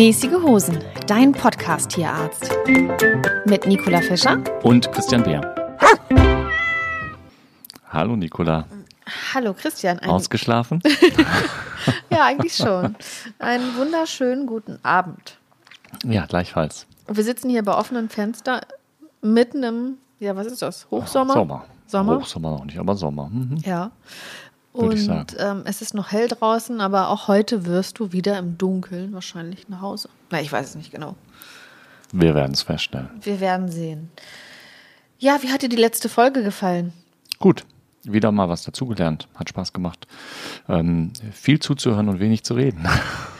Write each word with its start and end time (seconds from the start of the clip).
Mäßige 0.00 0.32
Hosen, 0.42 0.78
dein 1.06 1.32
Podcast-Tierarzt. 1.32 2.50
Mit 3.44 3.66
Nicola 3.66 4.00
Fischer 4.00 4.42
Und 4.62 4.90
Christian 4.92 5.22
Beer. 5.22 5.54
Hallo 7.90 8.16
Nicola. 8.16 8.64
Hallo 9.34 9.52
Christian. 9.52 9.98
Ein, 9.98 10.08
Ausgeschlafen? 10.08 10.82
ja, 12.10 12.24
eigentlich 12.24 12.54
schon. 12.54 12.96
Einen 13.38 13.76
wunderschönen 13.76 14.46
guten 14.46 14.78
Abend. 14.82 15.36
ja, 16.06 16.24
gleichfalls. 16.24 16.86
Wir 17.06 17.22
sitzen 17.22 17.50
hier 17.50 17.62
bei 17.62 17.76
offenem 17.76 18.08
Fenster 18.08 18.62
mitten 19.20 19.62
im, 19.62 19.98
ja, 20.18 20.34
was 20.34 20.46
ist 20.46 20.62
das? 20.62 20.86
Hochsommer? 20.90 21.34
Sommer. 21.34 21.66
Sommer? 21.84 22.16
Hochsommer 22.16 22.50
noch 22.52 22.64
nicht, 22.64 22.78
aber 22.78 22.96
Sommer. 22.96 23.28
Mhm. 23.28 23.58
Ja. 23.66 23.90
Und 24.72 25.36
ähm, 25.38 25.62
es 25.64 25.82
ist 25.82 25.94
noch 25.94 26.12
hell 26.12 26.28
draußen, 26.28 26.80
aber 26.80 27.08
auch 27.08 27.26
heute 27.28 27.66
wirst 27.66 27.98
du 27.98 28.12
wieder 28.12 28.38
im 28.38 28.56
Dunkeln 28.56 29.12
wahrscheinlich 29.12 29.68
nach 29.68 29.80
Hause. 29.80 30.08
Na, 30.30 30.40
ich 30.40 30.52
weiß 30.52 30.70
es 30.70 30.74
nicht 30.76 30.92
genau. 30.92 31.16
Wir 32.12 32.34
werden 32.34 32.52
es 32.52 32.62
feststellen. 32.62 33.08
Wir 33.22 33.40
werden 33.40 33.68
sehen. 33.70 34.10
Ja, 35.18 35.38
wie 35.42 35.48
hat 35.52 35.62
dir 35.62 35.68
die 35.68 35.76
letzte 35.76 36.08
Folge 36.08 36.42
gefallen? 36.42 36.92
Gut, 37.40 37.64
wieder 38.04 38.30
mal 38.32 38.48
was 38.48 38.62
dazugelernt. 38.62 39.28
Hat 39.34 39.48
Spaß 39.48 39.72
gemacht. 39.72 40.06
Ähm, 40.68 41.12
viel 41.32 41.58
zuzuhören 41.58 42.08
und 42.08 42.20
wenig 42.20 42.44
zu 42.44 42.54
reden. 42.54 42.86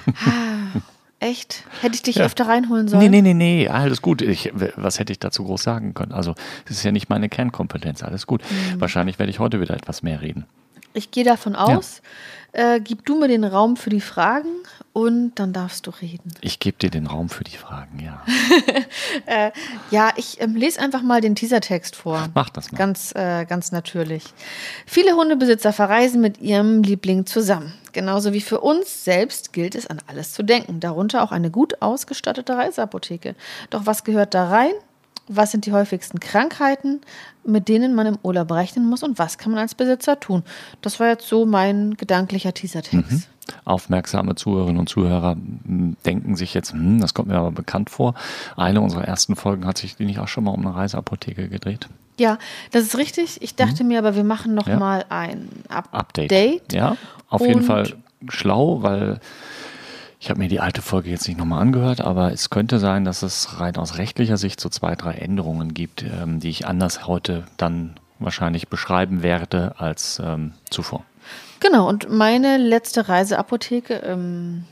Echt? 1.20 1.64
Hätte 1.82 1.94
ich 1.96 2.02
dich 2.02 2.16
Ja. 2.16 2.24
öfter 2.24 2.48
reinholen 2.48 2.88
sollen? 2.88 3.02
Nee, 3.02 3.08
nee, 3.08 3.20
nee, 3.20 3.34
nee, 3.34 3.68
alles 3.68 4.00
gut. 4.00 4.22
Ich, 4.22 4.50
was 4.76 4.98
hätte 4.98 5.12
ich 5.12 5.18
dazu 5.18 5.44
groß 5.44 5.62
sagen 5.62 5.92
können? 5.92 6.12
Also, 6.12 6.34
es 6.64 6.72
ist 6.72 6.82
ja 6.82 6.92
nicht 6.92 7.10
meine 7.10 7.28
Kernkompetenz, 7.28 8.02
alles 8.02 8.26
gut. 8.26 8.42
Mhm. 8.42 8.80
Wahrscheinlich 8.80 9.18
werde 9.18 9.30
ich 9.30 9.38
heute 9.38 9.60
wieder 9.60 9.74
etwas 9.74 10.02
mehr 10.02 10.22
reden. 10.22 10.46
Ich 10.92 11.10
gehe 11.10 11.24
davon 11.24 11.56
aus. 11.56 12.02
Äh, 12.52 12.80
gib 12.80 13.06
du 13.06 13.16
mir 13.16 13.28
den 13.28 13.44
Raum 13.44 13.76
für 13.76 13.90
die 13.90 14.00
Fragen 14.00 14.48
und 14.92 15.36
dann 15.36 15.52
darfst 15.52 15.86
du 15.86 15.90
reden. 15.90 16.34
Ich 16.40 16.58
gebe 16.58 16.76
dir 16.78 16.90
den 16.90 17.06
Raum 17.06 17.28
für 17.28 17.44
die 17.44 17.56
Fragen, 17.56 18.00
ja. 18.00 18.22
Ja, 19.90 20.12
ich 20.16 20.40
ähm, 20.40 20.56
lese 20.56 20.80
einfach 20.80 21.02
mal 21.02 21.20
den 21.20 21.36
Teasertext 21.36 21.94
vor. 21.94 22.28
Mach 22.34 22.50
das 22.50 22.72
mal. 22.72 22.78
Ganz, 22.78 23.12
äh, 23.14 23.44
ganz 23.44 23.70
natürlich. 23.70 24.24
Viele 24.84 25.14
Hundebesitzer 25.14 25.72
verreisen 25.72 26.20
mit 26.20 26.40
ihrem 26.40 26.82
Liebling 26.82 27.24
zusammen. 27.24 27.72
Genauso 27.92 28.32
wie 28.32 28.40
für 28.40 28.60
uns 28.60 29.04
selbst 29.04 29.52
gilt 29.52 29.76
es, 29.76 29.86
an 29.86 30.00
alles 30.08 30.32
zu 30.32 30.42
denken. 30.42 30.80
Darunter 30.80 31.22
auch 31.22 31.32
eine 31.32 31.50
gut 31.50 31.80
ausgestattete 31.80 32.56
Reiseapotheke. 32.56 33.36
Doch 33.70 33.86
was 33.86 34.02
gehört 34.02 34.34
da 34.34 34.48
rein? 34.48 34.72
Was 35.28 35.52
sind 35.52 35.66
die 35.66 35.72
häufigsten 35.72 36.18
Krankheiten, 36.20 37.00
mit 37.44 37.68
denen 37.68 37.94
man 37.94 38.06
im 38.06 38.18
Urlaub 38.22 38.50
rechnen 38.52 38.84
muss? 38.88 39.02
Und 39.02 39.18
was 39.18 39.38
kann 39.38 39.52
man 39.52 39.60
als 39.60 39.74
Besitzer 39.74 40.18
tun? 40.18 40.42
Das 40.82 40.98
war 41.00 41.08
jetzt 41.08 41.28
so 41.28 41.46
mein 41.46 41.94
gedanklicher 41.96 42.52
Teasertext. 42.52 43.28
Aufmerksame 43.64 44.34
Zuhörerinnen 44.36 44.78
und 44.78 44.88
Zuhörer 44.88 45.32
m, 45.32 45.96
denken 46.06 46.36
sich 46.36 46.54
jetzt, 46.54 46.72
hm, 46.72 47.00
das 47.00 47.14
kommt 47.14 47.28
mir 47.28 47.36
aber 47.36 47.50
bekannt 47.52 47.90
vor. 47.90 48.14
Eine 48.56 48.80
unserer 48.80 49.04
ersten 49.04 49.34
Folgen 49.36 49.66
hat 49.66 49.78
sich 49.78 49.96
die 49.96 50.04
nicht 50.04 50.18
auch 50.20 50.28
schon 50.28 50.44
mal 50.44 50.52
um 50.52 50.66
eine 50.66 50.74
Reiseapotheke 50.76 51.48
gedreht. 51.48 51.88
Ja, 52.18 52.38
das 52.72 52.84
ist 52.84 52.98
richtig. 52.98 53.40
Ich 53.42 53.54
dachte 53.56 53.82
mir 53.82 53.98
aber, 53.98 54.14
wir 54.14 54.24
machen 54.24 54.54
noch 54.54 54.66
Mhm. 54.66 54.72
Ja. 54.72 54.78
mal 54.78 55.04
ein 55.08 55.48
Up 55.68 55.88
Update. 55.92 56.30
Date. 56.30 56.72
Ja, 56.72 56.96
auf 57.28 57.40
jeden 57.40 57.62
Fall 57.62 57.94
schlau, 58.28 58.82
weil 58.82 59.20
ich 60.20 60.28
habe 60.28 60.38
mir 60.38 60.48
die 60.48 60.60
alte 60.60 60.82
Folge 60.82 61.08
jetzt 61.10 61.26
nicht 61.26 61.38
nochmal 61.38 61.62
angehört, 61.62 62.02
aber 62.02 62.30
es 62.30 62.50
könnte 62.50 62.78
sein, 62.78 63.04
dass 63.04 63.22
es 63.22 63.58
rein 63.58 63.76
aus 63.76 63.96
rechtlicher 63.96 64.36
Sicht 64.36 64.60
so 64.60 64.68
zwei, 64.68 64.94
drei 64.94 65.14
Änderungen 65.14 65.72
gibt, 65.72 66.04
ähm, 66.04 66.40
die 66.40 66.50
ich 66.50 66.66
anders 66.66 67.06
heute 67.06 67.44
dann 67.56 67.98
wahrscheinlich 68.18 68.68
beschreiben 68.68 69.22
werde 69.22 69.74
als 69.78 70.20
ähm, 70.22 70.52
zuvor. 70.68 71.04
Genau, 71.60 71.88
und 71.88 72.10
meine 72.10 72.58
letzte 72.58 73.08
Reiseapotheke 73.08 73.94
im 73.94 74.64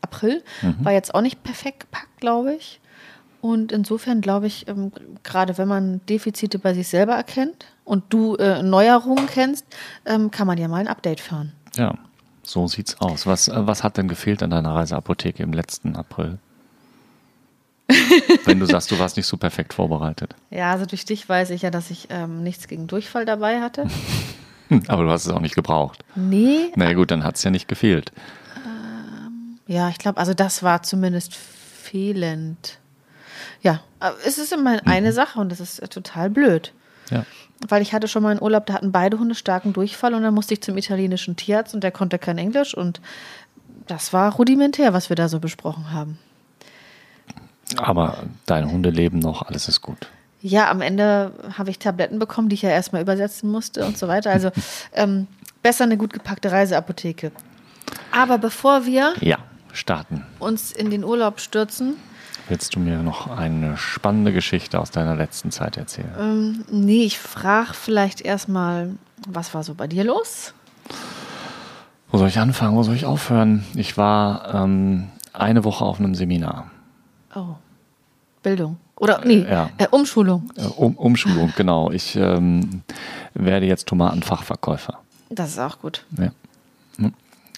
April 0.00 0.42
Mhm. 0.62 0.84
war 0.84 0.92
jetzt 0.92 1.14
auch 1.14 1.20
nicht 1.20 1.42
perfekt 1.42 1.80
gepackt, 1.80 2.20
glaube 2.20 2.54
ich. 2.54 2.80
Und 3.42 3.72
insofern 3.72 4.22
glaube 4.22 4.46
ich, 4.46 4.66
ähm, 4.68 4.90
gerade 5.22 5.58
wenn 5.58 5.68
man 5.68 6.00
Defizite 6.06 6.58
bei 6.58 6.72
sich 6.72 6.88
selber 6.88 7.12
erkennt 7.14 7.66
und 7.84 8.04
du 8.08 8.36
äh, 8.36 8.62
Neuerungen 8.62 9.26
kennst, 9.26 9.66
ähm, 10.06 10.30
kann 10.30 10.46
man 10.46 10.56
ja 10.56 10.66
mal 10.66 10.78
ein 10.78 10.88
Update 10.88 11.20
fahren. 11.20 11.52
Ja, 11.76 11.94
so 12.46 12.66
sieht's 12.66 13.00
aus. 13.00 13.26
Was, 13.26 13.48
äh, 13.48 13.66
was 13.66 13.82
hat 13.82 13.96
denn 13.96 14.08
gefehlt 14.08 14.42
an 14.42 14.50
deiner 14.50 14.74
Reiseapotheke 14.74 15.42
im 15.42 15.52
letzten 15.52 15.96
April? 15.96 16.38
Wenn 18.44 18.60
du 18.60 18.66
sagst, 18.66 18.90
du 18.90 18.98
warst 18.98 19.16
nicht 19.16 19.26
so 19.26 19.36
perfekt 19.36 19.74
vorbereitet. 19.74 20.34
Ja, 20.50 20.72
also 20.72 20.86
durch 20.86 21.04
dich 21.04 21.28
weiß 21.28 21.50
ich 21.50 21.62
ja, 21.62 21.70
dass 21.70 21.90
ich 21.90 22.08
ähm, 22.10 22.42
nichts 22.42 22.66
gegen 22.68 22.86
Durchfall 22.86 23.26
dabei 23.26 23.60
hatte. 23.60 23.86
Aber 24.88 25.04
du 25.04 25.10
hast 25.10 25.26
es 25.26 25.32
auch 25.32 25.40
nicht 25.40 25.54
gebraucht. 25.54 26.04
Nee, 26.14 26.72
Na 26.76 26.86
ja, 26.86 26.94
gut, 26.94 27.10
dann 27.10 27.24
hat's 27.24 27.44
ja 27.44 27.50
nicht 27.50 27.68
gefehlt. 27.68 28.12
ja, 29.66 29.88
ich 29.90 29.98
glaube, 29.98 30.18
also 30.18 30.32
das 30.34 30.62
war 30.62 30.82
zumindest 30.82 31.34
fehlend. 31.34 32.78
Ja, 33.62 33.80
aber 34.00 34.16
es 34.26 34.38
ist 34.38 34.52
immer 34.52 34.80
eine 34.86 35.12
Sache 35.12 35.38
und 35.38 35.50
das 35.50 35.60
ist 35.60 35.78
äh, 35.80 35.88
total 35.88 36.30
blöd. 36.30 36.72
Ja. 37.10 37.24
Weil 37.68 37.82
ich 37.82 37.92
hatte 37.92 38.08
schon 38.08 38.22
mal 38.22 38.30
einen 38.30 38.42
Urlaub, 38.42 38.66
da 38.66 38.74
hatten 38.74 38.92
beide 38.92 39.18
Hunde 39.18 39.34
starken 39.34 39.72
Durchfall 39.72 40.14
und 40.14 40.22
dann 40.22 40.34
musste 40.34 40.54
ich 40.54 40.62
zum 40.62 40.76
italienischen 40.76 41.36
Tierarzt 41.36 41.74
und 41.74 41.82
der 41.84 41.92
konnte 41.92 42.18
kein 42.18 42.36
Englisch 42.38 42.74
und 42.76 43.00
das 43.86 44.12
war 44.12 44.34
rudimentär, 44.34 44.92
was 44.92 45.08
wir 45.08 45.16
da 45.16 45.28
so 45.28 45.40
besprochen 45.40 45.92
haben. 45.92 46.18
Aber 47.76 48.24
deine 48.46 48.70
Hunde 48.70 48.90
leben 48.90 49.18
noch, 49.18 49.42
alles 49.42 49.68
ist 49.68 49.80
gut. 49.80 50.08
Ja, 50.40 50.70
am 50.70 50.82
Ende 50.82 51.32
habe 51.56 51.70
ich 51.70 51.78
Tabletten 51.78 52.18
bekommen, 52.18 52.48
die 52.50 52.54
ich 52.54 52.62
ja 52.62 52.68
erstmal 52.70 53.00
übersetzen 53.00 53.50
musste 53.50 53.84
und 53.86 53.96
so 53.96 54.08
weiter. 54.08 54.30
Also 54.30 54.50
ähm, 54.92 55.26
besser 55.62 55.84
eine 55.84 55.96
gut 55.96 56.12
gepackte 56.12 56.52
Reiseapotheke. 56.52 57.32
Aber 58.12 58.36
bevor 58.38 58.84
wir 58.84 59.14
Ja, 59.20 59.38
starten. 59.72 60.24
uns 60.38 60.70
in 60.70 60.90
den 60.90 61.02
Urlaub 61.04 61.40
stürzen, 61.40 61.96
Willst 62.48 62.74
du 62.74 62.80
mir 62.80 62.98
noch 63.02 63.28
eine 63.30 63.76
spannende 63.76 64.32
Geschichte 64.32 64.78
aus 64.78 64.90
deiner 64.90 65.14
letzten 65.16 65.50
Zeit 65.50 65.76
erzählen? 65.76 66.12
ähm, 66.18 66.64
nee, 66.70 67.04
ich 67.04 67.18
frage 67.18 67.72
vielleicht 67.72 68.20
erstmal, 68.20 68.90
was 69.26 69.54
war 69.54 69.62
so 69.62 69.74
bei 69.74 69.86
dir 69.86 70.04
los? 70.04 70.52
Wo 72.10 72.18
soll 72.18 72.28
ich 72.28 72.38
anfangen? 72.38 72.76
Wo 72.76 72.82
soll 72.82 72.94
ich 72.96 73.06
aufhören? 73.06 73.64
Ich 73.74 73.96
war 73.96 74.54
ähm, 74.54 75.08
eine 75.32 75.64
Woche 75.64 75.84
auf 75.84 75.98
einem 75.98 76.14
Seminar. 76.14 76.70
Oh, 77.34 77.54
Bildung. 78.42 78.76
Oder 78.96 79.22
nee, 79.24 79.44
Ja. 79.50 79.70
äh, 79.78 79.88
Umschulung. 79.90 80.52
Äh, 80.56 80.66
um, 80.66 80.94
Umschulung, 80.96 81.52
genau. 81.56 81.90
Ich 81.90 82.14
ähm, 82.14 82.82
werde 83.32 83.66
jetzt 83.66 83.88
Tomatenfachverkäufer. 83.88 84.98
Das 85.30 85.50
ist 85.50 85.58
auch 85.58 85.78
gut. 85.80 86.04
Ja. 86.18 86.28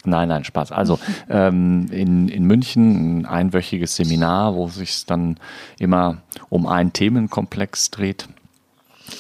Nein, 0.07 0.29
nein, 0.29 0.45
Spaß. 0.45 0.73
Also 0.73 0.99
ähm, 1.29 1.89
in, 1.91 2.29
in 2.29 2.45
München 2.45 3.21
ein 3.21 3.27
einwöchiges 3.27 3.97
Seminar, 3.97 4.55
wo 4.55 4.69
sich 4.69 5.07
dann 5.07 5.39
immer 5.79 6.19
um 6.49 6.67
einen 6.67 6.93
Themenkomplex 6.93 7.91
dreht. 7.91 8.29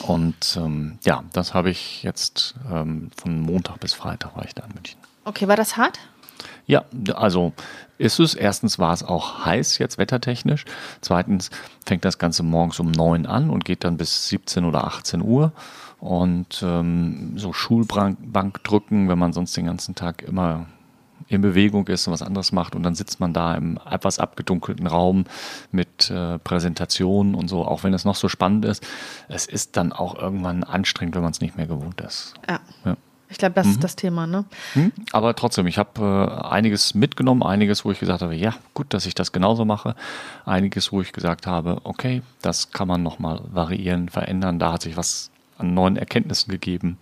Und 0.01 0.59
ähm, 0.61 0.99
ja, 1.05 1.23
das 1.33 1.55
habe 1.55 1.71
ich 1.71 2.03
jetzt 2.03 2.55
ähm, 2.73 3.11
von 3.17 3.41
Montag 3.41 3.81
bis 3.81 3.95
Freitag 3.95 4.37
war 4.37 4.45
ich 4.45 4.55
da 4.55 4.65
in 4.65 4.75
München. 4.75 4.99
Okay, 5.25 5.49
war 5.49 5.57
das 5.57 5.77
hart? 5.77 5.99
Ja, 6.67 6.85
also 7.15 7.53
ist 7.99 8.19
es. 8.19 8.35
Erstens 8.35 8.79
war 8.79 8.93
es 8.93 9.03
auch 9.03 9.45
heiß 9.45 9.79
jetzt 9.79 9.99
wettertechnisch. 9.99 10.65
Zweitens 11.01 11.51
fängt 11.85 12.05
das 12.05 12.19
Ganze 12.19 12.43
morgens 12.43 12.81
um 12.81 12.91
9 12.91 13.27
an 13.27 13.51
und 13.51 13.65
geht 13.65 13.85
dann 13.85 13.97
bis 13.97 14.29
17 14.29 14.65
oder 14.65 14.85
18 14.85 15.23
Uhr. 15.23 15.53
Und 15.99 16.63
ähm, 16.63 17.39
so 17.39 17.53
Schulbank 17.53 18.63
drücken, 18.65 19.09
wenn 19.09 19.19
man 19.19 19.33
sonst 19.33 19.57
den 19.57 19.67
ganzen 19.67 19.95
Tag 19.95 20.23
immer 20.23 20.67
in 21.29 21.41
Bewegung 21.41 21.87
ist 21.89 22.07
und 22.07 22.13
was 22.13 22.23
anderes 22.23 22.53
macht 22.53 22.75
und 22.75 22.83
dann 22.83 22.95
sitzt 22.95 23.21
man 23.21 23.33
da 23.33 23.55
im 23.55 23.79
etwas 23.91 24.19
abgedunkelten 24.19 24.87
Raum 24.87 25.25
mit 25.73 26.11
äh, 26.11 26.39
Präsentationen 26.39 27.35
und 27.35 27.49
so, 27.49 27.65
auch 27.65 27.85
wenn 27.85 27.95
es 27.95 28.05
noch 28.05 28.17
so 28.17 28.29
spannend 28.29 28.65
ist, 28.65 28.87
es 29.29 29.47
ist 29.47 29.77
dann 29.77 29.93
auch 29.93 30.17
irgendwann 30.17 30.65
anstrengend, 30.65 31.15
wenn 31.15 31.23
man 31.23 31.33
es 31.33 31.41
nicht 31.41 31.57
mehr 31.57 31.67
gewohnt 31.67 32.01
ist. 32.01 32.35
Ja. 32.49 32.61
Ja. 32.85 32.97
Ich 33.29 33.39
glaube, 33.39 33.55
das 33.55 33.67
ist 33.67 33.83
das 33.83 33.97
Thema, 33.97 34.27
ne? 34.27 34.45
Hm? 34.75 34.93
Aber 35.11 35.35
trotzdem, 35.35 35.67
ich 35.67 35.79
habe 35.79 36.01
äh, 36.01 36.47
einiges 36.47 36.95
mitgenommen, 36.95 37.43
einiges, 37.43 37.85
wo 37.85 37.91
ich 37.91 37.99
gesagt 37.99 38.23
habe, 38.23 38.37
ja, 38.37 38.55
gut, 38.73 38.95
dass 38.95 39.05
ich 39.05 39.15
das 39.15 39.33
genauso 39.33 39.65
mache. 39.65 39.97
Einiges, 40.45 40.93
wo 40.93 41.01
ich 41.01 41.13
gesagt 41.13 41.47
habe, 41.47 41.81
okay, 41.83 42.23
das 42.41 42.71
kann 42.71 42.87
man 42.87 43.03
nochmal 43.03 43.41
variieren, 43.51 44.09
verändern. 44.09 44.61
Da 44.61 44.73
hat 44.73 44.83
sich 44.83 44.97
was 44.97 45.31
an 45.59 45.75
neuen 45.75 45.97
Erkenntnissen 45.97 46.53
gegeben. 46.53 46.99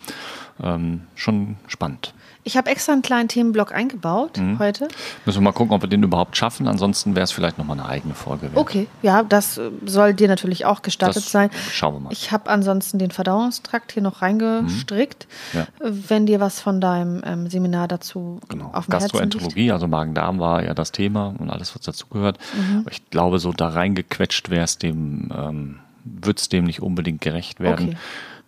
Ähm, 0.62 1.02
schon 1.14 1.56
spannend. 1.66 2.14
Ich 2.46 2.58
habe 2.58 2.70
extra 2.70 2.92
einen 2.92 3.00
kleinen 3.00 3.28
Themenblock 3.28 3.72
eingebaut 3.74 4.36
Mhm. 4.38 4.58
heute. 4.58 4.88
Müssen 5.24 5.38
wir 5.38 5.44
mal 5.44 5.52
gucken, 5.52 5.72
ob 5.74 5.80
wir 5.82 5.88
den 5.88 6.02
überhaupt 6.02 6.36
schaffen. 6.36 6.68
Ansonsten 6.68 7.14
wäre 7.16 7.24
es 7.24 7.32
vielleicht 7.32 7.56
nochmal 7.56 7.80
eine 7.80 7.88
eigene 7.88 8.14
Folge. 8.14 8.42
wert. 8.42 8.56
Okay, 8.56 8.86
ja, 9.02 9.22
das 9.22 9.56
äh, 9.56 9.70
soll 9.86 10.12
dir 10.12 10.28
natürlich 10.28 10.66
auch 10.66 10.82
gestattet 10.82 11.16
Das 11.16 11.30
sein. 11.32 11.48
schauen 11.72 11.94
wir 11.94 12.00
mal. 12.00 12.12
Ich 12.12 12.32
habe 12.32 12.50
ansonsten 12.50 12.98
den 12.98 13.10
Verdauungstrakt 13.10 13.92
hier 13.92 14.02
noch 14.02 14.20
reingestrickt. 14.22 15.26
Ja. 15.54 15.62
Äh, 15.62 15.66
Wenn 16.08 16.26
dir 16.26 16.38
was 16.40 16.60
von 16.60 16.80
deinem 16.82 17.22
ähm, 17.24 17.48
Seminar 17.48 17.88
dazu 17.88 18.40
Genau. 18.48 18.70
auf 18.74 18.86
dem. 18.86 18.90
Gastroenterologie, 18.90 19.72
also 19.72 19.88
Magen-Darm 19.88 20.38
war 20.38 20.62
ja 20.62 20.74
das 20.74 20.92
Thema 20.92 21.34
und 21.38 21.48
alles, 21.50 21.74
was 21.74 21.80
dazugehört. 21.82 22.38
Mhm. 22.54 22.84
Ich 22.90 23.08
glaube, 23.10 23.38
so 23.38 23.52
da 23.52 23.68
reingequetscht 23.68 24.50
wäre 24.50 24.64
es 24.64 24.76
dem, 24.78 25.32
ähm, 25.34 25.78
wird 26.04 26.38
es 26.40 26.50
dem 26.50 26.64
nicht 26.64 26.82
unbedingt 26.82 27.22
gerecht 27.22 27.60
werden. 27.60 27.88
Okay. 27.88 27.96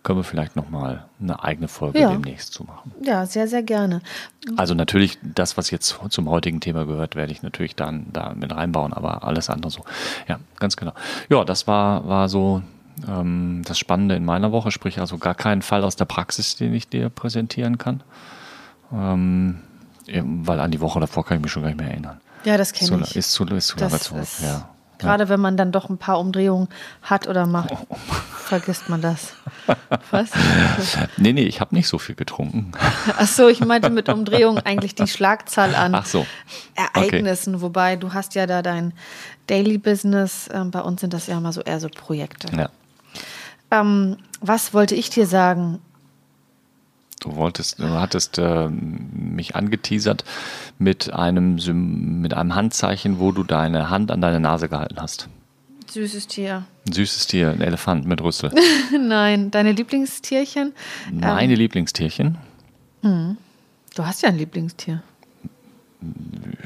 Können 0.07 0.19
wir 0.19 0.23
vielleicht 0.23 0.55
nochmal 0.55 1.03
eine 1.21 1.43
eigene 1.43 1.67
Folge 1.67 1.99
Ja. 1.99 2.11
demnächst 2.11 2.53
zu 2.53 2.63
machen. 2.63 2.93
Ja, 3.03 3.25
sehr, 3.25 3.45
sehr 3.49 3.61
gerne. 3.61 4.01
Also 4.55 4.73
natürlich, 4.73 5.17
das, 5.21 5.57
was 5.57 5.69
jetzt 5.69 5.99
zum 6.07 6.29
heutigen 6.29 6.61
Thema 6.61 6.85
gehört, 6.85 7.17
werde 7.17 7.33
ich 7.33 7.43
natürlich 7.43 7.75
dann 7.75 8.05
da 8.13 8.31
mit 8.33 8.55
reinbauen, 8.55 8.93
aber 8.93 9.25
alles 9.25 9.49
andere 9.49 9.69
so. 9.69 9.83
Ja, 10.29 10.39
ganz 10.59 10.77
genau. 10.77 10.93
Ja, 11.27 11.43
das 11.43 11.67
war, 11.67 12.07
war 12.07 12.29
so 12.29 12.61
ähm, 13.05 13.63
das 13.65 13.77
Spannende 13.77 14.15
in 14.15 14.23
meiner 14.23 14.53
Woche, 14.53 14.71
sprich 14.71 14.97
also 15.01 15.17
gar 15.17 15.35
keinen 15.35 15.61
Fall 15.61 15.83
aus 15.83 15.97
der 15.97 16.05
Praxis, 16.05 16.55
den 16.55 16.73
ich 16.73 16.87
dir 16.87 17.09
präsentieren 17.09 17.77
kann. 17.77 18.01
Ähm, 18.93 19.57
weil 20.07 20.61
an 20.61 20.71
die 20.71 20.79
Woche 20.79 21.01
davor 21.01 21.25
kann 21.25 21.35
ich 21.35 21.43
mich 21.43 21.51
schon 21.51 21.63
gar 21.63 21.67
nicht 21.67 21.81
mehr 21.81 21.91
erinnern. 21.91 22.21
Ja, 22.45 22.55
das 22.55 22.71
kenne 22.71 23.01
ich. 23.03 23.17
ist 23.17 23.33
zu, 23.33 23.43
ist 23.43 23.67
zu 23.67 23.77
lange 23.77 23.99
zurück. 23.99 24.25
Ja. 24.41 24.69
Gerade 24.99 25.29
wenn 25.29 25.39
man 25.39 25.57
dann 25.57 25.71
doch 25.71 25.89
ein 25.89 25.97
paar 25.97 26.19
Umdrehungen 26.19 26.67
hat 27.01 27.27
oder 27.27 27.45
macht, 27.45 27.71
Oh. 27.71 27.95
vergisst 28.45 28.89
man 28.89 29.01
das. 29.01 29.33
Was? 30.11 30.29
Nee, 31.17 31.33
nee, 31.33 31.43
ich 31.43 31.59
habe 31.61 31.75
nicht 31.75 31.87
so 31.87 31.97
viel 31.97 32.15
getrunken. 32.15 32.71
Achso, 33.17 33.47
ich 33.47 33.59
meinte 33.63 33.89
mit 33.89 34.09
Umdrehung 34.09 34.57
eigentlich 34.59 34.95
die 34.95 35.07
Schlagzahl 35.07 35.75
an 35.75 35.93
Ach 35.95 36.05
so. 36.05 36.25
Ereignissen, 36.75 37.61
wobei 37.61 37.95
du 37.95 38.13
hast 38.13 38.35
ja 38.35 38.45
da 38.47 38.61
dein 38.61 38.93
Daily 39.47 39.77
Business. 39.77 40.49
Ähm, 40.53 40.71
bei 40.71 40.81
uns 40.81 41.01
sind 41.01 41.13
das 41.13 41.27
ja 41.27 41.37
immer 41.37 41.53
so 41.53 41.61
eher 41.61 41.79
so 41.79 41.89
Projekte. 41.89 42.55
Ja. 42.55 42.69
Ähm, 43.71 44.17
was 44.39 44.73
wollte 44.73 44.95
ich 44.95 45.09
dir 45.09 45.27
sagen? 45.27 45.79
Du 47.19 47.35
wolltest, 47.35 47.79
du 47.79 47.89
hattest 47.89 48.37
ähm, 48.37 49.09
mich 49.35 49.55
angeteasert 49.55 50.23
mit 50.77 51.11
einem, 51.13 51.57
Sym- 51.57 52.21
mit 52.21 52.33
einem 52.35 52.53
Handzeichen, 52.55 53.19
wo 53.19 53.31
du 53.31 53.43
deine 53.43 53.89
Hand 53.89 54.11
an 54.11 54.21
deine 54.21 54.39
Nase 54.39 54.69
gehalten 54.69 54.97
hast. 55.01 55.27
Süßes 55.89 56.27
Tier. 56.27 56.65
Ein 56.85 56.93
süßes 56.93 57.27
Tier, 57.27 57.49
ein 57.51 57.61
Elefant 57.61 58.05
mit 58.05 58.21
Rüssel. 58.21 58.51
Nein, 58.99 59.49
deine 59.51 59.71
Lieblingstierchen? 59.71 60.73
Meine 61.11 61.55
Lieblingstierchen. 61.55 62.37
Du 63.01 64.05
hast 64.05 64.21
ja 64.21 64.29
ein 64.29 64.37
Lieblingstier. 64.37 65.01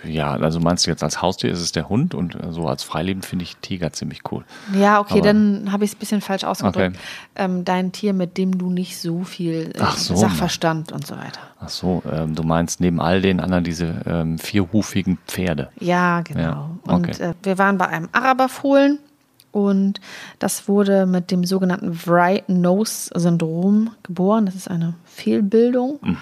Ja, 0.03 0.33
also 0.33 0.59
meinst 0.59 0.85
du 0.85 0.91
jetzt 0.91 1.03
als 1.03 1.21
Haustier 1.21 1.51
ist 1.51 1.61
es 1.61 1.71
der 1.71 1.87
Hund 1.87 2.13
und 2.13 2.37
so 2.49 2.67
als 2.67 2.83
Freileben 2.83 3.21
finde 3.23 3.43
ich 3.43 3.55
Tiger 3.57 3.93
ziemlich 3.93 4.21
cool. 4.31 4.43
Ja, 4.77 4.99
okay, 4.99 5.19
Aber- 5.19 5.21
dann 5.21 5.71
habe 5.71 5.85
ich 5.85 5.91
es 5.91 5.95
ein 5.95 5.99
bisschen 5.99 6.19
falsch 6.21 6.43
ausgedrückt. 6.43 6.97
Okay. 6.97 6.99
Ähm, 7.35 7.63
dein 7.63 7.93
Tier, 7.93 8.11
mit 8.13 8.37
dem 8.37 8.57
du 8.57 8.69
nicht 8.69 8.97
so 8.99 9.23
viel 9.23 9.71
äh, 9.75 9.85
so. 9.95 10.15
Sachverstand 10.17 10.91
und 10.91 11.07
so 11.07 11.15
weiter. 11.15 11.39
Ach 11.61 11.69
so, 11.69 12.03
ähm, 12.11 12.35
du 12.35 12.43
meinst 12.43 12.81
neben 12.81 12.99
all 12.99 13.21
den 13.21 13.39
anderen 13.39 13.63
diese 13.63 14.01
ähm, 14.05 14.37
vierhufigen 14.37 15.17
Pferde. 15.27 15.69
Ja, 15.79 16.21
genau. 16.21 16.41
Ja, 16.41 16.69
Und 16.83 17.09
okay. 17.09 17.23
äh, 17.29 17.33
wir 17.43 17.57
waren 17.57 17.77
bei 17.77 17.87
einem 17.87 18.09
Araberfohlen 18.11 18.99
und 19.53 20.01
das 20.39 20.67
wurde 20.67 21.05
mit 21.05 21.31
dem 21.31 21.45
sogenannten 21.45 21.97
Wright-Nose-Syndrom 22.05 23.91
geboren. 24.03 24.45
Das 24.45 24.55
ist 24.55 24.69
eine 24.69 24.93
Fehlbildung 25.05 25.99
Mhm. 26.01 26.17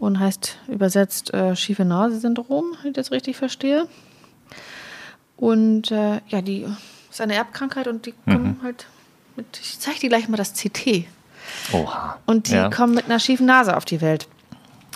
Und 0.00 0.18
heißt 0.18 0.56
übersetzt 0.66 1.32
äh, 1.32 1.54
schiefe 1.54 1.84
Nase-Syndrom, 1.84 2.72
wenn 2.82 2.90
ich 2.90 2.96
das 2.96 3.12
richtig 3.12 3.36
verstehe. 3.36 3.86
Und 5.36 5.90
äh, 5.90 6.20
ja, 6.28 6.42
die 6.42 6.66
ist 7.10 7.20
eine 7.20 7.34
Erbkrankheit 7.34 7.86
und 7.86 8.06
die 8.06 8.14
Mhm. 8.24 8.32
kommen 8.32 8.60
halt 8.62 8.86
mit, 9.36 9.46
ich 9.62 9.78
zeige 9.78 10.00
dir 10.00 10.08
gleich 10.08 10.28
mal 10.28 10.36
das 10.36 10.54
CT. 10.54 11.04
Oha. 11.72 12.18
Und 12.26 12.48
die 12.48 12.54
ja. 12.54 12.68
kommen 12.70 12.94
mit 12.94 13.06
einer 13.06 13.20
schiefen 13.20 13.46
Nase 13.46 13.76
auf 13.76 13.84
die 13.84 14.00
Welt. 14.00 14.26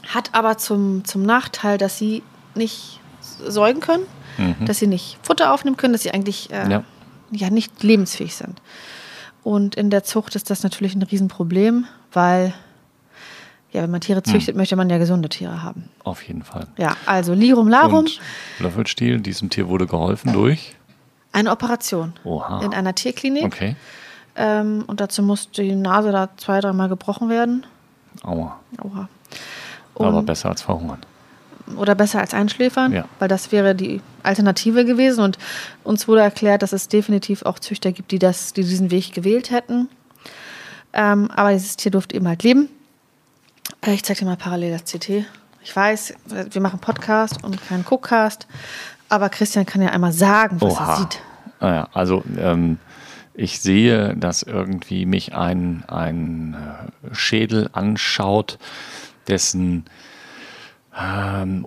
Hat 0.08 0.34
aber 0.34 0.58
zum, 0.58 1.04
zum 1.04 1.22
Nachteil, 1.22 1.78
dass 1.78 1.96
sie 1.98 2.22
nicht 2.54 3.00
säugen 3.46 3.80
können, 3.80 4.04
dass 4.66 4.78
sie 4.78 4.86
nicht 4.86 5.16
Futter 5.22 5.52
aufnehmen 5.52 5.76
können, 5.76 5.92
dass 5.94 6.02
sie 6.02 6.10
eigentlich 6.10 6.50
äh, 6.50 6.68
ja. 6.70 6.84
Ja. 7.30 7.50
nicht 7.50 7.82
lebensfähig 7.82 8.34
sind. 8.34 8.60
Und 9.42 9.74
in 9.76 9.90
der 9.90 10.02
Zucht 10.04 10.34
ist 10.34 10.50
das 10.50 10.62
natürlich 10.62 10.94
ein 10.94 11.02
Riesenproblem, 11.02 11.86
weil 12.12 12.52
ja, 13.74 13.82
wenn 13.82 13.90
man 13.90 14.00
Tiere 14.00 14.22
züchtet, 14.22 14.56
möchte 14.56 14.76
man 14.76 14.88
ja 14.88 14.96
gesunde 14.98 15.28
Tiere 15.28 15.62
haben. 15.62 15.90
Auf 16.04 16.22
jeden 16.22 16.42
Fall. 16.42 16.66
Ja, 16.78 16.96
also 17.06 17.34
Lirum 17.34 17.68
Larum, 17.68 17.98
Und 18.00 18.20
Löffelstiel, 18.60 19.20
diesem 19.20 19.50
Tier 19.50 19.68
wurde 19.68 19.86
geholfen 19.86 20.32
durch. 20.32 20.74
eine 21.32 21.50
Operation 21.50 22.12
Oha. 22.24 22.62
in 22.62 22.72
einer 22.72 22.94
Tierklinik. 22.94 23.44
Okay. 23.44 23.76
Ähm, 24.36 24.84
und 24.86 25.00
dazu 25.00 25.22
muss 25.22 25.50
die 25.50 25.74
Nase 25.74 26.10
da 26.12 26.28
zwei, 26.36 26.60
dreimal 26.60 26.88
gebrochen 26.88 27.28
werden. 27.28 27.66
Aua. 28.22 28.58
Aber 28.78 29.08
Und- 30.18 30.26
besser 30.26 30.48
als 30.50 30.62
verhungern. 30.62 30.98
oder 31.76 31.94
besser 31.94 32.20
als 32.20 32.34
einschläfern, 32.34 32.92
Ja. 32.92 33.04
weil 33.18 33.28
das 33.28 33.50
wäre 33.52 33.74
die 33.74 34.00
Alternative 34.22 34.84
gewesen. 34.84 35.24
Und 35.24 35.38
uns 35.82 36.06
wurde 36.08 36.20
erklärt, 36.20 36.62
dass 36.62 36.72
es 36.72 36.88
definitiv 36.88 37.42
auch 37.42 37.58
Züchter 37.58 37.90
gibt, 37.92 38.10
die, 38.12 38.18
das, 38.18 38.52
die 38.52 38.62
diesen 38.62 38.90
Weg 38.90 39.12
gewählt 39.12 39.50
hätten. 39.50 39.88
Ähm, 40.92 41.30
aber 41.32 41.52
dieses 41.52 41.76
Tier 41.76 41.90
durfte 41.90 42.14
eben 42.16 42.28
halt 42.28 42.42
leben. 42.44 42.68
Äh, 43.82 43.94
Ich 43.94 44.02
zeige 44.04 44.20
dir 44.20 44.26
mal 44.26 44.36
parallel 44.36 44.72
das 44.72 44.84
CT. 44.84 45.24
Ich 45.62 45.74
weiß, 45.74 46.14
wir 46.50 46.60
machen 46.60 46.78
Podcast 46.78 47.42
und 47.42 47.60
keinen 47.66 47.84
Cookcast, 47.88 48.46
aber 49.08 49.30
Christian 49.30 49.64
kann 49.64 49.80
ja 49.80 49.88
einmal 49.90 50.12
sagen, 50.12 50.60
was 50.60 50.78
er 50.78 50.96
sieht. 50.96 51.20
Naja, 51.60 51.88
also 51.94 52.22
ähm, 52.38 52.78
ich 53.32 53.60
sehe, 53.60 54.14
dass 54.16 54.42
irgendwie 54.42 55.06
mich 55.06 55.34
ein, 55.34 55.82
ein 55.88 56.54
äh, 56.54 57.14
Schädel 57.14 57.70
anschaut, 57.72 58.58
dessen 59.26 59.86
ähm, 60.96 61.66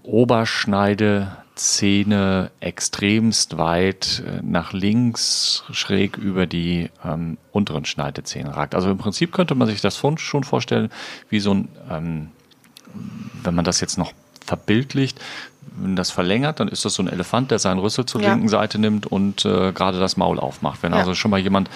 Oberschneidezähne 1.58 2.52
extremst 2.60 3.58
weit 3.58 4.24
äh, 4.26 4.40
nach 4.44 4.74
links 4.74 5.64
schräg 5.72 6.18
über 6.18 6.46
die 6.46 6.90
ähm, 7.04 7.38
unteren 7.52 7.86
Schneidezähne 7.86 8.56
ragt. 8.56 8.76
Also 8.76 8.92
im 8.92 8.98
Prinzip 9.00 9.32
könnte 9.32 9.56
man 9.56 9.68
sich 9.68 9.82
das 9.82 9.98
schon 9.98 10.18
schon 10.20 10.44
vorstellen, 10.44 10.90
wie 11.30 11.40
so 11.40 11.54
ein 11.54 11.68
ähm, 11.90 12.28
wenn 13.44 13.56
man 13.56 13.66
das 13.66 13.82
jetzt 13.82 13.98
noch 13.98 14.14
verbildlicht, 14.46 15.20
wenn 15.78 15.96
das 15.96 16.10
verlängert, 16.12 16.60
dann 16.60 16.68
ist 16.68 16.86
das 16.86 16.94
so 16.94 17.04
ein 17.04 17.08
Elefant, 17.10 17.52
der 17.52 17.60
seinen 17.60 17.80
Rüssel 17.80 18.06
zur 18.06 18.22
Ja. 18.22 18.30
linken 18.34 18.48
Seite 18.50 18.80
nimmt 18.80 19.06
und 19.08 19.44
äh, 19.46 19.72
gerade 19.74 20.00
das 20.00 20.16
Maul 20.18 20.40
aufmacht. 20.40 20.82
Wenn 20.84 20.94
Ja. 20.94 21.00
also 21.00 21.14
schon 21.16 21.32
mal 21.32 21.40
jemand 21.40 21.70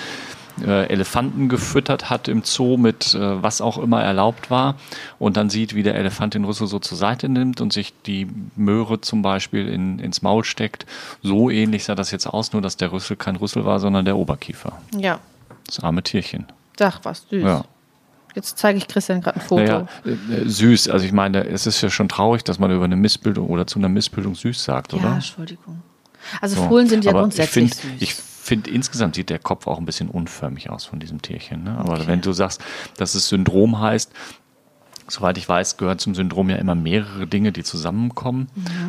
äh, 0.65 0.85
Elefanten 0.87 1.49
gefüttert 1.49 2.09
hat 2.09 2.27
im 2.27 2.43
Zoo 2.43 2.77
mit 2.77 3.13
äh, 3.13 3.41
was 3.41 3.61
auch 3.61 3.77
immer 3.77 4.01
erlaubt 4.01 4.49
war 4.49 4.75
und 5.19 5.37
dann 5.37 5.49
sieht, 5.49 5.75
wie 5.75 5.83
der 5.83 5.95
Elefant 5.95 6.33
den 6.33 6.43
Rüssel 6.45 6.67
so 6.67 6.79
zur 6.79 6.97
Seite 6.97 7.29
nimmt 7.29 7.61
und 7.61 7.73
sich 7.73 7.93
die 8.05 8.27
Möhre 8.55 9.01
zum 9.01 9.21
Beispiel 9.21 9.67
in, 9.67 9.99
ins 9.99 10.21
Maul 10.21 10.43
steckt, 10.43 10.85
so 11.21 11.49
ähnlich 11.49 11.83
sah 11.83 11.95
das 11.95 12.11
jetzt 12.11 12.27
aus, 12.27 12.53
nur 12.53 12.61
dass 12.61 12.77
der 12.77 12.91
Rüssel 12.91 13.15
kein 13.17 13.35
Rüssel 13.35 13.65
war, 13.65 13.79
sondern 13.79 14.05
der 14.05 14.17
Oberkiefer. 14.17 14.73
Ja, 14.97 15.19
Das 15.65 15.79
arme 15.79 16.03
Tierchen. 16.03 16.45
sag 16.77 16.99
was, 17.03 17.25
süß. 17.29 17.43
Ja. 17.43 17.63
Jetzt 18.33 18.57
zeige 18.57 18.77
ich 18.77 18.87
Christian 18.87 19.19
gerade 19.21 19.41
ein 19.41 19.45
Foto. 19.45 19.61
Naja, 19.63 19.87
äh, 20.05 20.47
süß. 20.47 20.87
Also 20.87 21.05
ich 21.05 21.11
meine, 21.11 21.45
es 21.47 21.67
ist 21.67 21.81
ja 21.81 21.89
schon 21.89 22.07
traurig, 22.07 22.45
dass 22.45 22.59
man 22.59 22.71
über 22.71 22.85
eine 22.85 22.95
Missbildung 22.95 23.49
oder 23.49 23.67
zu 23.67 23.77
einer 23.77 23.89
Missbildung 23.89 24.35
süß 24.35 24.63
sagt, 24.63 24.93
Ja, 24.93 24.99
oder? 24.99 25.13
Entschuldigung. 25.15 25.81
Also 26.39 26.55
So. 26.55 26.67
Fohlen 26.69 26.87
sind 26.87 27.03
ja 27.03 27.11
Aber 27.11 27.21
grundsätzlich 27.21 27.65
ich 27.65 27.73
süß. 27.73 27.79
find, 27.81 28.01
Ich 28.01 28.13
finde, 28.41 28.69
insgesamt 28.71 29.15
sieht 29.15 29.29
der 29.29 29.39
Kopf 29.39 29.67
auch 29.67 29.77
ein 29.77 29.85
bisschen 29.85 30.09
unförmig 30.09 30.69
aus 30.69 30.85
von 30.85 30.99
diesem 30.99 31.21
Tierchen. 31.21 31.63
Ne? 31.63 31.77
Aber 31.77 31.93
Okay. 31.93 32.07
wenn 32.07 32.21
du 32.21 32.31
sagst, 32.33 32.61
dass 32.97 33.15
es 33.15 33.27
Syndrom 33.29 33.79
heißt, 33.79 34.11
soweit 35.07 35.37
ich 35.37 35.47
weiß, 35.49 35.75
gehören 35.77 35.99
zum 35.99 36.15
Syndrom 36.15 36.49
ja 36.49 36.55
immer 36.55 36.73
mehrere 36.75 37.27
Dinge, 37.27 37.51
die 37.51 37.63
zusammenkommen. 37.63 38.47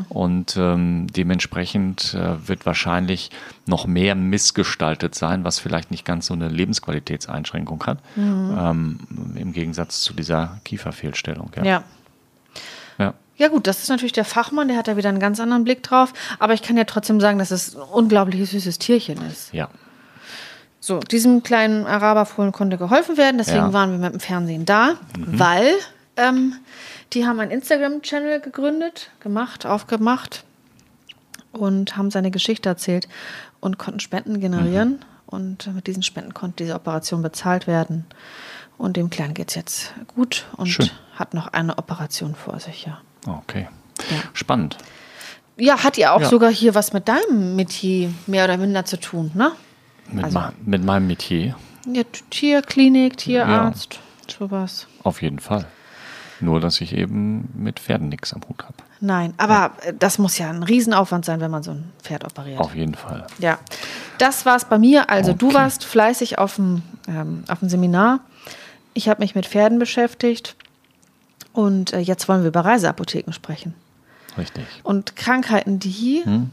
Und 0.08 0.56
ähm, 0.56 1.08
dementsprechend 1.08 2.14
äh, 2.14 2.46
wird 2.48 2.64
wahrscheinlich 2.64 3.30
noch 3.66 3.86
mehr 3.86 4.14
missgestaltet 4.14 5.16
sein, 5.16 5.42
was 5.44 5.58
vielleicht 5.58 5.90
nicht 5.90 6.04
ganz 6.04 6.26
so 6.26 6.34
eine 6.34 6.48
Lebensqualitätseinschränkung 6.48 7.84
hat. 7.86 7.98
Ähm, 8.16 9.00
Im 9.34 9.52
Gegensatz 9.52 10.02
zu 10.02 10.14
dieser 10.14 10.60
Kieferfehlstellung. 10.64 11.50
Ja. 11.56 11.64
ja. 11.64 11.84
Ja. 13.36 13.48
Gut, 13.48 13.66
das 13.66 13.82
ist 13.82 13.88
natürlich 13.88 14.12
der 14.12 14.24
Fachmann, 14.24 14.68
der 14.68 14.76
hat 14.76 14.88
da 14.88 14.96
wieder 14.96 15.08
einen 15.08 15.18
ganz 15.20 15.40
anderen 15.40 15.64
Blick 15.64 15.82
drauf. 15.82 16.12
Aber 16.38 16.54
ich 16.54 16.62
kann 16.62 16.76
ja 16.76 16.84
trotzdem 16.84 17.20
sagen, 17.20 17.38
dass 17.38 17.50
es 17.50 17.74
ein 17.76 17.82
unglaublich 17.82 18.48
süßes 18.50 18.78
Tierchen 18.78 19.18
ist. 19.26 19.52
ja. 19.52 19.68
So, 20.84 20.98
diesem 20.98 21.44
kleinen 21.44 21.86
Araberfohlen 21.86 22.50
konnte 22.50 22.76
geholfen 22.76 23.16
werden. 23.16 23.38
Deswegen 23.38 23.58
Ja. 23.58 23.72
waren 23.72 23.92
wir 23.92 23.98
mit 23.98 24.14
dem 24.14 24.18
Fernsehen 24.20 24.64
da, 24.66 24.94
weil 25.16 25.74
ähm, 26.16 26.56
die 27.12 27.24
haben 27.24 27.38
einen 27.38 27.52
Instagram-Channel 27.52 28.40
gegründet, 28.40 29.10
gemacht, 29.20 29.64
aufgemacht 29.64 30.42
und 31.52 31.96
haben 31.96 32.10
seine 32.10 32.32
Geschichte 32.32 32.68
erzählt 32.68 33.08
und 33.60 33.78
konnten 33.78 34.00
Spenden 34.00 34.40
generieren. 34.40 35.04
Und 35.26 35.72
mit 35.72 35.86
diesen 35.86 36.02
Spenden 36.02 36.34
konnte 36.34 36.64
diese 36.64 36.74
Operation 36.74 37.22
bezahlt 37.22 37.68
werden. 37.68 38.04
Und 38.76 38.96
dem 38.96 39.08
Kleinen 39.08 39.34
geht 39.34 39.50
es 39.50 39.54
jetzt 39.54 39.94
gut 40.16 40.46
und 40.56 40.66
Schön. 40.66 40.90
hat 41.14 41.32
noch 41.32 41.46
eine 41.46 41.78
Operation 41.78 42.34
vor 42.34 42.58
sich, 42.58 42.86
ja. 42.86 43.00
Okay. 43.26 43.68
Ja. 44.10 44.16
Spannend. 44.32 44.78
Ja, 45.56 45.84
hat 45.84 45.96
ja 45.96 46.12
auch 46.14 46.20
Ja. 46.22 46.28
sogar 46.28 46.50
hier 46.50 46.74
was 46.74 46.92
mit 46.92 47.08
deinem 47.08 47.56
Metier 47.56 48.10
mehr 48.26 48.44
oder 48.44 48.56
minder 48.56 48.84
zu 48.84 48.98
tun, 48.98 49.30
ne? 49.34 49.52
Mit, 50.10 50.24
Also- 50.24 50.38
ma- 50.38 50.52
mit 50.64 50.84
meinem 50.84 51.06
Metier 51.06 51.54
Ja, 51.86 52.02
Tierklinik, 52.30 53.16
Tierarzt, 53.16 54.00
sowas. 54.28 54.86
auf 55.02 55.22
jeden 55.22 55.38
Fall. 55.38 55.66
Nur, 56.40 56.58
dass 56.58 56.80
ich 56.80 56.92
eben 56.96 57.50
mit 57.54 57.78
Pferden 57.78 58.08
nichts 58.08 58.32
am 58.32 58.40
Hut 58.48 58.64
habe. 58.64 58.74
Nein, 59.00 59.34
aber 59.36 59.72
äh, 59.82 59.92
das 59.96 60.18
muss 60.18 60.38
ja 60.38 60.50
ein 60.50 60.64
Riesenaufwand 60.64 61.24
sein, 61.24 61.40
wenn 61.40 61.50
man 61.52 61.62
so 61.62 61.70
ein 61.72 61.92
Pferd 62.02 62.24
operiert. 62.24 62.58
Auf 62.58 62.74
jeden 62.74 62.94
Fall. 62.94 63.26
Ja, 63.38 63.58
das 64.18 64.44
war's 64.44 64.64
bei 64.64 64.78
mir. 64.78 65.08
Also 65.08 65.32
du 65.34 65.46
Okay. 65.48 65.54
warst 65.56 65.84
fleißig 65.84 66.38
auf 66.38 66.56
dem, 66.56 66.82
ähm, 67.06 67.44
auf 67.48 67.60
dem 67.60 67.68
Seminar. 67.68 68.20
Ich 68.94 69.08
habe 69.08 69.20
mich 69.22 69.36
mit 69.36 69.46
Pferden 69.46 69.78
beschäftigt. 69.78 70.56
Und 71.52 71.92
äh, 71.92 71.98
jetzt 72.00 72.28
wollen 72.28 72.42
wir 72.42 72.48
über 72.48 72.64
Reiseapotheken 72.64 73.32
sprechen. 73.32 73.74
Richtig. 74.38 74.64
Und 74.82 75.16
Krankheiten, 75.16 75.78
die 75.78 76.22
Hm? 76.24 76.50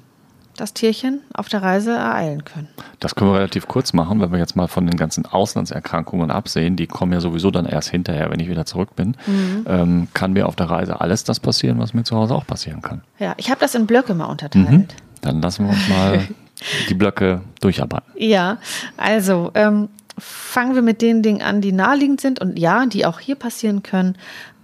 das 0.57 0.73
Tierchen 0.73 1.21
auf 1.33 1.47
der 1.47 1.61
Reise 1.61 1.91
ereilen 1.91 2.43
können. 2.43 2.67
Das 2.99 3.15
können 3.15 3.31
wir 3.31 3.37
relativ 3.37 3.67
kurz 3.69 3.93
machen, 3.93 4.19
wenn 4.19 4.31
wir 4.33 4.39
jetzt 4.39 4.57
mal 4.57 4.67
von 4.67 4.85
den 4.85 4.97
ganzen 4.97 5.25
Auslandserkrankungen 5.25 6.31
absehen. 6.31 6.75
Die 6.75 6.85
kommen 6.85 7.13
ja 7.13 7.21
sowieso 7.21 7.49
dann 7.49 7.65
erst 7.65 7.89
hinterher, 7.89 8.29
wenn 8.29 8.41
ich 8.41 8.49
wieder 8.49 8.65
zurück 8.65 8.95
bin. 8.97 9.15
Mhm. 9.25 9.65
Ähm, 9.67 10.07
kann 10.13 10.33
mir 10.33 10.47
auf 10.47 10.57
der 10.57 10.69
Reise 10.69 10.99
alles 10.99 11.23
das 11.23 11.39
passieren, 11.39 11.79
was 11.79 11.93
mir 11.93 12.03
zu 12.03 12.17
Hause 12.17 12.35
auch 12.35 12.45
passieren 12.45 12.81
kann. 12.81 13.03
Ja, 13.19 13.35
ich 13.37 13.49
habe 13.49 13.61
das 13.61 13.73
in 13.73 13.85
Blöcke 13.85 14.13
mal 14.13 14.25
unterteilt. 14.25 14.69
Mhm. 14.69 14.87
Dann 15.21 15.41
lassen 15.41 15.65
wir 15.65 15.71
uns 15.71 15.87
mal 15.87 16.27
die 16.89 16.93
Blöcke 16.93 17.41
durcharbeiten. 17.61 18.11
Ja, 18.17 18.57
also 18.97 19.51
ähm, 19.53 19.87
fangen 20.17 20.75
wir 20.75 20.81
mit 20.81 21.01
den 21.01 21.23
Dingen 21.23 21.41
an, 21.41 21.61
die 21.61 21.71
naheliegend 21.71 22.19
sind 22.19 22.39
und 22.41 22.59
ja, 22.59 22.85
die 22.85 23.05
auch 23.05 23.19
hier 23.19 23.35
passieren 23.35 23.83
können. 23.83 24.17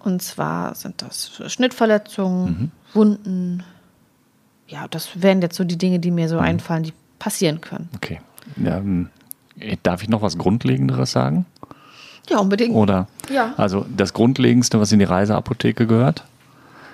Und 0.06 0.22
zwar 0.22 0.76
sind 0.76 1.02
das 1.02 1.42
Schnittverletzungen, 1.48 2.72
Wunden. 2.94 3.64
Ja, 4.68 4.88
das 4.88 5.22
wären 5.22 5.42
jetzt 5.42 5.56
so 5.56 5.64
die 5.64 5.78
Dinge, 5.78 6.00
die 6.00 6.12
mir 6.12 6.30
so 6.30 6.38
einfallen, 6.38 6.84
die 6.84 6.94
passieren 7.20 7.60
können. 7.60 7.90
Okay. 7.96 8.22
Ähm, 8.64 9.10
darf 9.84 10.04
ich 10.04 10.10
noch 10.10 10.22
was 10.22 10.38
Grundlegenderes 10.38 11.12
sagen? 11.12 11.46
Ja, 12.30 12.38
unbedingt. 12.38 12.76
Oder? 12.76 13.08
Ja. 13.32 13.54
Also 13.58 13.86
das 13.96 14.14
Grundlegendste, 14.14 14.80
was 14.80 14.92
in 14.92 15.00
die 15.00 15.06
Reiseapotheke 15.06 15.88
gehört, 15.88 16.24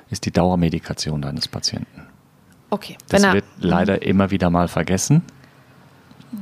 ist 0.09 0.25
die 0.25 0.31
Dauermedikation 0.31 1.21
deines 1.21 1.49
Patienten. 1.49 2.07
Okay, 2.69 2.97
Das 3.09 3.21
wenn 3.21 3.29
er, 3.29 3.33
wird 3.35 3.45
leider 3.59 4.01
immer 4.03 4.31
wieder 4.31 4.49
mal 4.49 4.69
vergessen. 4.69 5.21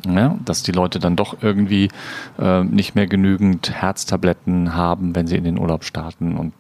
Ja, 0.06 0.38
dass 0.46 0.64
die 0.64 0.72
Leute 0.72 1.00
dann 1.00 1.16
doch 1.16 1.42
irgendwie 1.42 1.90
äh, 2.38 2.64
nicht 2.64 2.96
mehr 2.96 3.08
genügend 3.08 3.72
Herztabletten 3.72 4.76
haben, 4.76 5.16
wenn 5.16 5.28
sie 5.28 5.36
in 5.36 5.44
den 5.44 5.60
Urlaub 5.60 5.84
starten 5.84 6.38
und 6.38 6.54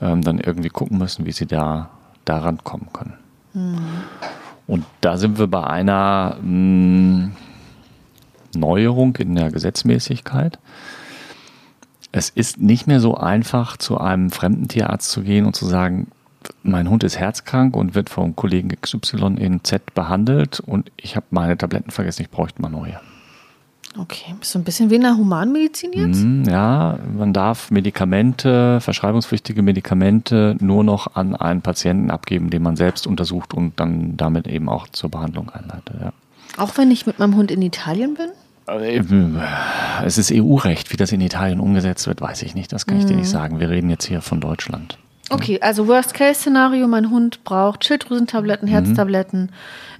ähm, 0.00 0.22
dann 0.22 0.40
irgendwie 0.40 0.70
gucken 0.70 0.98
müssen, 0.98 1.24
wie 1.24 1.32
sie 1.32 1.46
da 1.46 1.90
daran 2.24 2.58
kommen 2.64 2.88
können. 2.92 3.14
Und 4.66 4.84
da 5.00 5.16
sind 5.16 5.38
wir 5.38 5.46
bei 5.46 5.64
einer 5.64 6.36
mh, 6.42 7.30
Neuerung 8.56 9.16
in 9.16 9.34
der 9.34 9.50
Gesetzmäßigkeit. 9.50 10.58
Es 12.10 12.30
ist 12.30 12.58
nicht 12.58 12.86
mehr 12.86 13.00
so 13.00 13.16
einfach, 13.16 13.76
zu 13.76 13.98
einem 13.98 14.30
fremden 14.30 14.68
Tierarzt 14.68 15.10
zu 15.10 15.22
gehen 15.22 15.46
und 15.46 15.54
zu 15.54 15.66
sagen, 15.66 16.08
mein 16.62 16.88
Hund 16.90 17.04
ist 17.04 17.18
herzkrank 17.18 17.76
und 17.76 17.94
wird 17.94 18.10
vom 18.10 18.34
Kollegen 18.36 18.68
XY 18.80 19.36
in 19.38 19.62
Z 19.64 19.94
behandelt 19.94 20.60
und 20.60 20.90
ich 20.96 21.16
habe 21.16 21.26
meine 21.30 21.56
Tabletten 21.58 21.90
vergessen, 21.90 22.22
ich 22.22 22.30
bräuchte 22.30 22.60
mal 22.62 22.68
neue. 22.70 22.98
okay, 23.98 24.34
ist 24.40 24.50
so 24.52 24.58
ein 24.58 24.64
bisschen 24.64 24.90
wie 24.90 24.96
in 24.96 25.02
der 25.02 25.16
Humanmedizin 25.16 25.92
jetzt? 25.92 26.20
Hm, 26.22 26.44
Ja, 26.48 26.98
man 27.16 27.32
darf 27.32 27.70
Medikamente, 27.70 28.80
verschreibungspflichtige 28.80 29.62
Medikamente 29.62 30.56
nur 30.60 30.82
noch 30.84 31.14
an 31.14 31.36
einen 31.36 31.62
Patienten 31.62 32.10
abgeben, 32.10 32.50
den 32.50 32.62
man 32.62 32.76
selbst 32.76 33.06
untersucht 33.06 33.54
und 33.54 33.78
dann 33.78 34.16
damit 34.16 34.46
eben 34.48 34.68
auch 34.68 34.88
zur 34.88 35.10
Behandlung 35.10 35.50
einleitet. 35.50 35.94
Ja. 36.00 36.12
Auch 36.56 36.76
wenn 36.76 36.90
ich 36.90 37.06
mit 37.06 37.18
meinem 37.18 37.36
Hund 37.36 37.50
in 37.50 37.62
Italien 37.62 38.14
bin? 38.14 38.28
Äh, 38.66 39.00
Es 40.04 40.18
ist 40.18 40.32
EU-Recht, 40.32 40.92
wie 40.92 40.96
das 40.96 41.12
in 41.12 41.20
Italien 41.20 41.60
umgesetzt 41.60 42.06
wird, 42.06 42.20
weiß 42.20 42.42
ich 42.42 42.54
nicht. 42.54 42.72
Das 42.72 42.86
kann 42.86 42.98
ich 42.98 43.04
dir 43.06 43.16
nicht 43.16 43.28
sagen. 43.28 43.60
Wir 43.60 43.68
reden 43.70 43.90
jetzt 43.90 44.06
hier 44.06 44.22
von 44.22 44.40
Deutschland. 44.40 44.98
Okay, 45.34 45.58
also 45.60 45.88
Worst-Case-Szenario, 45.88 46.86
mein 46.86 47.10
Hund 47.10 47.42
braucht 47.42 47.84
Schilddrüsentabletten, 47.84 48.68
Herztabletten. 48.68 49.50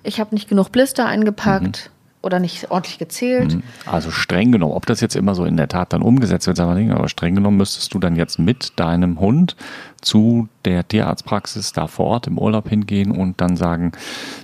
Ich 0.05 0.21
habe 0.21 0.33
nicht 0.33 0.49
genug 0.49 0.71
Blister 0.71 1.07
eingepackt 1.07 1.91
oder 2.23 2.39
nicht 2.39 2.71
ordentlich 2.71 2.99
gezählt. 2.99 3.59
Also 3.85 4.13
streng 4.13 4.53
genommen, 4.53 4.75
ob 4.75 4.87
das 4.87 5.01
jetzt 5.01 5.17
immer 5.17 5.35
so 5.35 5.45
in 5.45 5.57
der 5.57 5.67
Tat 5.67 5.93
dann 5.93 6.03
umgesetzt 6.03 6.47
wird, 6.47 6.57
sagen 6.57 6.71
wir 6.71 6.81
nicht, 6.81 6.93
aber 6.93 7.09
streng 7.09 7.35
genommen 7.35 7.57
müsstest 7.57 7.93
du 7.95 7.99
dann 7.99 8.15
jetzt 8.15 8.39
mit 8.39 8.79
deinem 8.79 9.19
Hund 9.19 9.57
zu 10.01 10.49
der 10.65 10.87
Tierarztpraxis 10.87 11.73
da 11.73 11.89
vor 11.89 12.07
Ort 12.07 12.29
im 12.29 12.39
Urlaub 12.39 12.69
hingehen 12.69 13.11
und 13.11 13.41
dann 13.41 13.57
sagen, 13.57 13.91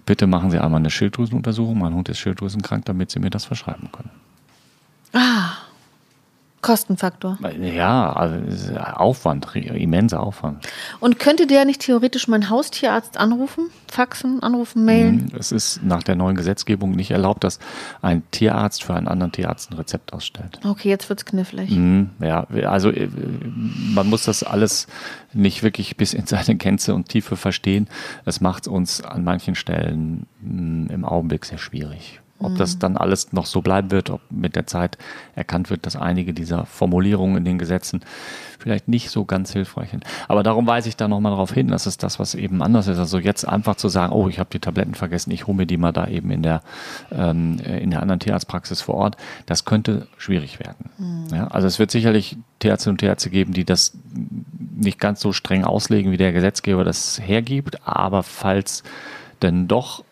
bitte 0.07 0.27
machen 0.27 0.51
Sie 0.51 0.59
einmal 0.59 0.81
eine 0.81 0.91
Schilddrüsenuntersuchung, 0.91 1.79
mein 1.79 1.95
Hund 1.95 2.09
ist 2.09 2.19
schilddrüsenkrank, 2.19 2.85
damit 2.85 3.13
Sie 3.13 3.21
mir 3.21 3.31
das 3.31 3.45
verschreiben 3.45 3.91
können. 3.93 4.11
Kostenfaktor. 6.63 7.39
Ja, 7.61 8.13
also 8.13 8.37
es 8.47 8.71
Aufwand, 8.77 9.55
immenser 9.57 10.21
Aufwand. 10.21 10.67
Und 11.01 11.19
könnte 11.19 11.47
der 11.47 11.65
nicht 11.65 11.81
theoretisch 11.81 12.29
meinen 12.29 12.51
Haustierarzt 12.51 13.17
anrufen? 13.17 13.71
Faxen, 13.91 14.43
anrufen, 14.43 14.85
mailen? 14.85 15.33
Es 15.39 15.53
ist 15.53 15.83
nach 15.83 16.03
der 16.03 16.17
neuen 16.17 16.37
Gesetzgebung 16.37 16.93
nicht 16.93 17.11
erlaubt, 17.11 17.45
dass 17.45 17.59
ein 18.03 18.23
Tierarzt 18.31 18.85
für 18.85 18.95
einen 18.95 19.09
anderen 19.09 19.33
Tierarzt 19.33 19.71
ein 19.71 19.75
Rezept 19.79 20.13
ausstellt. 20.13 20.61
Okay, 20.65 20.91
jetzt 20.91 21.09
wird's 21.09 21.25
knifflig. 21.25 21.71
Mhm, 21.71 22.11
Ja, 22.21 22.47
also 22.69 22.91
äh, 22.91 23.09
man 23.95 24.09
muss 24.09 24.25
das 24.25 24.43
alles 24.43 24.87
nicht 25.33 25.63
wirklich 25.63 25.97
bis 25.97 26.13
in 26.13 26.27
seine 26.27 26.57
Gänze 26.57 26.95
und 26.95 27.09
Tiefe 27.09 27.37
verstehen. 27.37 27.89
Es 28.27 28.41
macht 28.41 28.69
uns 28.69 29.03
an 29.03 29.25
manchen 29.25 29.55
Stellen 29.55 30.27
mh, 30.43 30.93
im 30.93 31.05
Augenblick 31.05 31.47
sehr 31.47 31.59
schwierig. 31.59 32.20
Ob 32.41 32.57
das 32.57 32.79
dann 32.79 32.97
alles 32.97 33.33
noch 33.33 33.47
so 33.47 33.61
bleiben 33.61 33.91
wird, 33.91 34.11
ob 34.11 34.21
mit 34.31 34.57
der 34.57 34.67
Zeit 34.67 34.97
erkannt 35.35 35.71
wird, 35.71 35.87
dass 35.87 35.95
einige 35.95 36.33
dieser 36.33 36.67
Formulierungen 36.67 37.37
in 37.37 37.45
den 37.45 37.59
Gesetzen 37.59 38.01
vielleicht 38.59 38.89
nicht 38.89 39.11
so 39.11 39.25
ganz 39.25 39.53
hilfreich 39.53 39.91
sind. 39.91 40.05
Aber 40.29 40.43
darum 40.43 40.67
weise 40.67 40.89
ich 40.89 40.97
da 40.97 41.09
nochmal 41.09 41.33
darauf 41.33 41.53
hin, 41.53 41.69
das 41.69 41.87
ist 41.87 42.03
das, 42.03 42.19
was 42.19 42.35
eben 42.35 42.63
anders 42.63 42.89
ist. 42.89 42.99
Also 42.99 43.19
jetzt 43.19 43.47
einfach 43.47 43.77
zu 43.77 43.89
sagen, 43.89 44.13
oh, 44.13 44.29
ich 44.29 44.39
habe 44.39 44.51
die 44.53 44.59
Tabletten 44.59 44.95
vergessen, 44.95 45.31
ich 45.31 45.47
hole 45.47 45.57
mir 45.57 45.67
die 45.67 45.77
mal 45.77 45.93
da 45.93 46.07
eben 46.07 46.31
in 46.31 46.43
der, 46.43 46.63
ähm, 47.11 47.59
in 47.59 47.91
der 47.91 48.03
anderen 48.03 48.21
Tierarztpraxis 48.21 48.81
vor 48.83 48.97
Ort, 48.97 49.17
das 49.47 49.65
könnte 49.65 50.07
schwierig 50.19 50.61
werden. 50.61 50.91
Ja, 51.33 51.49
also 51.49 51.67
es 51.67 51.79
wird 51.79 51.91
sicherlich 51.91 52.37
Tierärzte 52.59 52.91
und 52.91 52.99
Tierärzte 52.99 53.31
geben, 53.31 53.53
die 53.53 53.65
das 53.65 53.97
nicht 54.77 54.99
ganz 54.99 55.21
so 55.21 55.33
streng 55.33 55.65
auslegen, 55.65 56.13
wie 56.13 56.17
der 56.17 56.33
Gesetzgeber 56.33 56.85
das 56.85 57.21
hergibt, 57.21 57.87
aber 57.87 58.23
falls 58.23 58.83
denn 59.43 59.69
doch, 59.69 60.05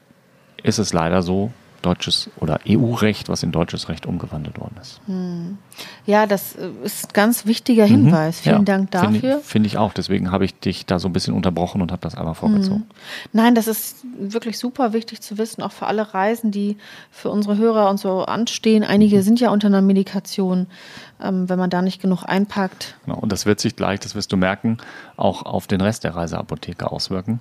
ist 0.62 0.78
es 0.78 0.92
leider 0.92 1.22
so, 1.22 1.52
deutsches 1.82 2.30
oder 2.38 2.60
EU-Recht, 2.68 3.28
was 3.28 3.42
in 3.42 3.52
deutsches 3.52 3.88
Recht 3.88 4.06
umgewandelt 4.06 4.58
worden 4.58 4.76
ist. 4.80 5.00
Ja, 6.06 6.26
das 6.26 6.56
äh, 6.56 6.70
ist 6.82 7.06
ein 7.06 7.12
ganz 7.12 7.46
wichtiger 7.46 7.84
Hinweis. 7.84 8.40
Vielen 8.40 8.56
Mhm. 8.56 8.60
Ja, 8.60 8.64
Dank 8.64 8.90
dafür. 8.90 9.40
Finde 9.40 9.66
ich 9.68 9.78
auch. 9.78 9.92
Deswegen 9.92 10.30
habe 10.30 10.44
ich 10.44 10.58
dich 10.58 10.86
da 10.86 10.98
so 10.98 11.08
ein 11.08 11.12
bisschen 11.12 11.34
unterbrochen 11.34 11.80
und 11.82 11.92
habe 11.92 12.00
das 12.02 12.14
einmal 12.14 12.34
vorgezogen. 12.34 12.86
Nein, 13.32 13.54
das 13.54 13.68
ist 13.68 14.04
wirklich 14.18 14.58
super 14.58 14.92
wichtig 14.92 15.20
zu 15.20 15.38
wissen, 15.38 15.62
auch 15.62 15.72
für 15.72 15.86
alle 15.86 16.14
Reisen, 16.14 16.50
die 16.50 16.76
für 17.10 17.30
unsere 17.30 17.56
Hörer 17.56 17.88
und 17.90 17.98
so 18.00 18.24
anstehen. 18.24 18.82
Einige 18.84 19.22
sind 19.22 19.40
ja 19.40 19.50
unter 19.50 19.68
einer 19.68 19.82
Medikation, 19.82 20.66
ähm, 21.22 21.48
wenn 21.48 21.58
man 21.58 21.70
da 21.70 21.82
nicht 21.82 22.02
genug 22.02 22.24
einpackt. 22.24 22.96
Genau. 23.04 23.18
Und 23.18 23.30
das 23.32 23.46
wird 23.46 23.60
sich 23.60 23.76
gleich, 23.76 24.00
das 24.00 24.14
wirst 24.14 24.32
du 24.32 24.36
merken, 24.36 24.78
auch 25.16 25.42
auf 25.44 25.66
den 25.66 25.80
Rest 25.80 26.04
der 26.04 26.14
Reiseapotheke 26.16 26.90
auswirken. 26.90 27.40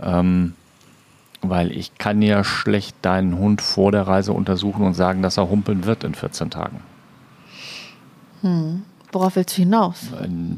Ähm, 0.00 0.54
weil 1.50 1.70
ich 1.72 1.96
kann 1.98 2.22
ja 2.22 2.44
schlecht 2.44 2.96
deinen 3.02 3.38
Hund 3.38 3.60
vor 3.62 3.92
der 3.92 4.06
Reise 4.06 4.32
untersuchen 4.32 4.84
und 4.84 4.94
sagen, 4.94 5.22
dass 5.22 5.36
er 5.36 5.48
humpeln 5.50 5.84
wird 5.84 6.04
in 6.04 6.14
14 6.14 6.50
Tagen. 6.50 6.80
Worauf 9.12 9.36
willst 9.36 9.56
du 9.56 9.62
hinaus? 9.62 10.08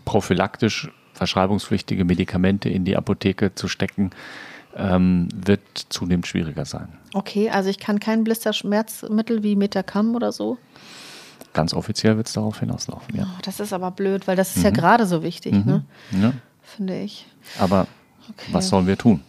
Prophylaktisch 0.05 0.91
verschreibungspflichtige 1.13 2.05
Medikamente 2.05 2.69
in 2.69 2.85
die 2.85 2.97
Apotheke 2.97 3.55
zu 3.55 3.69
stecken, 3.69 4.11
ähm, 4.77 5.29
wird 5.35 5.61
zunehmend 5.89 6.27
schwieriger 6.27 6.65
sein. 6.67 6.89
Okay, 7.15 7.49
also 7.49 7.71
ich 7.71 7.79
kann 7.79 8.01
kein 8.01 8.25
Blisterschmerzmittel 8.25 9.43
wie 9.43 9.57
Metacam 9.57 10.15
oder 10.15 10.33
so. 10.33 10.59
Ganz 11.55 11.73
offiziell 11.73 12.19
wird 12.19 12.27
es 12.27 12.35
darauf 12.35 12.61
hinauslaufen, 12.61 13.17
ja. 13.17 13.25
Oh, 13.25 13.39
das 13.43 13.61
ist 13.61 13.73
aber 13.73 13.91
blöd, 13.91 14.27
weil 14.27 14.37
das 14.37 14.57
ist 14.57 14.63
ja 14.63 14.71
gerade 14.71 15.07
so 15.07 15.23
wichtig, 15.23 15.55
ne? 15.65 15.85
ja. 16.11 16.33
finde 16.63 17.01
ich. 17.01 17.27
Aber 17.59 17.87
Okay. 18.29 18.49
was 18.53 18.69
sollen 18.69 18.89
wir 18.89 18.99
tun? 18.99 19.23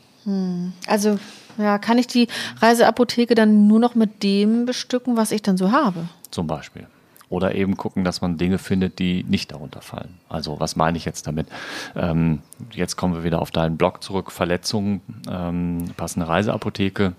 Also, 0.87 1.19
ja, 1.57 1.77
kann 1.77 1.97
ich 1.97 2.07
die 2.07 2.27
Reiseapotheke 2.61 3.35
dann 3.35 3.67
nur 3.67 3.79
noch 3.79 3.95
mit 3.95 4.23
dem 4.23 4.65
bestücken, 4.65 5.17
was 5.17 5.31
ich 5.31 5.41
dann 5.41 5.57
so 5.57 5.71
habe? 5.71 6.07
Zum 6.31 6.47
Beispiel. 6.47 6.87
Oder 7.29 7.55
eben 7.55 7.75
gucken, 7.75 8.05
dass 8.05 8.21
man 8.21 8.37
Dinge 8.37 8.57
findet, 8.57 8.99
die 8.99 9.25
nicht 9.27 9.51
darunter 9.51 9.81
fallen. 9.81 10.17
Also 10.29 10.59
was 10.59 10.77
meine 10.77 10.97
ich 10.97 11.03
jetzt 11.03 11.27
damit? 11.27 11.47
Ähm, 11.95 12.41
jetzt 12.71 12.95
kommen 12.95 13.15
wir 13.15 13.23
wieder 13.23 13.41
auf 13.41 13.51
deinen 13.51 13.75
Blog 13.75 14.01
zurück. 14.01 14.31
Verletzungen, 14.31 15.01
ähm, 15.29 15.91
passende 15.97 16.27
Reiseapotheke. 16.27 17.13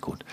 Gut. 0.00 0.24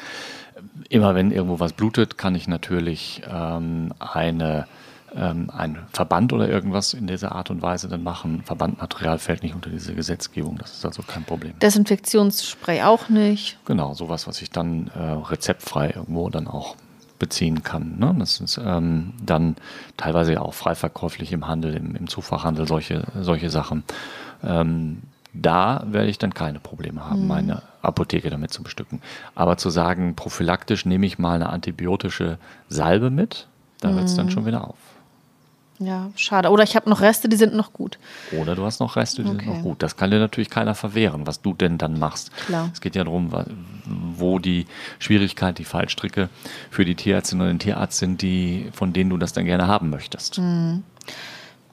Immer 0.90 1.16
wenn 1.16 1.32
irgendwo 1.32 1.60
was 1.60 1.74
blutet, 1.74 2.20
kann 2.20 2.36
ich 2.36 2.48
natürlich 2.48 3.24
ähm, 3.28 3.94
eine 4.00 4.68
ähm, 5.16 5.50
ein 5.56 5.80
Verband 5.92 6.34
oder 6.34 6.50
irgendwas 6.50 6.94
in 6.94 7.08
dieser 7.08 7.34
Art 7.34 7.50
und 7.50 7.62
Weise 7.62 7.88
dann 7.88 8.04
machen. 8.04 8.44
Verbandmaterial 8.46 9.20
fällt 9.20 9.44
nicht 9.44 9.56
unter 9.56 9.70
diese 9.70 9.94
Gesetzgebung, 9.94 10.58
das 10.58 10.74
ist 10.74 10.86
also 10.86 11.04
kein 11.04 11.24
Problem. 11.24 11.54
Desinfektionsspray 11.60 12.84
auch 12.84 13.10
nicht. 13.10 13.58
Genau, 13.66 13.94
sowas, 13.94 14.28
was 14.28 14.42
ich 14.42 14.50
dann 14.50 14.88
äh, 14.96 15.00
rezeptfrei 15.00 15.92
irgendwo 15.96 16.30
dann 16.30 16.48
auch 16.48 16.76
beziehen 17.20 17.64
kann. 17.64 18.00
Ne? 18.00 18.14
Das 18.20 18.42
ist 18.42 18.60
ähm, 18.64 19.14
dann 19.24 19.56
teilweise 19.98 20.34
ja 20.34 20.42
auch 20.42 20.54
frei 20.54 20.76
verkäuflich 20.76 21.32
im 21.32 21.48
Handel, 21.48 21.74
im, 21.76 21.96
im 21.96 22.08
Zufachhandel, 22.08 22.68
solche, 22.68 23.06
solche 23.22 23.50
Sachen. 23.50 23.84
Ähm, 24.44 25.04
da 25.34 25.84
werde 25.88 26.10
ich 26.10 26.18
dann 26.18 26.34
keine 26.34 26.60
Probleme 26.60 27.10
haben, 27.10 27.22
mhm. 27.22 27.28
meine 27.28 27.62
Apotheke 27.82 28.30
damit 28.30 28.52
zu 28.52 28.62
bestücken. 28.62 29.02
Aber 29.36 29.58
zu 29.58 29.70
sagen, 29.70 30.16
prophylaktisch 30.16 30.86
nehme 30.86 31.06
ich 31.06 31.18
mal 31.18 31.36
eine 31.36 31.50
antibiotische 31.50 32.38
Salbe 32.70 33.10
mit, 33.10 33.48
da 33.80 33.90
mhm. 33.90 33.96
hört 33.96 34.06
es 34.06 34.16
dann 34.16 34.30
schon 34.30 34.46
wieder 34.46 34.68
auf. 34.68 34.78
Ja, 35.86 36.10
schade. 36.16 36.50
Oder 36.50 36.64
ich 36.64 36.76
habe 36.76 36.90
noch 36.90 37.02
Reste, 37.02 37.30
die 37.30 37.36
sind 37.36 37.54
noch 37.54 37.74
gut. 37.74 37.98
Oder 38.40 38.56
du 38.56 38.64
hast 38.64 38.80
noch 38.80 38.96
Reste, 38.96 39.24
die 39.24 39.30
okay. 39.30 39.46
sind 39.46 39.56
noch 39.56 39.64
gut. 39.64 39.84
Das 39.84 39.98
kann 39.98 40.12
dir 40.12 40.20
natürlich 40.20 40.50
keiner 40.50 40.76
verwehren, 40.76 41.28
was 41.28 41.42
du 41.42 41.54
denn 41.54 41.78
dann 41.78 42.00
machst. 42.00 42.32
Klar. 42.46 42.70
Es 42.74 42.82
geht 42.82 42.96
ja 42.96 43.04
darum, 43.04 43.32
wo 43.86 44.40
die 44.40 44.66
Schwierigkeit, 45.00 45.58
die 45.58 45.66
Fallstricke 45.66 46.30
für 46.70 46.86
die 46.86 46.96
Tierärztin 46.96 47.42
oder 47.42 47.50
den 47.50 47.60
Tierarzt 47.60 48.00
sind, 48.00 48.22
die, 48.22 48.70
von 48.74 48.94
denen 48.94 49.10
du 49.10 49.18
das 49.18 49.34
dann 49.34 49.46
gerne 49.46 49.68
haben 49.68 49.90
möchtest. 49.90 50.40
Mhm. 50.40 50.84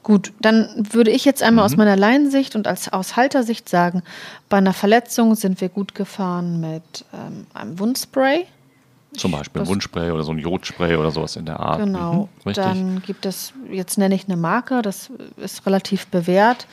Gut, 0.03 0.33
dann 0.41 0.89
würde 0.93 1.11
ich 1.11 1.25
jetzt 1.25 1.43
einmal 1.43 1.63
mhm. 1.63 1.73
aus 1.73 1.77
meiner 1.77 1.97
Laiensicht 1.97 2.57
und 2.57 2.67
als 2.67 2.91
aus 2.93 3.17
Haltersicht 3.17 3.69
sagen, 3.69 4.03
bei 4.49 4.57
einer 4.57 4.73
Verletzung 4.73 5.35
sind 5.35 5.61
wir 5.61 5.69
gut 5.69 5.95
gefahren 5.95 6.61
mit 6.61 7.05
ähm, 7.13 7.47
einem 7.53 7.79
Wundspray. 7.79 8.47
Zum 9.17 9.33
Beispiel 9.33 9.63
ein 9.63 9.69
Wundspray 9.69 10.13
oder 10.13 10.23
so 10.23 10.33
ein 10.33 10.39
Jodspray 10.39 10.97
oder 10.97 11.11
sowas 11.11 11.37
in 11.37 11.45
der 11.45 11.59
Art. 11.59 11.81
Genau. 11.81 12.29
Mhm, 12.45 12.53
dann 12.53 13.03
gibt 13.03 13.27
es, 13.27 13.53
jetzt 13.71 13.99
nenne 13.99 14.15
ich 14.15 14.27
eine 14.27 14.37
Marke, 14.37 14.83
das 14.83 15.11
ist 15.37 15.67
relativ 15.67 16.07
bewährt. 16.07 16.67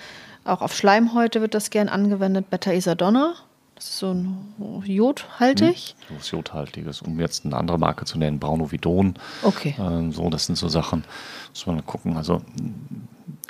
Auch 0.46 0.62
auf 0.62 0.76
Schleimhäute 0.76 1.42
wird 1.42 1.54
das 1.54 1.72
gern 1.72 1.90
angewendet, 1.90 2.50
Beta-Isadonna. 2.50 3.34
Das 3.76 3.90
ist 3.90 3.98
so 4.00 4.12
ein 4.12 4.82
jodhaltig. 4.86 5.96
Mhm, 5.98 6.14
so 6.14 6.20
was 6.20 6.32
jodhaltiges. 6.32 7.02
Um 7.02 7.20
jetzt 7.20 7.46
eine 7.46 7.56
andere 7.56 7.78
Marke 7.78 8.06
zu 8.06 8.18
nennen, 8.18 8.40
Braunovidon. 8.40 9.16
Okay. 9.44 9.76
Ähm, 9.80 10.12
so, 10.12 10.30
das 10.30 10.46
sind 10.46 10.58
so 10.58 10.68
Sachen, 10.68 11.04
muss 11.50 11.66
man 11.66 11.86
gucken. 11.86 12.18
Also 12.18 12.42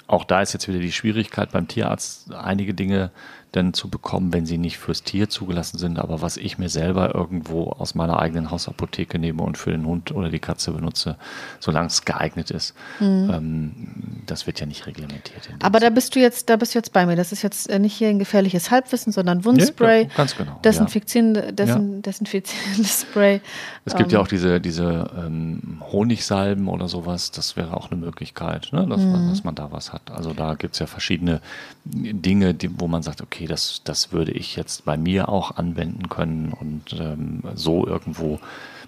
auch 0.07 0.23
da 0.23 0.41
ist 0.41 0.53
jetzt 0.53 0.67
wieder 0.67 0.79
die 0.79 0.91
Schwierigkeit 0.91 1.51
beim 1.51 1.67
Tierarzt, 1.67 2.33
einige 2.33 2.73
Dinge 2.73 3.11
denn 3.55 3.73
zu 3.73 3.89
bekommen, 3.89 4.33
wenn 4.33 4.45
sie 4.45 4.57
nicht 4.57 4.77
fürs 4.77 5.03
Tier 5.03 5.29
zugelassen 5.29 5.77
sind, 5.77 5.99
aber 5.99 6.21
was 6.21 6.37
ich 6.37 6.57
mir 6.57 6.69
selber 6.69 7.15
irgendwo 7.15 7.69
aus 7.71 7.95
meiner 7.95 8.19
eigenen 8.19 8.51
Hausapotheke 8.51 9.19
nehme 9.19 9.41
und 9.41 9.57
für 9.57 9.71
den 9.71 9.85
Hund 9.85 10.11
oder 10.11 10.29
die 10.29 10.39
Katze 10.39 10.71
benutze, 10.71 11.17
solange 11.59 11.87
es 11.87 12.03
geeignet 12.03 12.51
ist. 12.51 12.75
Mhm. 12.99 13.29
Ähm, 13.33 14.23
das 14.25 14.47
wird 14.47 14.59
ja 14.59 14.65
nicht 14.65 14.85
reglementiert. 14.85 15.49
Aber 15.61 15.79
da 15.79 15.89
bist 15.89 16.15
du 16.15 16.19
jetzt, 16.19 16.49
da 16.49 16.57
bist 16.57 16.75
du 16.75 16.79
jetzt 16.79 16.91
bei 16.91 17.05
mir. 17.05 17.15
Das 17.15 17.31
ist 17.31 17.41
jetzt 17.41 17.69
äh, 17.69 17.79
nicht 17.79 17.93
hier 17.93 18.09
ein 18.09 18.19
gefährliches 18.19 18.69
Halbwissen, 18.69 19.13
sondern 19.13 19.45
Wundspray. 19.45 20.03
Ja, 20.03 20.09
ganz 20.15 20.35
genau. 20.35 20.59
Desinfizierende, 20.63 21.53
desin, 21.53 21.93
ja. 21.95 22.01
Desinfizierendes 22.01 23.01
Spray. 23.09 23.41
Es 23.87 23.95
gibt 23.95 24.11
ähm. 24.11 24.17
ja 24.17 24.21
auch 24.21 24.27
diese, 24.27 24.59
diese 24.59 25.09
ähm, 25.17 25.81
Honigsalben 25.93 26.67
oder 26.67 26.89
sowas. 26.89 27.31
Das 27.31 27.55
wäre 27.55 27.75
auch 27.77 27.89
eine 27.89 27.97
Möglichkeit, 27.97 28.67
ne? 28.73 28.85
dass, 28.85 28.99
mhm. 28.99 29.29
dass 29.29 29.45
man 29.45 29.55
da 29.55 29.71
was 29.71 29.93
hat. 29.93 30.11
Also 30.11 30.33
da 30.33 30.55
gibt 30.55 30.73
es 30.73 30.79
ja 30.79 30.87
verschiedene 30.87 31.39
Dinge, 31.85 32.53
die, 32.53 32.69
wo 32.81 32.89
man 32.89 33.01
sagt, 33.01 33.21
okay, 33.21 33.47
das, 33.47 33.81
das 33.85 34.11
würde 34.11 34.33
ich 34.33 34.57
jetzt 34.57 34.83
bei 34.83 34.97
mir 34.97 35.29
auch 35.29 35.55
anwenden 35.55 36.09
können 36.09 36.51
und 36.51 36.99
ähm, 36.99 37.43
so 37.55 37.87
irgendwo 37.87 38.41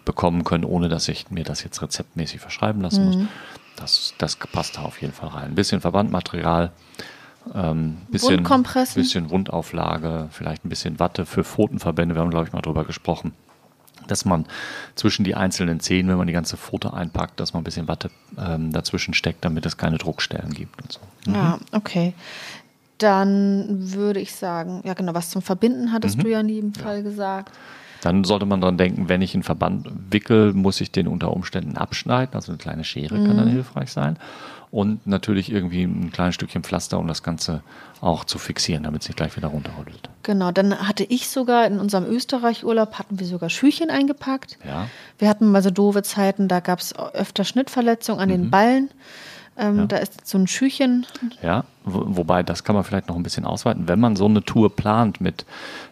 bekommen 0.04 0.44
können, 0.44 0.66
ohne 0.66 0.90
dass 0.90 1.08
ich 1.08 1.32
mir 1.32 1.46
das 1.46 1.64
jetzt 1.64 1.82
rezeptmäßig 1.82 2.42
verschreiben 2.42 2.82
lassen 2.82 3.06
mhm. 3.06 3.12
muss. 3.22 3.28
Das, 3.78 4.14
das 4.18 4.36
passt 4.36 4.76
da 4.76 4.82
auf 4.82 5.02
jeden 5.02 5.14
Fall 5.14 5.30
rein. 5.30 5.52
Ein 5.52 5.56
bisschen 5.56 5.80
Verbandmaterial, 5.80 6.72
ähm, 7.56 8.00
bisschen, 8.12 8.44
bisschen 8.96 9.30
Wundauflage, 9.30 10.28
vielleicht 10.32 10.66
ein 10.66 10.70
bisschen 10.70 11.00
Watte 11.00 11.26
für 11.26 11.46
Pfotenverbände. 11.46 12.16
Wir 12.16 12.22
haben, 12.22 12.32
glaube 12.32 12.48
ich, 12.48 12.54
mal 12.54 12.60
drüber 12.60 12.84
gesprochen, 12.84 13.32
dass 14.12 14.26
man 14.26 14.46
zwischen 14.96 15.24
die 15.24 15.36
einzelnen 15.36 15.80
Zehen, 15.80 16.08
wenn 16.08 16.18
man 16.18 16.28
die 16.28 16.34
ganze 16.34 16.58
Pfote 16.58 16.94
einpackt, 16.94 17.40
dass 17.40 17.54
man 17.54 17.62
ein 17.62 17.64
bisschen 17.64 17.88
Watte 17.88 18.10
ähm, 18.38 18.72
dazwischen 18.72 19.14
steckt, 19.14 19.46
damit 19.46 19.66
es 19.66 19.78
keine 19.78 19.98
Druckstellen 19.98 20.54
gibt 20.54 20.82
und 20.82 20.92
so. 20.92 21.00
Mhm. 21.26 21.36
Ja, 21.36 21.60
okay. 21.72 22.14
Dann 22.98 23.94
würde 23.94 24.20
ich 24.20 24.36
sagen, 24.36 24.82
ja 24.84 24.94
genau, 24.94 25.14
was 25.14 25.30
zum 25.30 25.42
Verbinden 25.42 25.92
hattest 25.92 26.18
mhm. 26.18 26.24
du 26.24 26.30
ja 26.30 26.40
in 26.42 26.50
jedem 26.50 26.74
Fall 26.74 26.98
ja. 26.98 27.04
gesagt. 27.04 27.54
Dann 28.02 28.24
sollte 28.24 28.46
man 28.46 28.62
daran 28.62 28.78
denken, 28.78 29.10
wenn 29.10 29.22
ich 29.22 29.34
einen 29.34 29.44
Verband 29.44 29.90
wickel, 30.10 30.54
muss 30.54 30.80
ich 30.80 30.92
den 30.92 31.08
unter 31.08 31.34
Umständen 31.34 31.78
abschneiden. 31.78 32.34
Also 32.34 32.52
eine 32.52 32.58
kleine 32.58 32.84
Schere 32.84 33.16
mhm. 33.16 33.28
kann 33.28 33.38
dann 33.38 33.48
mhm. 33.48 33.54
hilfreich 33.54 33.92
sein. 33.92 34.18
Und 34.72 35.08
natürlich 35.08 35.52
irgendwie 35.52 35.84
ein 35.84 36.12
kleines 36.12 36.36
Stückchen 36.36 36.64
Pflaster, 36.64 37.00
um 37.00 37.08
das 37.08 37.24
Ganze 37.24 37.64
auch 38.02 38.24
zu 38.24 38.38
fixieren, 38.38 38.84
damit 38.84 39.02
es 39.02 39.08
nicht 39.08 39.18
gleich 39.18 39.36
wieder 39.36 39.48
runterrollt. 39.48 40.10
Genau, 40.22 40.52
dann 40.52 40.88
hatte 40.88 41.04
ich 41.04 41.28
sogar 41.30 41.66
in 41.66 41.80
unserem 41.80 42.06
Österreich-Urlaub 42.06 43.00
hatten 43.00 43.20
wir 43.20 43.26
sogar 43.26 43.50
Schüchchen 43.50 43.90
eingepackt. 43.90 44.60
Ja. 44.64 44.88
Wir 45.18 45.28
hatten 45.28 45.52
mal 45.52 45.64
so 45.64 45.72
doofe 45.72 46.04
Zeiten, 46.04 46.48
da 46.48 46.60
gab 46.60 46.80
es 46.80 46.96
öfter 46.96 47.46
Schnittverletzungen 47.46 48.22
an 48.22 48.30
mhm. 48.30 48.34
den 48.34 48.50
Ballen. 48.52 48.90
Ähm, 49.60 49.80
ja. 49.80 49.86
Da 49.88 49.98
ist 49.98 50.26
so 50.26 50.38
ein 50.38 50.48
Schüchen. 50.48 51.06
Ja, 51.42 51.66
wobei 51.84 52.44
das 52.44 52.64
kann 52.64 52.76
man 52.76 52.86
vielleicht 52.86 53.10
noch 53.10 53.18
ein 53.18 53.24
bisschen 53.24 53.44
ausweiten. 53.44 53.90
Wenn 53.90 54.00
man 54.00 54.16
so 54.16 54.26
eine 54.26 54.44
Tour 54.44 54.74
plant 54.74 55.20
mit 55.20 55.46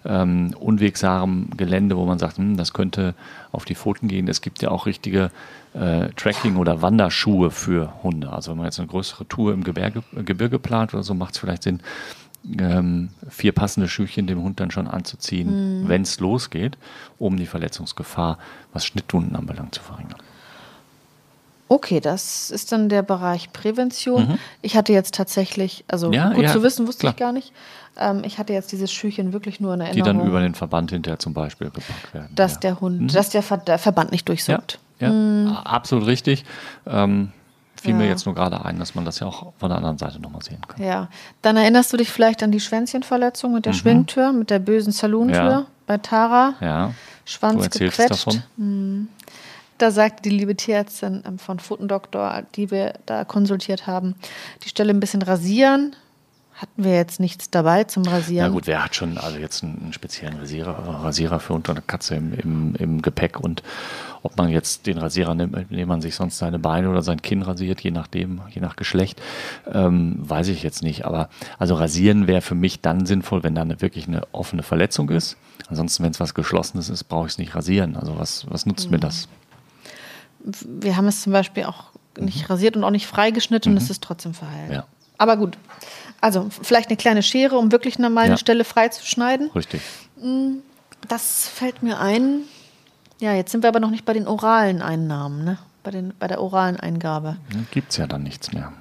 ähm, 0.05 0.55
unwegsamem 0.57 1.49
Gelände, 1.57 1.97
wo 1.97 2.05
man 2.05 2.17
sagt, 2.17 2.37
hm, 2.37 2.55
das 2.55 2.71
könnte 2.71 3.13
auf 3.51 3.65
die 3.65 3.75
Pfoten 3.75 4.07
gehen, 4.07 4.29
es 4.29 4.41
gibt 4.41 4.61
ja 4.61 4.69
auch 4.71 4.85
richtige 4.85 5.31
äh, 5.73 6.09
Tracking- 6.15 6.55
oder 6.55 6.81
Wanderschuhe 6.81 7.51
für 7.51 7.91
Hunde. 8.03 8.31
Also 8.31 8.51
wenn 8.51 8.57
man 8.57 8.67
jetzt 8.67 8.79
eine 8.79 8.87
größere 8.87 9.27
Tour 9.27 9.53
im 9.53 9.65
Gebirge, 9.65 10.01
Gebirge 10.13 10.59
plant 10.59 10.93
oder 10.93 11.03
so, 11.03 11.13
macht 11.13 11.33
es 11.33 11.39
vielleicht 11.39 11.63
Sinn, 11.63 11.81
ähm, 12.57 13.09
vier 13.27 13.51
passende 13.51 13.89
Schüchchen 13.89 14.27
dem 14.27 14.41
Hund 14.41 14.61
dann 14.61 14.71
schon 14.71 14.87
anzuziehen, 14.87 15.81
mhm. 15.81 15.89
wenn 15.89 16.03
es 16.03 16.21
losgeht, 16.21 16.77
um 17.17 17.35
die 17.35 17.45
Verletzungsgefahr, 17.45 18.37
was 18.71 18.85
Schnittwunden 18.85 19.35
anbelangt, 19.35 19.75
zu 19.75 19.81
verringern. 19.81 20.21
Okay, 21.69 21.99
das 21.99 22.49
ist 22.51 22.71
dann 22.71 22.89
der 22.89 23.01
Bereich 23.01 23.51
Prävention. 23.51 24.27
Mhm. 24.27 24.39
Ich 24.61 24.75
hatte 24.75 24.93
jetzt 24.93 25.13
tatsächlich, 25.13 25.83
also 25.87 26.11
ja, 26.11 26.33
gut 26.33 26.43
ja, 26.43 26.53
zu 26.53 26.63
wissen, 26.63 26.87
wusste 26.87 27.01
klar. 27.01 27.13
ich 27.13 27.19
gar 27.19 27.31
nicht. 27.31 27.51
Ähm, 27.97 28.21
ich 28.23 28.37
hatte 28.37 28.53
jetzt 28.53 28.71
dieses 28.71 28.91
Schüchchen 28.91 29.33
wirklich 29.33 29.59
nur 29.59 29.73
in 29.73 29.81
Erinnerung. 29.81 30.13
Die 30.13 30.19
dann 30.19 30.27
über 30.27 30.39
den 30.41 30.55
Verband 30.55 30.91
hinterher 30.91 31.19
zum 31.19 31.33
Beispiel 31.33 31.69
gepackt 31.69 32.13
werden. 32.13 32.29
Dass 32.35 32.53
ja. 32.55 32.59
der 32.59 32.79
Hund, 32.79 33.01
mhm. 33.01 33.07
dass 33.07 33.29
der, 33.29 33.43
Ver 33.43 33.57
der, 33.57 33.79
Verband 33.79 34.11
nicht 34.11 34.27
durchsucht. 34.29 34.79
Ja, 34.99 35.11
mhm. 35.11 35.57
absolut 35.63 36.07
richtig. 36.07 36.45
Ähm, 36.85 37.31
fiel 37.81 37.93
mir 37.93 38.07
jetzt 38.07 38.25
nur 38.25 38.33
gerade 38.33 38.63
ein, 38.65 38.79
dass 38.79 38.95
man 38.95 39.05
das 39.05 39.19
ja 39.19 39.27
auch 39.27 39.53
von 39.57 39.69
der 39.69 39.77
anderen 39.77 39.97
Seite 39.97 40.19
nochmal 40.19 40.41
sehen 40.41 40.61
kann. 40.67 40.83
Ja, 40.83 41.09
dann 41.41 41.57
erinnerst 41.57 41.93
du 41.93 41.97
dich 41.97 42.09
vielleicht 42.09 42.41
an 42.43 42.51
die 42.51 42.59
Schwänzchenverletzung 42.59 43.53
mit 43.53 43.65
der 43.65 43.73
mhm. 43.73 43.77
Schwingtür, 43.77 44.31
mit 44.33 44.49
der 44.49 44.59
bösen 44.59 44.91
Salontür 44.91 45.67
bei 45.85 45.97
Tara. 45.97 46.55
Ja. 46.59 46.93
Schwanz 47.25 47.69
du 47.69 47.79
gequetscht. 47.79 48.27
Davon. 48.27 49.07
Da 49.77 49.91
sagte 49.91 50.23
die 50.23 50.35
liebe 50.35 50.55
Tierärztin 50.55 51.23
ähm, 51.25 51.39
von 51.39 51.59
Pfotendoktor, 51.59 52.43
die 52.55 52.71
wir 52.71 52.93
da 53.05 53.25
konsultiert 53.25 53.87
haben, 53.87 54.15
die 54.63 54.69
Stelle 54.69 54.91
ein 54.91 54.99
bisschen 54.99 55.21
rasieren. 55.21 55.95
Hatten 56.53 56.83
wir 56.83 56.95
jetzt 56.95 57.19
nichts 57.19 57.51
dabei 57.51 57.83
zum 57.83 58.01
Rasieren? 58.01 58.47
Ja 58.47 58.51
gut, 58.51 58.65
wer 58.65 58.83
hat 58.83 58.95
schon 58.95 59.19
also 59.19 59.37
jetzt 59.37 59.63
einen, 59.63 59.93
speziellen 59.93 60.39
Rasierer, 60.39 61.03
Rasierer 61.03 61.39
für 61.39 61.53
unter 61.53 61.73
eine 61.73 61.83
Katze 61.83 62.15
im, 62.15 62.33
im, 62.33 62.75
im, 62.79 63.01
Gepäck 63.03 63.39
und 63.39 63.61
ob 64.23 64.35
man 64.37 64.49
jetzt 64.49 64.87
den 64.87 64.97
Rasierer 64.97 65.35
nimmt, 65.35 65.53
mit 65.53 65.69
dem 65.69 65.87
man 65.87 66.01
sich 66.01 66.15
sonst 66.15 66.39
seine 66.39 66.57
Beine 66.57 66.89
oder 66.89 67.03
sein 67.03 67.21
Kinn 67.21 67.43
rasiert, 67.43 67.81
je 67.81 67.91
nachdem, 67.91 68.41
je 68.49 68.59
nach 68.59 68.75
Geschlecht, 68.75 69.21
ähm, 69.71 70.15
weiß 70.17 70.47
ich 70.47 70.63
jetzt 70.63 70.81
nicht. 70.81 71.05
Aber 71.05 71.29
also 71.59 71.75
rasieren 71.75 72.25
wäre 72.25 72.41
für 72.41 72.55
mich 72.55 72.81
dann 72.81 73.05
sinnvoll, 73.05 73.43
wenn 73.43 73.53
da 73.53 73.61
eine, 73.61 73.79
wirklich 73.79 74.07
eine 74.07 74.23
offene 74.31 74.63
Verletzung 74.63 75.11
ist. 75.11 75.37
Ansonsten, 75.69 76.03
wenn 76.03 76.11
es 76.11 76.19
was 76.19 76.33
Geschlossenes 76.33 76.89
ist, 76.89 77.03
brauche 77.03 77.27
ich 77.27 77.33
es 77.33 77.37
nicht 77.37 77.53
rasieren. 77.53 77.95
Also 77.95 78.17
was, 78.17 78.47
was 78.49 78.65
nutzt 78.65 78.87
mhm. 78.87 78.93
mir 78.93 78.99
das? 78.99 79.27
Wir 80.65 80.95
haben 80.95 81.07
es 81.07 81.21
zum 81.21 81.33
Beispiel 81.33 81.65
auch 81.65 81.85
nicht 82.17 82.43
mhm. 82.43 82.45
rasiert 82.47 82.75
und 82.75 82.83
auch 82.83 82.91
nicht 82.91 83.07
freigeschnitten 83.07 83.71
mhm. 83.71 83.77
und 83.77 83.83
es 83.83 83.89
ist 83.89 84.03
trotzdem 84.03 84.33
verheilt. 84.33 84.71
Ja. 84.71 84.85
Aber 85.17 85.37
gut. 85.37 85.57
Also 86.21 86.47
vielleicht 86.49 86.89
eine 86.89 86.97
kleine 86.97 87.23
Schere, 87.23 87.57
um 87.57 87.71
wirklich 87.71 87.99
mal 87.99 88.17
eine 88.17 88.31
ja. 88.31 88.37
Stelle 88.37 88.63
freizuschneiden. 88.63 89.51
Richtig. 89.51 89.81
Mm, 90.19 90.57
das 91.07 91.47
fällt 91.47 91.83
mir 91.83 91.99
ein. 91.99 92.41
Ja, 93.19 93.33
jetzt 93.33 93.51
sind 93.51 93.63
wir 93.63 93.69
aber 93.69 93.79
noch 93.79 93.91
nicht 93.91 94.05
bei 94.05 94.13
den 94.13 94.27
oralen 94.27 94.81
Einnahmen, 94.81 95.43
ne? 95.43 95.57
Bei, 95.83 95.91
den, 95.91 96.13
bei 96.19 96.27
der 96.27 96.41
oralen 96.41 96.79
Eingabe. 96.79 97.37
Gibt 97.71 97.91
es 97.91 97.97
ja 97.97 98.07
dann 98.07 98.23
nichts 98.23 98.51
mehr. 98.51 98.73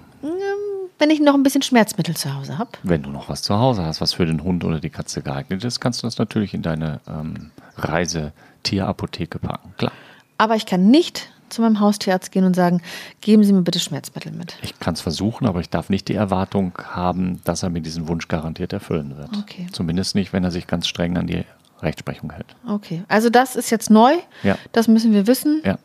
Wenn 0.98 1.10
ich 1.10 1.20
noch 1.20 1.34
ein 1.34 1.42
bisschen 1.42 1.62
Schmerzmittel 1.62 2.16
zu 2.16 2.34
Hause 2.34 2.58
habe. 2.58 2.70
Wenn 2.82 3.02
du 3.02 3.10
noch 3.10 3.28
was 3.28 3.42
zu 3.42 3.56
Hause 3.56 3.84
hast, 3.84 4.00
was 4.00 4.14
für 4.14 4.26
den 4.26 4.42
Hund 4.42 4.64
oder 4.64 4.80
die 4.80 4.90
Katze 4.90 5.22
geeignet 5.22 5.62
ist, 5.62 5.78
kannst 5.78 6.02
du 6.02 6.06
das 6.06 6.18
natürlich 6.18 6.54
in 6.54 6.62
deine 6.62 7.00
ähm, 7.06 7.50
Reisetierapotheke 7.76 9.38
packen. 9.38 9.74
Klar. 9.76 9.92
Aber 10.38 10.56
ich 10.56 10.66
kann 10.66 10.90
nicht 10.90 11.30
zu 11.48 11.62
meinem 11.62 11.80
Haustierarzt 11.80 12.32
gehen 12.32 12.44
und 12.44 12.54
sagen, 12.54 12.82
geben 13.20 13.44
Sie 13.44 13.52
mir 13.52 13.62
bitte 13.62 13.78
Schmerzmittel 13.78 14.32
mit. 14.32 14.56
Ich 14.62 14.78
kann 14.78 14.94
es 14.94 15.00
versuchen, 15.00 15.46
aber 15.46 15.60
ich 15.60 15.70
darf 15.70 15.88
nicht 15.88 16.08
die 16.08 16.14
Erwartung 16.14 16.72
haben, 16.82 17.40
dass 17.44 17.62
er 17.62 17.70
mir 17.70 17.80
diesen 17.80 18.08
Wunsch 18.08 18.28
garantiert 18.28 18.72
erfüllen 18.72 19.16
wird. 19.16 19.30
Okay. 19.38 19.66
Zumindest 19.72 20.14
nicht, 20.14 20.32
wenn 20.32 20.44
er 20.44 20.50
sich 20.50 20.66
ganz 20.66 20.86
streng 20.86 21.16
an 21.16 21.26
die 21.26 21.44
Rechtsprechung 21.82 22.32
hält. 22.32 22.56
Okay, 22.66 23.02
also 23.08 23.30
das 23.30 23.56
ist 23.56 23.70
jetzt 23.70 23.90
neu. 23.90 24.12
Ja. 24.42 24.56
Das 24.72 24.88
müssen 24.88 25.12
wir 25.12 25.26
wissen. 25.26 25.60
Ja. 25.64 25.78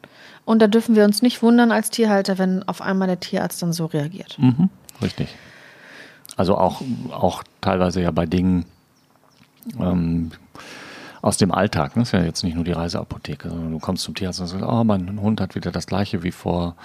Und 0.46 0.62
da 0.62 0.68
dürfen 0.68 0.96
wir 0.96 1.06
uns 1.06 1.22
nicht 1.22 1.42
wundern 1.42 1.72
als 1.72 1.90
Tierhalter, 1.90 2.38
wenn 2.38 2.68
auf 2.68 2.82
einmal 2.82 3.08
der 3.08 3.20
Tierarzt 3.20 3.62
dann 3.62 3.74
so 3.74 3.86
reagiert. 3.86 4.38
Mhm, 4.40 4.70
richtig. 5.02 5.30
Also 6.38 6.58
auch, 6.58 6.82
auch 7.12 7.44
teilweise 7.60 8.02
ja 8.02 8.12
bei 8.12 8.26
Dingen, 8.26 8.66
ähm, 9.80 10.32
aus 11.22 11.38
dem 11.38 11.52
Alltag. 11.52 11.96
Ne? 11.96 12.02
Das 12.02 12.10
ist 12.10 12.14
ja 12.14 12.24
jetzt 12.24 12.44
nicht 12.44 12.56
nur 12.56 12.64
die 12.64 12.72
Reiseapotheke, 12.72 13.50
sondern 13.50 13.72
du 13.72 13.80
kommst 13.80 14.04
zum 14.04 14.16
Tierarzt 14.16 14.42
und 14.42 14.48
sagst, 14.48 14.66
oh, 14.66 14.84
mein 14.84 15.22
Hund 15.22 15.40
hat 15.40 15.56
wieder 15.56 15.72
das 15.72 15.88
gleiche 15.88 16.24
wie 16.24 16.32
vor 16.32 16.76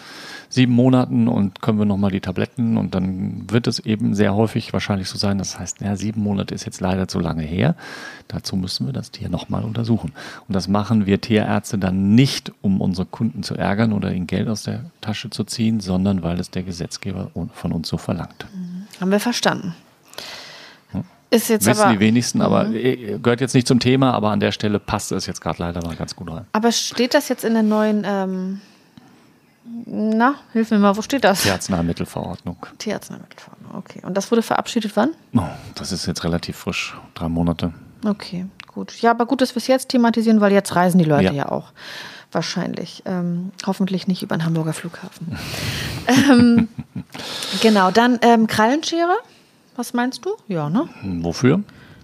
sieben 0.49 0.73
Monaten 0.73 1.29
und 1.29 1.63
können 1.63 1.79
wir 1.79 1.87
nochmal 1.87 2.11
die 2.11 2.21
Tabletten 2.21 2.77
und 2.77 2.95
dann 2.95 3.51
wird 3.51 3.67
es 3.67 3.79
eben 3.79 4.15
sehr 4.15 4.35
häufig 4.35 4.73
wahrscheinlich 4.73 5.09
so 5.09 5.19
sein. 5.19 5.39
Das 5.39 5.59
heißt, 5.59 5.81
ja, 5.81 5.97
sieben 5.97 6.23
Monate 6.23 6.55
ist 6.55 6.67
jetzt 6.67 6.81
leider 6.81 7.09
zu 7.09 7.19
lange 7.19 7.43
her. 7.43 7.75
Dazu 8.29 8.57
müssen 8.57 8.87
wir 8.87 8.93
das 8.93 9.11
Tier 9.11 9.29
nochmal 9.29 9.65
untersuchen. 9.65 10.13
Und 10.49 10.55
das 10.55 10.69
machen 10.69 11.07
wir 11.07 11.21
Tierärzte 11.21 11.79
dann 11.79 12.15
nicht, 12.15 12.53
um 12.61 12.81
unsere 12.81 13.07
Kunden 13.07 13.43
zu 13.43 13.55
ärgern 13.55 13.93
oder 13.93 14.13
ihnen 14.13 14.27
Geld 14.27 14.49
aus 14.49 14.65
der 14.65 14.91
Tasche 15.01 15.31
zu 15.31 15.45
ziehen, 15.45 15.81
sondern 15.81 16.23
weil 16.23 16.39
es 16.41 16.51
der 16.51 16.63
Gesetzgeber 16.63 17.31
von 17.55 17.73
uns 17.73 17.89
so 17.89 17.97
verlangt. 17.97 18.47
Haben 19.01 19.11
wir 19.11 19.21
verstanden. 19.21 19.75
Ist 21.31 21.49
jetzt 21.49 21.67
Wissen 21.67 21.83
aber, 21.83 21.93
die 21.93 22.01
wenigsten, 22.01 22.41
aber 22.41 22.65
mhm. 22.65 22.77
Äh, 22.77 23.19
gehört 23.19 23.41
jetzt 23.41 23.55
nicht 23.55 23.67
zum 23.67 23.81
Thema, 23.81 24.13
aber 24.13 24.31
an 24.31 24.41
der 24.41 24.53
Stelle 24.53 24.79
passt 24.79 25.11
es 25.13 25.27
jetzt 25.27 25.41
gerade 25.41 25.59
leider 25.59 25.85
mal 25.85 25.97
ganz 25.97 26.15
gut 26.15 26.31
rein. 26.31 26.47
Aber 26.53 26.71
steht 26.71 27.15
das 27.15 27.29
jetzt 27.29 27.45
in 27.45 27.55
der 27.55 27.65
neuen, 27.65 28.05
ähm, 28.07 28.61
na, 29.87 30.37
hilf 30.53 30.71
mir 30.71 30.79
mal, 30.79 30.97
wo 30.97 31.03
steht 31.03 31.25
das? 31.25 31.43
Tierarzneimittelverordnung. 31.43 32.57
Tierarzneimittelverordnung, 32.79 33.75
okay. 33.75 34.01
Und 34.05 34.15
das 34.17 34.31
wurde 34.31 34.43
verabschiedet 34.43 34.93
wann? 34.95 35.11
Oh, 35.35 35.43
das 35.75 35.91
ist 35.91 36.07
jetzt 36.07 36.23
relativ 36.23 36.57
frisch, 36.57 36.97
drei 37.15 37.29
Monate. 37.29 37.73
Okay, 38.05 38.47
gut. 38.73 38.93
Ja, 39.01 39.11
aber 39.11 39.27
gut, 39.27 39.41
dass 39.41 39.55
wir 39.55 39.59
es 39.59 39.67
jetzt 39.67 39.89
thematisieren, 39.89 40.41
weil 40.41 40.53
jetzt 40.53 40.77
reisen 40.77 40.99
die 40.99 41.05
Leute 41.05 41.25
ja, 41.25 41.33
ja 41.33 41.49
auch. 41.51 41.73
Wahrscheinlich. 42.31 43.03
Ähm, 43.07 43.51
hoffentlich 43.67 44.07
nicht 44.07 44.23
über 44.23 44.37
den 44.37 44.45
Hamburger 44.45 44.73
Flughafen. 44.73 45.39
ähm, 46.07 46.69
genau, 47.63 47.91
dann 47.91 48.19
ähm, 48.23 48.47
Krallenschere. 48.47 49.17
Was 49.77 49.93
meinst 49.93 50.25
du? 50.25 50.31
Ja, 50.49 50.71
ne? 50.71 50.89
Wofür? 51.03 51.61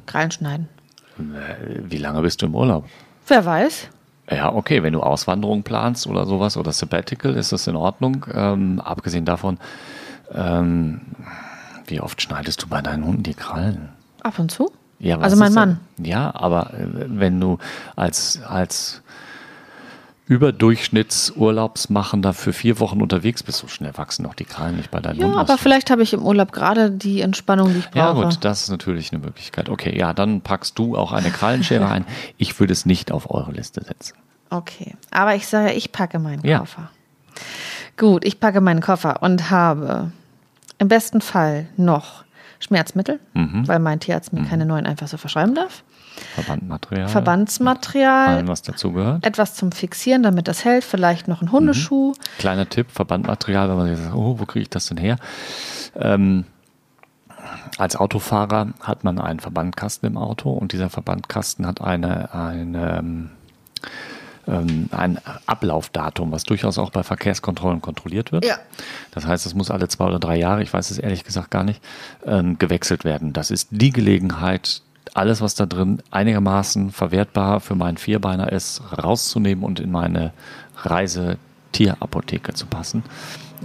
Krallen 0.07 0.31
schneiden. 0.31 0.69
Wie 1.17 1.99
lange 1.99 2.23
bist 2.23 2.43
du 2.43 2.47
im 2.47 2.55
Urlaub? 2.55 2.85
Wer 3.27 3.45
weiß. 3.45 3.89
Ja, 4.31 4.53
okay, 4.53 4.83
wenn 4.83 4.93
du 4.93 5.01
Auswanderung 5.01 5.63
planst 5.63 6.07
oder 6.07 6.27
sowas 6.27 6.57
oder 6.57 6.73
Sabbatical, 6.73 7.35
ist 7.35 7.53
das 7.53 7.67
in 7.67 7.77
Ordnung. 7.77 8.27
Ähm, 8.33 8.81
abgesehen 8.81 9.25
davon, 9.25 9.59
ähm, 10.33 11.01
wie 11.87 12.01
oft 12.01 12.21
schneidest 12.23 12.63
du 12.63 12.69
bei 12.69 12.81
deinen 12.81 13.05
Hunden 13.05 13.23
die 13.23 13.35
Krallen? 13.35 13.89
Ab 14.23 14.39
und 14.39 14.51
zu. 14.51 14.71
Ja, 14.99 15.19
also 15.19 15.37
mein 15.37 15.53
Mann. 15.53 15.81
Ja, 15.99 16.33
aber 16.35 16.73
äh, 16.75 16.87
wenn 17.09 17.41
du 17.41 17.59
als, 17.97 18.41
als 18.47 19.03
Überdurchschnittsurlaubsmachender 20.27 22.33
für 22.33 22.53
vier 22.53 22.79
Wochen 22.79 23.03
unterwegs 23.03 23.43
bist, 23.43 23.59
so 23.59 23.67
schnell 23.67 23.99
wachsen 23.99 24.25
auch 24.27 24.35
die 24.35 24.45
Krallen 24.45 24.77
nicht 24.77 24.91
bei 24.91 25.01
deinen 25.01 25.21
Ja, 25.21 25.35
aber 25.35 25.59
vielleicht 25.59 25.91
habe 25.91 26.03
ich 26.03 26.13
im 26.13 26.23
Urlaub 26.23 26.53
gerade 26.53 26.91
die 26.91 27.23
Entspannung, 27.23 27.73
die 27.73 27.81
ich 27.81 27.91
brauche. 27.91 27.99
Ja 27.99 28.13
gut, 28.13 28.39
das 28.43 28.63
ist 28.63 28.71
natürlich 28.71 29.13
eine 29.13 29.21
Möglichkeit. 29.21 29.69
Okay, 29.69 29.99
ja, 29.99 30.15
dann 30.15 30.41
packst 30.41 30.79
du 30.79 30.97
auch 30.97 31.13
eine 31.13 31.31
Krallenschere 31.31 31.89
ein. 31.89 32.07
Ich 32.39 32.59
würde 32.61 32.73
es 32.73 32.87
nicht 32.87 33.11
auf 33.11 33.31
eure 33.31 33.53
Liste 33.53 33.83
setzen. 33.83 34.15
Okay, 34.51 34.95
aber 35.11 35.35
ich 35.35 35.49
sage, 35.49 35.73
ich 35.73 35.93
packe 35.93 36.19
meinen 36.19 36.47
ja. 36.47 36.61
Koffer. 36.61 36.91
Gut, 37.97 38.25
ich 38.25 38.39
packe 38.39 38.61
meinen 38.61 38.81
Koffer 38.81 39.23
und 39.23 39.51
habe 39.51 40.13
im 40.79 40.89
besten 40.89 41.21
Fall 41.21 41.67
noch 41.77 42.25
Schmerzmittel, 42.63 43.21
mhm. 43.35 43.67
weil 43.67 43.79
mein 43.79 44.01
Tierarzt 44.01 44.33
mir 44.33 44.41
mhm. 44.41 44.49
keine 44.49 44.67
neuen 44.67 44.87
einfach 44.87 45.09
so 45.09 45.17
verschreiben 45.17 45.55
darf. 45.55 45.83
Verbandmaterial. 46.35 47.09
Verbandsmaterial. 47.09 48.29
Allem, 48.29 48.49
was 48.49 48.63
dazugehört. 48.63 49.27
Etwas 49.27 49.55
zum 49.55 49.73
Fixieren, 49.73 50.23
damit 50.23 50.47
das 50.49 50.65
hält. 50.65 50.85
Vielleicht 50.85 51.27
noch 51.29 51.43
ein 51.43 51.53
Hundeschuh. 51.53 52.11
Mhm. 52.11 52.39
Kleiner 52.39 52.69
Tipp: 52.69 52.91
Verbandmaterial, 52.91 53.69
wenn 53.69 53.77
man 53.77 53.97
sagt, 53.97 54.15
oh, 54.15 54.39
wo 54.39 54.45
kriege 54.47 54.63
ich 54.63 54.71
das 54.71 54.87
denn 54.87 54.99
her? 54.99 55.17
Ähm, 55.97 56.45
als 57.79 57.97
Autofahrer 57.97 58.69
hat 58.81 59.05
man 59.05 59.19
einen 59.19 59.41
Verbandkasten 59.41 60.09
im 60.09 60.17
Auto 60.17 60.51
und 60.51 60.73
dieser 60.73 60.91
Verbandkasten 60.91 61.67
hat 61.67 61.81
eine, 61.81 62.33
eine 62.35 63.31
ähm, 64.47 64.89
ein 64.91 65.19
Ablaufdatum, 65.47 66.33
was 66.33 66.45
durchaus 66.45 66.79
auch 66.79 66.91
bei 66.91 67.03
Verkehrskontrollen 67.03 67.81
kontrolliert 67.81 68.33
wird. 68.33 68.45
Ja. 68.45 68.59
Das 69.13 69.27
heißt, 69.27 69.47
es 69.47 69.55
muss 69.55 69.71
alle 69.71 69.89
zwei 69.89 70.07
oder 70.07 70.19
drei 70.19 70.37
Jahre, 70.37 70.63
ich 70.63 70.73
weiß 70.73 70.91
es 70.91 70.99
ehrlich 70.99 71.25
gesagt 71.25 71.51
gar 71.51 71.65
nicht, 71.65 71.81
ähm, 72.27 72.59
gewechselt 72.59 73.05
werden. 73.05 73.33
Das 73.33 73.51
ist 73.51 73.69
die 73.71 73.91
Gelegenheit, 73.91 74.83
alles, 75.15 75.41
was 75.41 75.55
da 75.55 75.67
drin 75.67 76.03
einigermaßen 76.11 76.91
verwertbar 76.91 77.61
für 77.61 77.75
meinen 77.75 77.99
Vierbeiner 77.99 78.51
ist, 78.51 78.83
rauszunehmen 78.97 79.65
und 79.65 79.81
in 79.81 79.91
meine 79.91 80.33
Reisetierapotheke 80.79 82.55
zu 82.55 82.67
passen, 82.67 83.03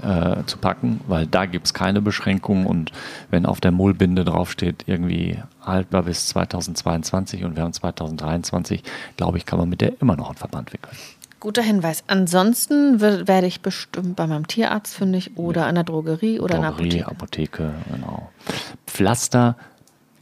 äh, 0.04 0.44
zu 0.46 0.58
packen, 0.58 1.02
weil 1.08 1.28
da 1.28 1.46
gibt 1.46 1.68
es 1.68 1.74
keine 1.74 2.02
Beschränkungen 2.02 2.66
und 2.66 2.92
wenn 3.30 3.46
auf 3.46 3.60
der 3.60 3.72
Mullbinde 3.72 4.26
draufsteht, 4.26 4.84
irgendwie 4.88 5.40
haltbar 5.62 6.04
bis 6.04 6.28
2022 6.28 7.44
und 7.44 7.56
wir 7.56 7.64
haben 7.64 7.74
2023, 7.74 8.84
glaube 9.16 9.38
ich, 9.38 9.46
kann 9.46 9.60
man 9.60 9.70
mit 9.70 9.82
der 9.82 9.94
immer 10.02 10.16
noch 10.16 10.30
einen 10.30 10.38
Verband 10.38 10.74
wickeln. 10.74 10.96
Guter 11.40 11.62
Hinweis. 11.62 12.04
Ansonsten 12.08 13.00
werde 13.00 13.46
ich 13.46 13.62
bestimmt 13.62 14.16
bei 14.16 14.26
meinem 14.26 14.48
Tierarzt 14.48 14.96
fündig 14.96 15.38
oder 15.38 15.62
ja. 15.62 15.68
an 15.68 15.76
der 15.76 15.84
Drogerie 15.84 16.40
oder 16.40 16.58
Drogerie, 16.58 16.84
in 16.84 16.90
der 16.90 17.08
Apotheke. 17.08 17.72
Apotheke, 17.72 17.74
genau. 17.92 18.32
Pflaster 18.88 19.56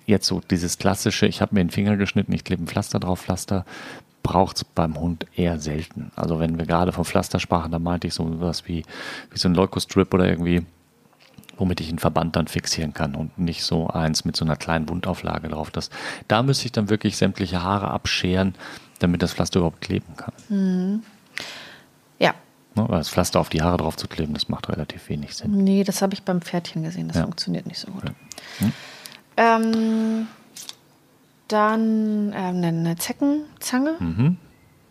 jetzt 0.05 0.27
so 0.27 0.41
dieses 0.51 0.77
klassische, 0.77 1.25
ich 1.25 1.41
habe 1.41 1.55
mir 1.55 1.63
den 1.63 1.71
Finger 1.71 1.97
geschnitten, 1.97 2.31
ich 2.33 2.43
klebe 2.43 2.63
ein 2.63 2.67
Pflaster 2.67 2.99
drauf, 2.99 3.21
Pflaster 3.21 3.65
braucht 4.25 4.57
es 4.57 4.63
beim 4.63 4.99
Hund 4.99 5.27
eher 5.35 5.59
selten. 5.59 6.11
Also 6.15 6.39
wenn 6.39 6.57
wir 6.57 6.65
gerade 6.65 6.91
vom 6.91 7.05
Pflaster 7.05 7.39
sprachen, 7.39 7.71
da 7.71 7.77
meinte 7.77 8.07
ich 8.07 8.15
so 8.15 8.41
was 8.41 8.67
wie, 8.67 8.83
wie 9.29 9.37
so 9.37 9.47
ein 9.47 9.53
Leukostrip 9.53 10.11
oder 10.15 10.27
irgendwie, 10.27 10.65
womit 11.57 11.79
ich 11.79 11.89
einen 11.89 11.99
Verband 11.99 12.35
dann 12.35 12.47
fixieren 12.47 12.91
kann 12.91 13.13
und 13.13 13.37
nicht 13.37 13.63
so 13.63 13.87
eins 13.87 14.25
mit 14.25 14.35
so 14.35 14.43
einer 14.43 14.55
kleinen 14.55 14.89
Wundauflage 14.89 15.49
drauf. 15.49 15.69
Das, 15.69 15.91
da 16.27 16.41
müsste 16.41 16.65
ich 16.65 16.71
dann 16.71 16.89
wirklich 16.89 17.17
sämtliche 17.17 17.61
Haare 17.61 17.91
abscheren, 17.91 18.55
damit 18.97 19.21
das 19.21 19.33
Pflaster 19.33 19.59
überhaupt 19.59 19.81
kleben 19.81 20.15
kann. 20.17 20.33
Mhm. 20.49 21.03
Ja. 22.17 22.33
Ne, 22.73 22.85
weil 22.89 22.97
das 22.97 23.09
Pflaster 23.09 23.39
auf 23.39 23.49
die 23.49 23.61
Haare 23.61 23.77
drauf 23.77 23.95
zu 23.95 24.07
kleben, 24.07 24.33
das 24.33 24.49
macht 24.49 24.69
relativ 24.69 25.07
wenig 25.07 25.35
Sinn. 25.35 25.51
Nee, 25.51 25.83
das 25.83 26.01
habe 26.01 26.15
ich 26.15 26.23
beim 26.23 26.41
Pferdchen 26.41 26.81
gesehen, 26.81 27.09
das 27.09 27.17
ja. 27.17 27.23
funktioniert 27.23 27.67
nicht 27.67 27.79
so 27.79 27.91
gut. 27.91 28.05
Ja. 28.05 28.11
Hm? 28.57 28.73
Ähm, 29.37 30.27
dann 31.47 32.33
ähm, 32.35 32.63
eine 32.63 32.95
Zeckenzange. 32.97 33.95
Mhm. 33.99 34.37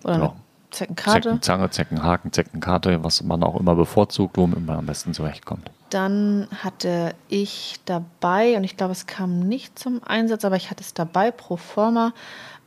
Oder 0.05 0.14
eine 0.14 0.25
ja. 0.25 0.35
Zeckenkarte. 0.71 1.23
Zeckenzange, 1.23 1.71
Zeckenhaken, 1.71 2.33
Zeckenkarte, 2.33 3.05
was 3.05 3.23
man 3.23 3.43
auch 3.43 3.59
immer 3.59 3.75
bevorzugt, 3.75 4.37
womit 4.37 4.64
man 4.67 4.79
am 4.79 4.87
besten 4.87 5.14
zurechtkommt. 5.14 5.71
Dann 5.90 6.49
hatte 6.62 7.14
ich 7.29 7.81
dabei, 7.85 8.57
und 8.57 8.64
ich 8.64 8.77
glaube, 8.77 8.93
es 8.93 9.07
kam 9.07 9.40
nicht 9.40 9.79
zum 9.79 10.03
Einsatz, 10.03 10.45
aber 10.45 10.57
ich 10.57 10.71
hatte 10.71 10.83
es 10.83 10.93
dabei, 10.95 11.31
pro 11.31 11.57
forma 11.57 12.12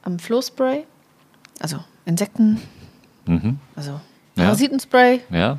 am 0.04 0.19
Flohspray. 0.19 0.86
Also 1.60 1.80
Insekten. 2.06 2.62
Mhm. 3.26 3.60
Also 3.76 4.00
Parasitenspray. 4.36 5.21
Ja. 5.30 5.38
ja. 5.38 5.58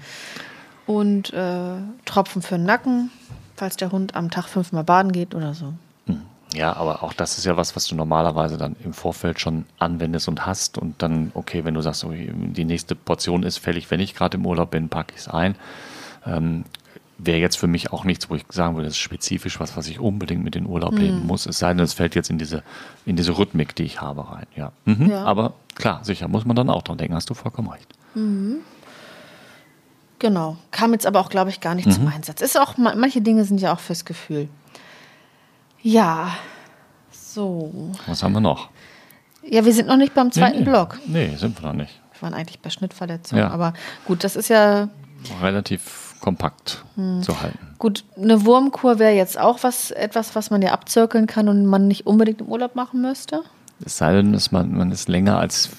Und 0.87 1.33
äh, 1.35 1.77
Tropfen 2.07 2.41
für 2.41 2.57
den 2.57 2.65
Nacken, 2.65 3.11
falls 3.57 3.77
der 3.77 3.93
Hund 3.93 4.15
am 4.15 4.31
Tag 4.31 4.49
fünfmal 4.49 4.85
baden 4.85 5.13
geht 5.13 5.35
oder 5.35 5.53
so. 5.53 5.75
Ja, 6.55 6.75
aber 6.77 7.03
auch 7.03 7.13
das 7.13 7.37
ist 7.37 7.45
ja 7.45 7.57
was, 7.57 7.77
was 7.77 7.87
du 7.87 7.95
normalerweise 7.95 8.57
dann 8.57 8.75
im 8.83 8.95
Vorfeld 8.95 9.39
schon 9.39 9.67
anwendest 9.79 10.29
und 10.29 10.47
hast. 10.47 10.79
Und 10.79 11.03
dann, 11.03 11.31
okay, 11.35 11.65
wenn 11.65 11.75
du 11.75 11.83
sagst, 11.83 12.05
okay, 12.05 12.33
die 12.35 12.65
nächste 12.65 12.95
Portion 12.95 13.43
ist 13.43 13.59
fällig, 13.59 13.91
wenn 13.91 14.01
ich 14.01 14.15
gerade 14.15 14.39
im 14.39 14.47
Urlaub 14.47 14.71
bin, 14.71 14.89
packe 14.89 15.13
ich 15.15 15.21
es 15.21 15.29
ein. 15.29 15.57
Ähm, 16.27 16.65
Wäre 17.21 17.39
jetzt 17.39 17.59
für 17.59 17.67
mich 17.67 17.93
auch 17.93 18.05
nichts, 18.05 18.31
wo 18.31 18.37
ich 18.37 18.45
sagen 18.49 18.77
würde, 18.77 18.87
das 18.87 18.95
ist 18.95 19.01
spezifisch 19.01 19.59
was, 19.59 19.77
was 19.77 19.89
ich 19.89 19.99
unbedingt 19.99 20.45
mit 20.45 20.55
in 20.55 20.65
den 20.65 20.71
Urlaub 20.71 20.93
mhm. 20.93 20.99
nehmen 20.99 21.27
muss. 21.27 21.47
Es 21.47 21.59
sei 21.59 21.69
denn, 21.69 21.81
es 21.81 21.93
fällt 21.93 22.15
jetzt 22.15 22.31
in 22.31 22.39
diese, 22.39 22.63
in 23.05 23.17
diese 23.17 23.37
Rhythmik, 23.37 23.75
die 23.75 23.83
ich 23.83 24.01
habe, 24.01 24.31
rein. 24.31 24.47
Ja. 24.55 24.73
Mhm. 24.85 25.11
ja. 25.11 25.25
Aber 25.25 25.55
klar, 25.75 26.01
sicher, 26.05 26.29
muss 26.29 26.45
man 26.45 26.55
dann 26.55 26.71
auch 26.71 26.83
dran 26.83 26.97
denken, 26.97 27.15
hast 27.15 27.29
du 27.29 27.35
vollkommen 27.35 27.69
recht. 27.69 27.89
Mhm. 28.15 28.59
Genau. 30.21 30.57
Kam 30.71 30.93
jetzt 30.93 31.07
aber 31.07 31.21
auch, 31.21 31.29
glaube 31.29 31.51
ich, 31.51 31.61
gar 31.61 31.75
nicht 31.75 31.93
zum 31.93 32.05
mhm. 32.05 32.13
Einsatz. 32.15 32.41
Ist 32.41 32.59
auch, 32.59 32.77
manche 32.77 33.21
Dinge 33.21 33.45
sind 33.45 33.61
ja 33.61 33.73
auch 33.73 33.81
fürs 33.81 34.05
Gefühl. 34.05 34.49
Ja, 35.83 36.31
so. 37.11 37.73
Was 38.07 38.23
haben 38.23 38.33
wir 38.33 38.41
noch? 38.41 38.71
Ja, 39.43 39.65
wir 39.65 39.73
sind 39.73 39.89
noch 39.89 39.97
nicht 39.97 40.15
beim 40.15 40.33
zweiten 40.33 40.59
nee, 40.59 40.65
nee. 40.65 40.71
Block. 40.71 40.99
Nee, 41.07 41.37
sind 41.37 41.61
wir 41.61 41.69
noch 41.69 41.75
nicht. 41.75 42.01
Wir 42.13 42.23
waren 42.23 42.35
eigentlich 42.35 42.61
bei 42.61 42.71
Schnittverletzungen. 42.71 43.45
Ja. 43.45 43.51
Aber 43.51 43.73
gut, 44.07 44.25
das 44.25 44.37
ist 44.37 44.49
ja. 44.49 44.89
Relativ 45.41 46.17
kompakt 46.21 46.85
hm. 46.97 47.23
zu 47.23 47.41
halten. 47.41 47.59
Gut, 47.79 48.05
eine 48.17 48.45
Wurmkur 48.45 48.99
wäre 48.99 49.13
jetzt 49.13 49.39
auch 49.39 49.63
was, 49.63 49.91
etwas, 49.91 50.35
was 50.35 50.51
man 50.51 50.63
ja 50.63 50.73
abzirkeln 50.73 51.27
kann 51.27 51.49
und 51.49 51.67
man 51.67 51.89
nicht 51.89 52.07
unbedingt 52.07 52.41
im 52.41 52.49
Urlaub 52.49 52.75
machen 52.75 53.01
müsste. 53.01 53.43
Es 53.85 53.99
sei 53.99 54.15
denn, 54.15 54.33
dass 54.33 54.51
man, 54.51 54.77
man 54.77 54.91
ist 54.91 55.09
länger 55.09 55.39
als. 55.39 55.71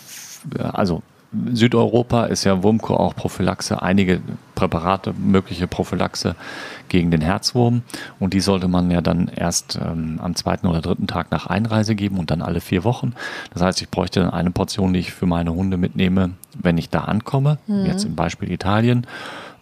Also 0.58 1.04
Südeuropa 1.52 2.26
ist 2.26 2.46
ja 2.46 2.64
Wurmkur 2.64 3.00
auch 3.00 3.16
Prophylaxe. 3.16 3.82
Einige 3.82 4.22
Präparate, 4.60 5.14
mögliche 5.14 5.68
Prophylaxe 5.68 6.36
gegen 6.90 7.12
den 7.12 7.22
Herzwurm. 7.22 7.84
Und 8.20 8.34
die 8.34 8.42
sollte 8.42 8.68
man 8.68 8.92
ja 8.92 9.00
dann 9.00 9.30
erst 9.30 9.80
ähm, 9.82 10.20
am 10.22 10.36
zweiten 10.36 10.68
oder 10.68 10.82
dritten 10.82 11.08
Tag 11.08 11.32
nach 11.32 11.48
Einreise 11.48 11.96
geben 11.96 12.18
und 12.20 12.30
dann 12.30 12.42
alle 12.42 12.60
vier 12.60 12.84
Wochen. 12.84 13.14
Das 13.54 13.62
heißt, 13.62 13.82
ich 13.82 13.90
bräuchte 13.90 14.20
dann 14.20 14.32
eine 14.32 14.52
Portion, 14.52 14.92
die 14.92 15.00
ich 15.00 15.14
für 15.14 15.26
meine 15.26 15.54
Hunde 15.54 15.78
mitnehme, 15.78 16.32
wenn 16.62 16.78
ich 16.78 16.90
da 16.90 17.06
ankomme. 17.06 17.58
Mhm. 17.68 17.86
Jetzt 17.86 18.04
im 18.04 18.16
Beispiel 18.16 18.52
Italien. 18.52 19.08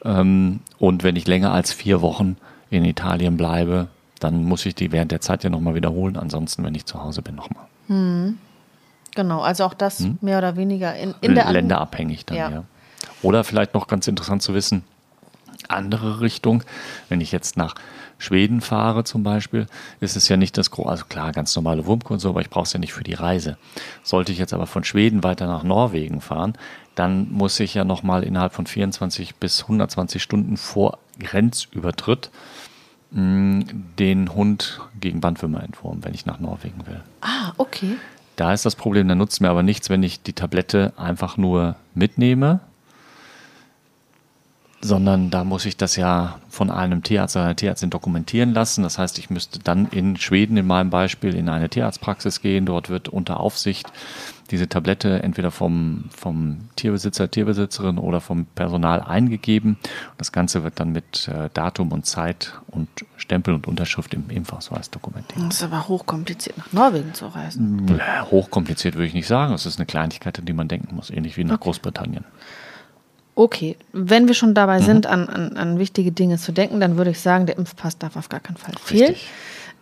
Ähm, 0.04 0.62
und 0.80 1.04
wenn 1.04 1.16
ich 1.16 1.28
länger 1.28 1.54
als 1.54 1.72
vier 1.72 2.02
Wochen 2.02 2.38
in 2.72 2.84
Italien 2.84 3.38
bleibe, 3.38 3.90
dann 4.20 4.46
muss 4.46 4.66
ich 4.66 4.74
die 4.74 4.92
während 4.92 5.12
der 5.12 5.22
Zeit 5.22 5.44
ja 5.44 5.52
nochmal 5.52 5.76
wiederholen. 5.76 6.18
Ansonsten, 6.18 6.64
wenn 6.64 6.74
ich 6.74 6.86
zu 6.86 7.04
Hause 7.04 7.22
bin, 7.22 7.36
nochmal. 7.36 7.66
Mhm. 7.88 8.40
Genau, 9.14 9.42
also 9.42 9.64
auch 9.64 9.74
das 9.74 10.00
hm? 10.00 10.18
mehr 10.22 10.38
oder 10.40 10.58
weniger 10.58 10.96
in, 10.96 11.16
in 11.22 11.34
der 11.34 11.52
Länderabhängig 11.52 12.26
dann, 12.26 12.38
ja. 12.38 12.50
ja. 12.50 12.64
Oder 13.22 13.44
vielleicht 13.44 13.74
noch 13.74 13.88
ganz 13.88 14.08
interessant 14.08 14.42
zu 14.42 14.54
wissen, 14.54 14.84
andere 15.70 16.22
Richtung, 16.22 16.64
wenn 17.10 17.22
ich 17.22 17.32
jetzt 17.32 17.58
nach 17.58 17.76
Schweden 18.20 18.62
fahre 18.62 19.04
zum 19.04 19.24
Beispiel, 19.24 19.68
ist 20.00 20.16
es 20.16 20.28
ja 20.28 20.38
nicht 20.38 20.58
das 20.58 20.72
große, 20.72 20.90
also 20.90 21.06
klar, 21.06 21.32
ganz 21.32 21.56
normale 21.56 21.86
Wurmkur 21.86 22.16
und 22.16 22.20
so, 22.20 22.30
aber 22.30 22.42
ich 22.42 22.50
brauche 22.50 22.64
es 22.64 22.74
ja 22.74 22.80
nicht 22.80 22.94
für 22.94 23.04
die 23.04 23.14
Reise. 23.14 23.58
Sollte 24.04 24.32
ich 24.32 24.40
jetzt 24.40 24.54
aber 24.54 24.66
von 24.66 24.84
Schweden 24.84 25.24
weiter 25.24 25.46
nach 25.48 25.64
Norwegen 25.64 26.22
fahren, 26.22 26.54
dann 26.96 27.32
muss 27.32 27.60
ich 27.60 27.76
ja 27.76 27.84
nochmal 27.84 28.24
innerhalb 28.24 28.54
von 28.54 28.66
24 28.66 29.36
bis 29.36 29.64
120 29.64 30.22
Stunden 30.22 30.58
vor 30.58 30.98
Grenzübertritt 31.20 32.32
mh, 33.12 33.66
den 34.00 34.34
Hund 34.34 34.82
gegen 35.00 35.22
Bandwürmer 35.22 35.64
entwurmen, 35.64 36.04
wenn 36.04 36.14
ich 36.14 36.26
nach 36.26 36.40
Norwegen 36.40 36.88
will. 36.88 37.02
Ah, 37.22 37.54
okay. 37.58 37.98
Da 38.36 38.54
ist 38.54 38.66
das 38.66 38.76
Problem, 38.76 39.08
da 39.08 39.16
nutzt 39.16 39.42
mir 39.42 39.50
aber 39.50 39.64
nichts, 39.64 39.90
wenn 39.90 40.04
ich 40.04 40.22
die 40.22 40.34
Tablette 40.34 40.94
einfach 40.98 41.38
nur 41.38 41.76
mitnehme, 41.94 42.62
sondern 44.82 45.32
da 45.32 45.44
muss 45.44 45.66
ich 45.66 45.76
das 45.76 45.96
ja 45.96 46.40
von 46.50 46.70
einem 46.70 47.04
Tierarzt 47.04 47.36
oder 47.36 47.46
einer 47.46 47.56
Tierärztin 47.56 47.90
dokumentieren 47.90 48.54
lassen. 48.54 48.84
Das 48.84 48.98
heißt, 48.98 49.18
ich 49.18 49.30
müsste 49.30 49.60
dann 49.60 49.88
in 49.88 50.18
Schweden 50.18 50.58
in 50.58 50.68
meinem 50.68 50.90
Beispiel 50.90 51.36
in 51.36 51.50
eine 51.50 51.70
Tierarztpraxis 51.70 52.42
gehen. 52.42 52.66
Dort 52.66 52.90
wird 52.90 53.10
unter 53.10 53.40
Aufsicht 53.40 53.92
diese 54.52 54.70
Tablette 54.70 55.24
entweder 55.24 55.52
vom, 55.52 56.06
vom 56.16 56.70
Tierbesitzer, 56.76 57.30
Tierbesitzerin 57.30 57.98
oder 57.98 58.22
vom 58.22 58.46
Personal 58.46 59.02
eingegeben. 59.02 59.78
Das 60.18 60.32
Ganze 60.32 60.64
wird 60.64 60.80
dann 60.80 60.92
mit 60.92 61.28
äh, 61.28 61.50
Datum 61.54 61.92
und 61.92 62.06
Zeit 62.06 62.54
und 62.68 62.88
Stempel 63.18 63.54
und 63.54 63.68
Unterschrift 63.68 64.14
im 64.14 64.30
Impfausweis 64.30 64.90
dokumentiert. 64.90 65.44
Das 65.44 65.56
ist 65.56 65.64
aber 65.64 65.88
hochkompliziert, 65.88 66.58
nach 66.58 66.72
Norwegen 66.72 67.14
zu 67.14 67.28
reisen. 67.28 67.98
Ja, 67.98 68.28
hochkompliziert 68.30 68.96
würde 68.96 69.08
ich 69.08 69.14
nicht 69.14 69.28
sagen. 69.28 69.54
Es 69.54 69.66
ist 69.66 69.80
eine 69.80 69.86
Kleinigkeit, 69.86 70.40
an 70.40 70.46
die 70.46 70.54
man 70.54 70.68
denken 70.68 70.96
muss, 70.96 71.10
ähnlich 71.10 71.36
wie 71.36 71.44
nach 71.44 71.56
okay. 71.56 71.66
Großbritannien. 71.66 72.24
Okay, 73.38 73.78
wenn 73.94 74.28
wir 74.28 74.34
schon 74.34 74.56
dabei 74.56 74.80
mhm. 74.80 74.84
sind, 74.84 75.06
an, 75.06 75.30
an, 75.30 75.58
an 75.58 75.78
wichtige 75.78 76.12
Dinge 76.12 76.40
zu 76.40 76.52
denken, 76.52 76.80
dann 76.80 76.98
würde 76.98 77.12
ich 77.12 77.20
sagen, 77.20 77.46
der 77.46 77.60
Impfpass 77.60 78.00
darf 78.00 78.16
auf 78.16 78.30
gar 78.30 78.40
keinen 78.40 78.58
Fall 78.58 78.74
fehlen. 78.84 79.16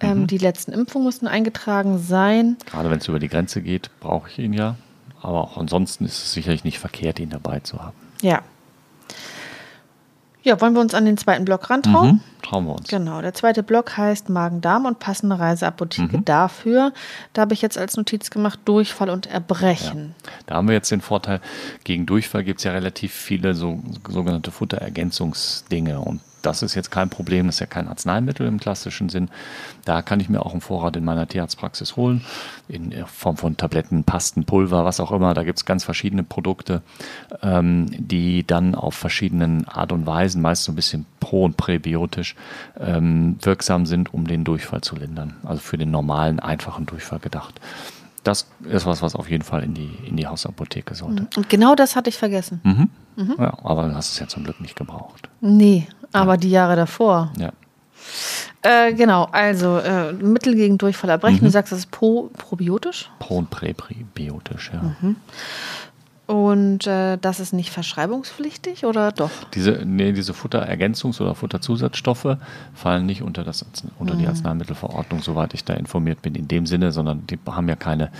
Ähm, 0.01 0.19
mhm. 0.19 0.27
Die 0.27 0.37
letzten 0.37 0.73
Impfungen 0.73 1.05
müssen 1.05 1.25
eingetragen 1.25 1.97
sein. 1.97 2.57
Gerade 2.65 2.89
wenn 2.89 2.97
es 2.97 3.07
über 3.07 3.17
die 3.17 3.29
Grenze 3.29 3.61
geht, 3.61 3.89
brauche 4.01 4.29
ich 4.29 4.39
ihn 4.39 4.51
ja. 4.51 4.75
Aber 5.21 5.39
auch 5.39 5.55
ansonsten 5.55 6.03
ist 6.03 6.17
es 6.17 6.33
sicherlich 6.33 6.65
nicht 6.65 6.79
verkehrt, 6.79 7.17
ihn 7.17 7.29
dabei 7.29 7.61
zu 7.61 7.81
haben. 7.81 7.95
Ja. 8.21 8.41
Ja, 10.45 10.61
wollen 10.61 10.75
wir 10.75 10.81
uns 10.81 10.93
an 10.93 11.05
den 11.05 11.17
zweiten 11.17 11.43
Block 11.43 11.71
rantrauen? 11.71 12.07
Mhm, 12.07 12.43
trauen 12.43 12.65
wir 12.67 12.75
uns. 12.75 12.87
Genau, 12.87 13.19
der 13.19 13.33
zweite 13.33 13.63
Block 13.63 13.97
heißt 13.97 14.29
Magen-Darm 14.29 14.85
und 14.85 14.99
passende 14.99 15.39
Reiseapotheke 15.39 16.17
mhm. 16.17 16.25
dafür. 16.25 16.93
Da 17.33 17.41
habe 17.41 17.55
ich 17.55 17.63
jetzt 17.63 17.79
als 17.79 17.97
Notiz 17.97 18.29
gemacht, 18.29 18.59
Durchfall 18.63 19.09
und 19.09 19.25
Erbrechen. 19.25 20.13
Ja. 20.23 20.31
Da 20.45 20.55
haben 20.55 20.67
wir 20.67 20.75
jetzt 20.75 20.91
den 20.91 21.01
Vorteil, 21.01 21.41
gegen 21.83 22.05
Durchfall 22.05 22.43
gibt 22.43 22.59
es 22.59 22.63
ja 22.63 22.73
relativ 22.73 23.11
viele 23.11 23.55
so, 23.55 23.81
sogenannte 24.07 24.51
Futterergänzungsdinge 24.51 25.99
und 25.99 26.21
das 26.45 26.61
ist 26.61 26.75
jetzt 26.75 26.91
kein 26.91 27.09
Problem, 27.09 27.47
das 27.47 27.55
ist 27.55 27.59
ja 27.59 27.65
kein 27.65 27.87
Arzneimittel 27.87 28.47
im 28.47 28.59
klassischen 28.59 29.09
Sinn. 29.09 29.29
Da 29.83 30.01
kann 30.01 30.19
ich 30.19 30.29
mir 30.29 30.45
auch 30.45 30.51
einen 30.51 30.61
Vorrat 30.61 30.95
in 30.95 31.05
meiner 31.05 31.27
Tierarztpraxis 31.27 31.95
holen, 31.95 32.23
in 32.67 32.93
Form 33.05 33.37
von 33.37 33.57
Tabletten, 33.57 34.03
Pasten, 34.03 34.45
Pulver, 34.45 34.85
was 34.85 34.99
auch 34.99 35.11
immer. 35.11 35.33
Da 35.33 35.43
gibt 35.43 35.59
es 35.59 35.65
ganz 35.65 35.83
verschiedene 35.83 36.23
Produkte, 36.23 36.81
ähm, 37.41 37.87
die 37.89 38.45
dann 38.45 38.75
auf 38.75 38.95
verschiedenen 38.95 39.67
Art 39.67 39.91
und 39.91 40.05
Weisen, 40.05 40.41
meist 40.41 40.63
so 40.63 40.71
ein 40.71 40.75
bisschen 40.75 41.05
pro- 41.19 41.45
und 41.45 41.57
präbiotisch, 41.57 42.35
ähm, 42.79 43.37
wirksam 43.41 43.85
sind, 43.85 44.13
um 44.13 44.27
den 44.27 44.43
Durchfall 44.43 44.81
zu 44.81 44.95
lindern. 44.95 45.35
Also 45.43 45.61
für 45.61 45.77
den 45.77 45.91
normalen, 45.91 46.39
einfachen 46.39 46.85
Durchfall 46.85 47.19
gedacht 47.19 47.59
das 48.25 48.47
ist 48.63 48.85
was, 48.85 49.01
was 49.01 49.15
auf 49.15 49.29
jeden 49.29 49.43
Fall 49.43 49.63
in 49.63 49.73
die, 49.73 49.91
in 50.07 50.17
die 50.17 50.27
Hausapotheke 50.27 50.95
sollte. 50.95 51.27
Und 51.35 51.47
genau 51.49 51.75
das 51.75 51.95
hatte 51.95 52.09
ich 52.09 52.17
vergessen. 52.17 52.59
Mhm. 52.63 52.89
Mhm. 53.15 53.35
Ja, 53.37 53.57
aber 53.63 53.87
du 53.87 53.95
hast 53.95 54.11
es 54.11 54.19
ja 54.19 54.27
zum 54.27 54.43
Glück 54.43 54.59
nicht 54.59 54.75
gebraucht. 54.75 55.29
Nee, 55.41 55.87
aber 56.15 56.37
die 56.37 56.49
Jahre 56.49 56.75
davor. 56.75 57.31
Ja. 57.37 57.51
Äh, 58.61 58.93
genau, 58.93 59.27
also 59.31 59.77
äh, 59.77 60.11
Mittel 60.13 60.55
gegen 60.55 60.77
Durchfall 60.77 61.09
erbrechen. 61.09 61.39
Mhm. 61.41 61.45
Du 61.45 61.51
sagst, 61.51 61.71
das 61.71 61.79
ist 61.79 61.91
pro, 61.91 62.31
probiotisch? 62.37 63.11
Pro- 63.19 63.37
und 63.37 63.49
präbiotisch, 63.49 64.71
ja. 64.73 64.95
Mhm. 65.01 65.15
Und 66.27 66.87
äh, 66.87 67.17
das 67.17 67.39
ist 67.39 67.53
nicht 67.53 67.69
verschreibungspflichtig 67.69 68.83
oder 68.85 69.11
doch? 69.11 69.29
Diese, 69.53 69.83
nee, 69.85 70.11
diese 70.11 70.33
Futterergänzungs- 70.33 71.21
oder 71.21 71.35
Futterzusatzstoffe 71.35 72.37
fallen 72.73 73.05
nicht 73.05 73.21
unter, 73.21 73.43
das, 73.43 73.63
unter 73.99 74.15
mhm. 74.15 74.19
die 74.19 74.27
Arzneimittelverordnung, 74.27 75.21
soweit 75.21 75.53
ich 75.53 75.63
da 75.63 75.75
informiert 75.75 76.23
bin, 76.23 76.33
in 76.33 76.47
dem 76.47 76.65
Sinne, 76.65 76.91
sondern 76.91 77.27
die 77.27 77.37
haben 77.45 77.69
ja 77.69 77.75
keine. 77.75 78.11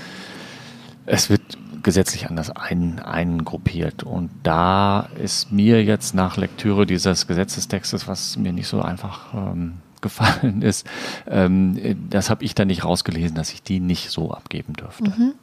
Es 1.06 1.30
wird 1.30 1.42
gesetzlich 1.84 2.28
anders 2.28 2.50
ein, 2.50 3.00
eingruppiert. 3.00 4.04
Und 4.04 4.32
da 4.44 5.08
ist 5.22 5.52
mir 5.52 5.84
jetzt 5.84 6.16
nach 6.16 6.36
Lektüre 6.36 6.86
dieses 6.86 7.28
Gesetzestextes, 7.28 8.08
was 8.08 8.38
mir 8.38 8.54
nicht 8.54 8.68
so 8.68 8.82
einfach 8.82 9.34
ähm, 9.34 9.76
gefallen 10.02 10.62
ist, 10.62 10.86
ähm, 11.28 12.10
das 12.10 12.30
habe 12.30 12.44
ich 12.44 12.54
da 12.54 12.66
nicht 12.66 12.84
rausgelesen, 12.84 13.36
dass 13.36 13.52
ich 13.54 13.64
die 13.64 13.80
nicht 13.80 14.12
so 14.12 14.32
abgeben 14.32 14.74
dürfte. 14.74 15.10
Mhm. 15.10 15.34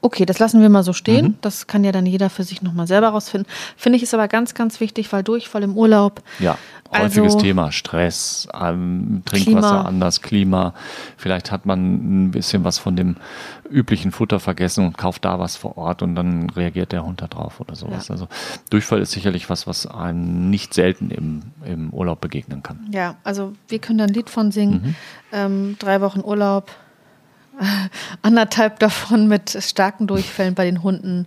Okay, 0.00 0.26
das 0.26 0.38
lassen 0.38 0.60
wir 0.60 0.68
mal 0.68 0.84
so 0.84 0.92
stehen. 0.92 1.26
Mhm. 1.26 1.34
Das 1.40 1.66
kann 1.66 1.82
ja 1.82 1.90
dann 1.90 2.06
jeder 2.06 2.30
für 2.30 2.44
sich 2.44 2.62
nochmal 2.62 2.86
selber 2.86 3.08
rausfinden. 3.08 3.50
Finde 3.76 3.96
ich 3.96 4.04
ist 4.04 4.14
aber 4.14 4.28
ganz, 4.28 4.54
ganz 4.54 4.80
wichtig, 4.80 5.12
weil 5.12 5.24
Durchfall 5.24 5.64
im 5.64 5.76
Urlaub. 5.76 6.22
Ja, 6.38 6.56
häufiges 6.92 7.34
also, 7.34 7.40
Thema. 7.40 7.72
Stress, 7.72 8.48
ähm, 8.54 9.22
Trinkwasser 9.24 9.68
Klima. 9.68 9.82
anders, 9.82 10.22
Klima. 10.22 10.74
Vielleicht 11.16 11.50
hat 11.50 11.66
man 11.66 12.26
ein 12.26 12.30
bisschen 12.30 12.62
was 12.62 12.78
von 12.78 12.94
dem 12.94 13.16
üblichen 13.68 14.12
Futter 14.12 14.38
vergessen 14.38 14.86
und 14.86 14.96
kauft 14.96 15.24
da 15.24 15.40
was 15.40 15.56
vor 15.56 15.76
Ort 15.76 16.02
und 16.02 16.14
dann 16.14 16.48
reagiert 16.50 16.92
der 16.92 17.04
Hund 17.04 17.20
da 17.20 17.26
drauf 17.26 17.60
oder 17.60 17.74
sowas. 17.74 18.08
Ja. 18.08 18.12
Also 18.12 18.28
Durchfall 18.70 19.00
ist 19.00 19.10
sicherlich 19.10 19.50
was, 19.50 19.66
was 19.66 19.86
einem 19.86 20.48
nicht 20.48 20.74
selten 20.74 21.10
im, 21.10 21.42
im 21.64 21.90
Urlaub 21.90 22.20
begegnen 22.20 22.62
kann. 22.62 22.88
Ja, 22.92 23.16
also 23.24 23.52
wir 23.66 23.80
können 23.80 23.98
da 23.98 24.04
ein 24.04 24.14
Lied 24.14 24.30
von 24.30 24.52
singen. 24.52 24.82
Mhm. 24.82 24.94
Ähm, 25.32 25.76
drei 25.78 26.00
Wochen 26.00 26.20
Urlaub 26.20 26.70
anderthalb 28.22 28.78
davon 28.78 29.28
mit 29.28 29.56
starken 29.62 30.06
Durchfällen 30.06 30.54
bei 30.54 30.64
den 30.64 30.82
Hunden, 30.82 31.26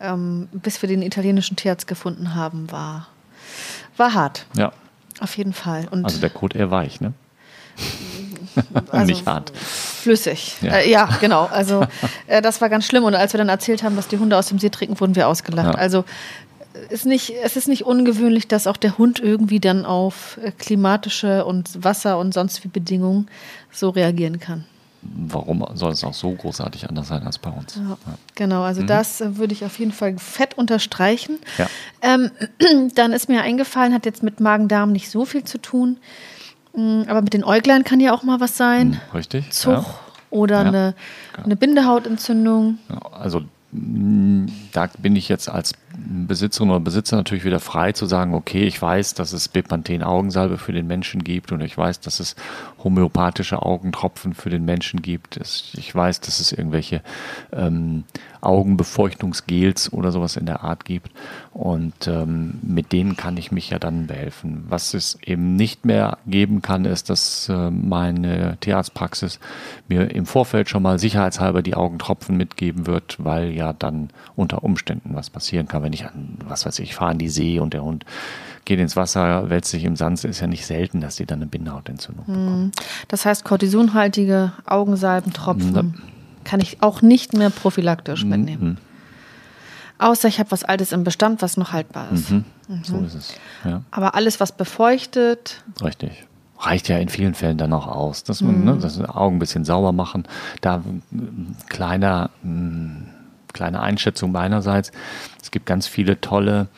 ähm, 0.00 0.48
bis 0.52 0.82
wir 0.82 0.88
den 0.88 1.02
italienischen 1.02 1.56
Tierarzt 1.56 1.86
gefunden 1.86 2.34
haben, 2.34 2.70
war, 2.70 3.08
war 3.96 4.14
hart. 4.14 4.46
Ja. 4.56 4.72
Auf 5.20 5.36
jeden 5.36 5.52
Fall. 5.52 5.88
Und 5.90 6.04
also 6.04 6.20
der 6.20 6.30
Kot 6.30 6.54
eher 6.54 6.70
weich, 6.70 7.00
ne? 7.00 7.12
Also 8.90 9.04
nicht 9.04 9.26
hart. 9.26 9.52
Flüssig. 9.54 10.56
Ja, 10.62 10.76
äh, 10.76 10.90
ja 10.90 11.08
genau. 11.20 11.44
Also 11.44 11.86
äh, 12.26 12.40
das 12.40 12.60
war 12.62 12.70
ganz 12.70 12.86
schlimm. 12.86 13.04
Und 13.04 13.14
als 13.14 13.34
wir 13.34 13.38
dann 13.38 13.50
erzählt 13.50 13.82
haben, 13.82 13.96
dass 13.96 14.08
die 14.08 14.18
Hunde 14.18 14.36
aus 14.36 14.46
dem 14.46 14.58
See 14.58 14.70
trinken, 14.70 14.98
wurden 14.98 15.14
wir 15.14 15.28
ausgelacht. 15.28 15.74
Ja. 15.74 15.78
Also 15.78 16.04
ist 16.88 17.04
nicht, 17.04 17.34
es 17.42 17.56
ist 17.56 17.68
nicht 17.68 17.84
ungewöhnlich, 17.84 18.48
dass 18.48 18.66
auch 18.66 18.78
der 18.78 18.96
Hund 18.96 19.20
irgendwie 19.20 19.60
dann 19.60 19.84
auf 19.84 20.38
äh, 20.42 20.52
klimatische 20.52 21.44
und 21.44 21.84
Wasser 21.84 22.18
und 22.18 22.32
sonst 22.32 22.64
wie 22.64 22.68
Bedingungen 22.68 23.28
so 23.72 23.90
reagieren 23.90 24.40
kann 24.40 24.64
warum 25.14 25.64
soll 25.74 25.92
es 25.92 26.04
auch 26.04 26.14
so 26.14 26.32
großartig 26.32 26.88
anders 26.88 27.08
sein 27.08 27.22
als 27.24 27.38
bei 27.38 27.50
uns? 27.50 27.76
Ja, 27.76 27.82
ja. 27.82 28.14
Genau, 28.34 28.62
also 28.62 28.82
mhm. 28.82 28.86
das 28.86 29.20
äh, 29.20 29.36
würde 29.36 29.52
ich 29.52 29.64
auf 29.64 29.78
jeden 29.78 29.92
Fall 29.92 30.16
fett 30.18 30.56
unterstreichen. 30.58 31.38
Ja. 31.58 31.68
Ähm, 32.02 32.30
dann 32.94 33.12
ist 33.12 33.28
mir 33.28 33.42
eingefallen, 33.42 33.94
hat 33.94 34.06
jetzt 34.06 34.22
mit 34.22 34.40
Magen-Darm 34.40 34.92
nicht 34.92 35.10
so 35.10 35.24
viel 35.24 35.44
zu 35.44 35.58
tun, 35.58 35.98
mm, 36.74 37.02
aber 37.08 37.22
mit 37.22 37.34
den 37.34 37.44
Äuglein 37.44 37.84
kann 37.84 38.00
ja 38.00 38.12
auch 38.12 38.22
mal 38.22 38.40
was 38.40 38.56
sein. 38.56 38.88
Mhm, 38.88 39.00
richtig. 39.14 39.50
Zug 39.50 39.84
oder 40.30 40.60
eine, 40.60 40.94
eine 41.42 41.56
Bindehautentzündung. 41.56 42.78
Also 43.12 43.42
mm, 43.72 44.46
da 44.72 44.88
bin 44.98 45.16
ich 45.16 45.28
jetzt 45.28 45.48
als 45.48 45.72
Besitzerin 45.96 46.70
oder 46.70 46.80
Besitzer 46.80 47.16
natürlich 47.16 47.44
wieder 47.44 47.60
frei 47.60 47.92
zu 47.92 48.06
sagen, 48.06 48.34
okay, 48.34 48.64
ich 48.64 48.80
weiß, 48.80 49.14
dass 49.14 49.32
es 49.32 49.48
Bepanthen 49.48 50.02
Augensalbe 50.02 50.58
für 50.58 50.72
den 50.72 50.86
Menschen 50.86 51.24
gibt 51.24 51.52
und 51.52 51.60
ich 51.60 51.76
weiß, 51.76 52.00
dass 52.00 52.20
es 52.20 52.36
homöopathische 52.86 53.62
Augentropfen 53.62 54.34
für 54.34 54.50
den 54.50 54.64
Menschen 54.64 55.02
gibt. 55.02 55.38
Ich 55.38 55.94
weiß, 55.94 56.20
dass 56.20 56.40
es 56.40 56.52
irgendwelche 56.52 57.02
ähm, 57.52 58.04
Augenbefeuchtungsgels 58.40 59.92
oder 59.92 60.12
sowas 60.12 60.36
in 60.36 60.46
der 60.46 60.62
Art 60.62 60.84
gibt. 60.84 61.10
Und 61.52 62.06
ähm, 62.06 62.60
mit 62.62 62.92
denen 62.92 63.16
kann 63.16 63.36
ich 63.36 63.50
mich 63.50 63.70
ja 63.70 63.78
dann 63.78 64.06
behelfen. 64.06 64.64
Was 64.68 64.94
es 64.94 65.18
eben 65.22 65.56
nicht 65.56 65.84
mehr 65.84 66.18
geben 66.26 66.62
kann, 66.62 66.84
ist, 66.84 67.10
dass 67.10 67.48
äh, 67.48 67.70
meine 67.70 68.56
Tierarztpraxis 68.60 69.40
mir 69.88 70.10
im 70.12 70.26
Vorfeld 70.26 70.68
schon 70.68 70.82
mal 70.82 70.98
sicherheitshalber 70.98 71.62
die 71.62 71.74
Augentropfen 71.74 72.36
mitgeben 72.36 72.86
wird, 72.86 73.16
weil 73.18 73.50
ja 73.50 73.72
dann 73.72 74.10
unter 74.36 74.62
Umständen 74.62 75.14
was 75.14 75.30
passieren 75.30 75.66
kann 75.66 75.82
wenn 75.82 75.92
ich 75.92 76.04
an, 76.04 76.38
was 76.46 76.66
weiß 76.66 76.78
ich, 76.80 76.94
fahre 76.94 77.12
an 77.12 77.18
die 77.18 77.28
See 77.28 77.58
und 77.58 77.72
der 77.72 77.84
Hund 77.84 78.04
geht 78.66 78.80
ins 78.80 78.96
Wasser, 78.96 79.48
wälzt 79.48 79.70
sich 79.70 79.84
im 79.84 79.96
Sand, 79.96 80.22
ist 80.24 80.40
ja 80.40 80.46
nicht 80.46 80.66
selten, 80.66 81.00
dass 81.00 81.16
die 81.16 81.24
dann 81.24 81.38
eine 81.38 81.46
Bindehautentzündung 81.46 82.26
bekommen. 82.26 82.72
Das 83.08 83.24
heißt, 83.24 83.44
kortisonhaltige 83.44 84.52
Augensalbentropfen 84.66 86.02
kann 86.44 86.60
ich 86.60 86.82
auch 86.82 87.00
nicht 87.00 87.32
mehr 87.32 87.50
prophylaktisch 87.50 88.24
mitnehmen. 88.24 88.68
Mhm. 88.68 88.76
Außer 89.98 90.28
ich 90.28 90.38
habe 90.38 90.50
was 90.50 90.62
Altes 90.62 90.92
im 90.92 91.04
Bestand, 91.04 91.40
was 91.40 91.56
noch 91.56 91.72
haltbar 91.72 92.12
ist. 92.12 92.30
Mhm. 92.30 92.44
So 92.82 92.98
ist 92.98 93.14
es. 93.14 93.34
Ja, 93.64 93.82
Aber 93.90 94.14
alles, 94.14 94.40
was 94.40 94.52
befeuchtet, 94.52 95.62
richtig. 95.82 96.26
Reicht 96.58 96.88
ja 96.88 96.98
in 96.98 97.08
vielen 97.08 97.34
Fällen 97.34 97.58
dann 97.58 97.72
auch 97.72 97.86
aus, 97.86 98.24
dass 98.24 98.40
man 98.40 98.64
ne, 98.64 98.78
das 98.80 98.98
Augen 99.00 99.36
ein 99.36 99.38
bisschen 99.38 99.64
sauber 99.64 99.92
machen. 99.92 100.24
Da 100.62 100.82
ein 101.12 101.54
kleiner, 101.68 102.30
mh, 102.42 103.02
kleine 103.52 103.80
Einschätzung 103.80 104.32
meinerseits. 104.32 104.90
Es 105.42 105.50
gibt 105.50 105.66
ganz 105.66 105.86
viele 105.86 106.20
tolle 106.20 106.68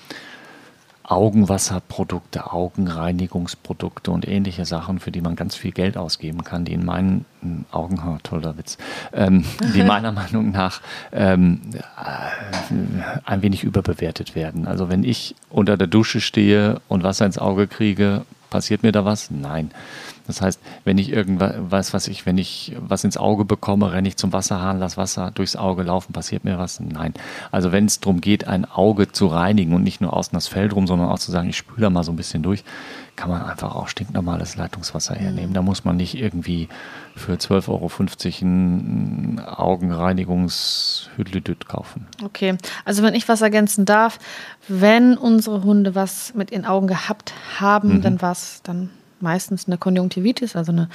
Augenwasserprodukte, 1.08 2.52
Augenreinigungsprodukte 2.52 4.10
und 4.10 4.28
ähnliche 4.28 4.66
Sachen, 4.66 4.98
für 4.98 5.10
die 5.10 5.22
man 5.22 5.36
ganz 5.36 5.54
viel 5.54 5.72
Geld 5.72 5.96
ausgeben 5.96 6.44
kann, 6.44 6.66
die 6.66 6.74
in 6.74 6.84
meinen 6.84 7.24
Augen, 7.70 7.98
oh, 8.06 8.18
toller 8.22 8.58
Witz, 8.58 8.76
ähm, 9.14 9.44
die 9.74 9.82
meiner 9.84 10.12
Meinung 10.12 10.50
nach 10.50 10.82
ähm, 11.12 11.60
äh, 11.72 13.14
ein 13.24 13.42
wenig 13.42 13.64
überbewertet 13.64 14.34
werden. 14.34 14.66
Also 14.66 14.90
wenn 14.90 15.02
ich 15.02 15.34
unter 15.48 15.78
der 15.78 15.86
Dusche 15.86 16.20
stehe 16.20 16.80
und 16.88 17.04
Wasser 17.04 17.24
ins 17.24 17.38
Auge 17.38 17.68
kriege, 17.68 18.26
passiert 18.50 18.82
mir 18.82 18.92
da 18.92 19.04
was? 19.06 19.30
Nein. 19.30 19.70
Das 20.28 20.40
heißt, 20.42 20.60
wenn 20.84 20.98
ich 20.98 21.10
irgendwas, 21.10 21.94
was 21.94 22.06
ich, 22.06 22.26
wenn 22.26 22.38
ich 22.38 22.76
was 22.78 23.02
ins 23.02 23.16
Auge 23.16 23.44
bekomme, 23.46 23.92
renne 23.92 24.06
ich 24.06 24.18
zum 24.18 24.32
Wasserhahn, 24.32 24.78
lass 24.78 24.98
Wasser 24.98 25.32
durchs 25.32 25.56
Auge 25.56 25.82
laufen, 25.82 26.12
passiert 26.12 26.44
mir 26.44 26.58
was? 26.58 26.78
Nein. 26.80 27.14
Also 27.50 27.72
wenn 27.72 27.86
es 27.86 27.98
darum 27.98 28.20
geht, 28.20 28.46
ein 28.46 28.66
Auge 28.66 29.10
zu 29.10 29.26
reinigen 29.26 29.72
und 29.72 29.82
nicht 29.82 30.00
nur 30.02 30.14
außen 30.14 30.36
das 30.36 30.46
Fell 30.46 30.68
drum, 30.68 30.86
sondern 30.86 31.08
auch 31.08 31.18
zu 31.18 31.32
sagen, 31.32 31.48
ich 31.48 31.56
spüle 31.56 31.80
da 31.80 31.90
mal 31.90 32.04
so 32.04 32.12
ein 32.12 32.16
bisschen 32.16 32.42
durch, 32.42 32.62
kann 33.16 33.30
man 33.30 33.42
einfach 33.42 33.74
auch 33.74 33.88
stinknormales 33.88 34.56
Leitungswasser 34.56 35.14
hernehmen. 35.14 35.54
Da 35.54 35.62
muss 35.62 35.86
man 35.86 35.96
nicht 35.96 36.14
irgendwie 36.14 36.68
für 37.16 37.32
12,50 37.32 37.68
Euro 37.70 37.90
ein 38.42 39.40
Augenreinigungshüdlidüt 39.44 41.66
kaufen. 41.66 42.06
Okay, 42.22 42.58
also 42.84 43.02
wenn 43.02 43.14
ich 43.14 43.26
was 43.28 43.40
ergänzen 43.40 43.86
darf, 43.86 44.18
wenn 44.68 45.16
unsere 45.16 45.64
Hunde 45.64 45.94
was 45.94 46.34
mit 46.34 46.52
ihren 46.52 46.66
Augen 46.66 46.86
gehabt 46.86 47.32
haben, 47.58 48.02
dann 48.02 48.20
war 48.22 48.32
es 48.32 48.60
dann 48.62 48.90
meistens 49.20 49.66
eine 49.66 49.78
Konjunktivitis, 49.78 50.56
also 50.56 50.72
eine 50.72 50.88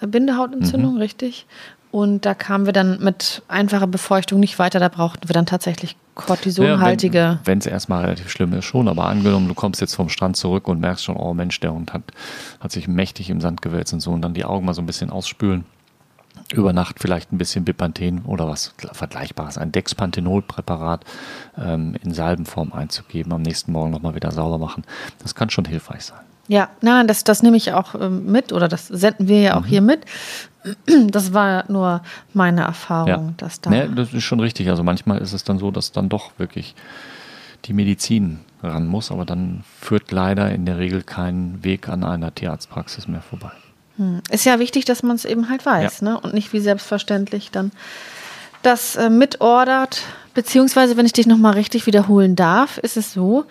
Bindehautentzündung, 0.00 0.98
richtig. 0.98 1.46
Und 1.94 2.26
da 2.26 2.34
kamen 2.34 2.66
wir 2.66 2.72
dann 2.72 2.98
mit 3.04 3.42
einfacher 3.46 3.86
Befeuchtung 3.86 4.40
nicht 4.40 4.58
weiter. 4.58 4.80
Da 4.80 4.88
brauchten 4.88 5.28
wir 5.28 5.32
dann 5.32 5.46
tatsächlich 5.46 5.96
kortisonhaltige. 6.16 7.38
Wenn 7.44 7.58
es 7.58 7.66
erstmal 7.66 8.02
relativ 8.02 8.30
schlimm 8.30 8.52
ist, 8.52 8.64
schon. 8.64 8.88
Aber 8.88 9.06
angenommen, 9.06 9.46
du 9.46 9.54
kommst 9.54 9.80
jetzt 9.80 9.94
vom 9.94 10.08
Strand 10.08 10.36
zurück 10.36 10.66
und 10.66 10.80
merkst 10.80 11.04
schon, 11.04 11.14
oh 11.14 11.34
Mensch, 11.34 11.60
der 11.60 11.72
Hund 11.72 11.92
hat, 11.92 12.02
hat 12.58 12.72
sich 12.72 12.88
mächtig 12.88 13.30
im 13.30 13.40
Sand 13.40 13.62
gewälzt 13.62 13.92
und 13.92 14.00
so. 14.00 14.10
Und 14.10 14.22
dann 14.22 14.34
die 14.34 14.44
Augen 14.44 14.66
mal 14.66 14.74
so 14.74 14.82
ein 14.82 14.86
bisschen 14.86 15.10
ausspülen. 15.10 15.66
Über 16.52 16.72
Nacht 16.72 16.98
vielleicht 16.98 17.32
ein 17.32 17.38
bisschen 17.38 17.64
Bipanthen 17.64 18.22
oder 18.24 18.48
was 18.48 18.74
Vergleichbares, 18.90 19.56
ein 19.56 19.70
Dexpanthenol-Präparat 19.70 21.04
ähm, 21.56 21.94
in 22.02 22.12
Salbenform 22.12 22.72
einzugeben, 22.72 23.32
am 23.32 23.42
nächsten 23.42 23.70
Morgen 23.70 23.92
nochmal 23.92 24.16
wieder 24.16 24.32
sauber 24.32 24.58
machen. 24.58 24.82
Das 25.22 25.36
kann 25.36 25.48
schon 25.48 25.64
hilfreich 25.64 26.06
sein. 26.06 26.18
Ja, 26.48 26.68
nein, 26.80 27.06
das, 27.06 27.24
das 27.24 27.42
nehme 27.42 27.56
ich 27.56 27.72
auch 27.72 27.94
ähm, 27.94 28.26
mit 28.30 28.52
oder 28.52 28.68
das 28.68 28.88
senden 28.88 29.28
wir 29.28 29.40
ja 29.40 29.56
auch 29.56 29.66
hier 29.66 29.80
mit. 29.80 30.04
Das 31.08 31.34
war 31.34 31.70
nur 31.70 32.00
meine 32.32 32.62
Erfahrung, 32.62 33.34
dass 33.36 33.60
da. 33.60 33.68
Ne, 33.68 33.90
das 33.94 34.14
ist 34.14 34.24
schon 34.24 34.40
richtig. 34.40 34.70
Also 34.70 34.82
manchmal 34.82 35.18
ist 35.18 35.34
es 35.34 35.44
dann 35.44 35.58
so, 35.58 35.70
dass 35.70 35.92
dann 35.92 36.08
doch 36.08 36.30
wirklich 36.38 36.74
die 37.66 37.74
Medizin 37.74 38.40
ran 38.62 38.86
muss, 38.86 39.10
aber 39.10 39.26
dann 39.26 39.62
führt 39.78 40.10
leider 40.10 40.50
in 40.50 40.64
der 40.64 40.78
Regel 40.78 41.02
kein 41.02 41.62
Weg 41.62 41.90
an 41.90 42.02
einer 42.02 42.34
Tierarztpraxis 42.34 43.08
mehr 43.08 43.20
vorbei. 43.20 43.52
Ist 44.30 44.44
ja 44.44 44.58
wichtig, 44.58 44.86
dass 44.86 45.02
man 45.02 45.16
es 45.16 45.24
eben 45.24 45.48
halt 45.48 45.64
weiß, 45.64 46.02
ne? 46.02 46.18
Und 46.18 46.34
nicht 46.34 46.52
wie 46.52 46.60
selbstverständlich 46.60 47.50
dann 47.50 47.70
das 48.62 48.96
äh, 48.96 49.08
mitordert. 49.08 50.02
Beziehungsweise, 50.34 50.96
wenn 50.96 51.06
ich 51.06 51.12
dich 51.12 51.26
nochmal 51.26 51.52
richtig 51.52 51.86
wiederholen 51.86 52.34
darf, 52.34 52.78
ist 52.78 52.96
es 52.96 53.12
so, 53.12 53.44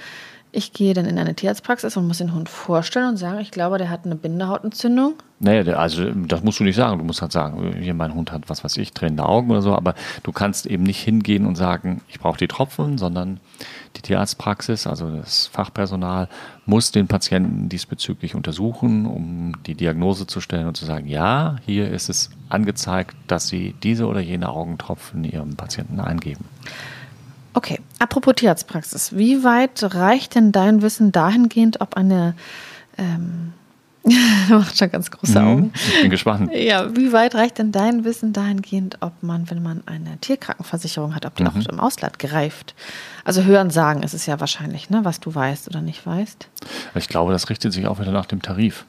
ich 0.56 0.72
gehe 0.72 0.94
dann 0.94 1.06
in 1.06 1.18
eine 1.18 1.34
Tierarztpraxis 1.34 1.98
und 1.98 2.08
muss 2.08 2.20
den 2.20 2.34
Hund 2.34 2.48
vorstellen 2.48 3.10
und 3.10 3.18
sagen, 3.18 3.40
ich 3.40 3.50
glaube, 3.50 3.80
der 3.80 3.90
hat 3.90 4.06
eine 4.06 4.16
Bindehautentzündung. 4.16 5.16
Der- 5.40 5.80
also 5.80 6.12
das 6.12 6.44
musst 6.44 6.60
du 6.60 6.64
nicht 6.64 6.76
sagen. 6.76 7.00
Du 7.00 7.04
musst 7.04 7.24
halt 7.24 7.32
sagen, 7.32 7.76
hier 7.82 7.96
mein 7.96 8.14
Hund 8.14 8.32
hat 8.32 8.44
was 8.50 8.64
weiß 8.64 8.78
ich, 8.78 8.94
tränende 8.94 9.26
Augen 9.26 9.50
oder 9.50 9.64
so, 9.64 9.76
aber 9.76 9.96
du 10.22 10.32
kannst 10.32 10.68
eben 10.68 10.84
nicht 10.84 11.00
hingehen 11.00 11.48
und 11.48 11.56
sagen, 11.56 12.02
ich 12.08 12.20
brauche 12.20 12.38
die 12.38 12.48
Tropfen, 12.48 13.00
sondern 13.00 13.40
die 13.98 14.02
Tierarztpraxis, 14.02 14.86
also 14.86 15.10
das 15.10 15.48
Fachpersonal, 15.48 16.30
muss 16.68 16.92
den 16.92 17.08
Patienten 17.08 17.68
diesbezüglich 17.68 18.36
untersuchen, 18.36 19.08
um 19.08 19.54
die 19.66 19.76
Diagnose 19.76 20.28
zu 20.28 20.40
stellen 20.40 20.68
und 20.68 20.78
zu 20.78 20.86
sagen, 20.86 21.08
ja, 21.08 21.56
hier 21.66 21.90
ist 21.90 22.10
es 22.10 22.30
angezeigt, 22.50 23.16
dass 23.28 23.48
sie 23.48 23.74
diese 23.82 24.06
oder 24.06 24.20
jene 24.20 24.50
Augentropfen 24.50 25.24
ihrem 25.24 25.56
Patienten 25.56 26.00
eingeben. 26.00 26.46
Okay, 27.54 27.80
apropos 28.00 28.34
Tierarztpraxis, 28.36 29.16
wie 29.16 29.44
weit 29.44 29.84
reicht 29.94 30.36
denn 30.36 30.52
dein 30.52 30.82
Wissen 30.82 31.12
dahingehend, 31.12 31.82
ob 31.82 31.96
eine, 31.96 32.36
ähm, 32.98 33.54
du 34.04 34.56
machst 34.56 34.78
schon 34.78 34.92
ganz 34.92 35.12
große 35.12 35.42
Augen. 35.42 35.72
Ich 35.76 36.02
bin 36.02 36.10
gespannt. 36.10 36.52
Ja, 36.56 36.96
wie 36.96 37.14
weit 37.14 37.36
reicht 37.36 37.60
denn 37.60 37.72
dein 37.72 38.04
Wissen 38.04 38.34
dahingehend, 38.34 38.98
ob 39.02 39.22
man, 39.22 39.50
wenn 39.50 39.62
man 39.62 39.84
eine 39.86 40.18
Tierkrankenversicherung 40.18 41.16
hat, 41.16 41.26
ob 41.26 41.36
die 41.36 41.46
auch 41.46 41.56
im 41.56 41.80
Ausland 41.80 42.20
greift? 42.20 42.76
Also 43.24 43.44
hören 43.44 43.70
sagen 43.70 44.04
ist 44.04 44.14
es 44.14 44.26
ja 44.26 44.40
wahrscheinlich, 44.40 44.90
ne, 44.90 45.02
was 45.06 45.20
du 45.20 45.34
weißt 45.34 45.68
oder 45.68 45.82
nicht 45.82 46.06
weißt. 46.06 46.50
Ich 46.96 47.08
glaube, 47.08 47.32
das 47.32 47.50
richtet 47.50 47.72
sich 47.72 47.88
auch 47.88 48.00
wieder 48.00 48.12
nach 48.12 48.26
dem 48.26 48.42
Tarif. 48.42 48.86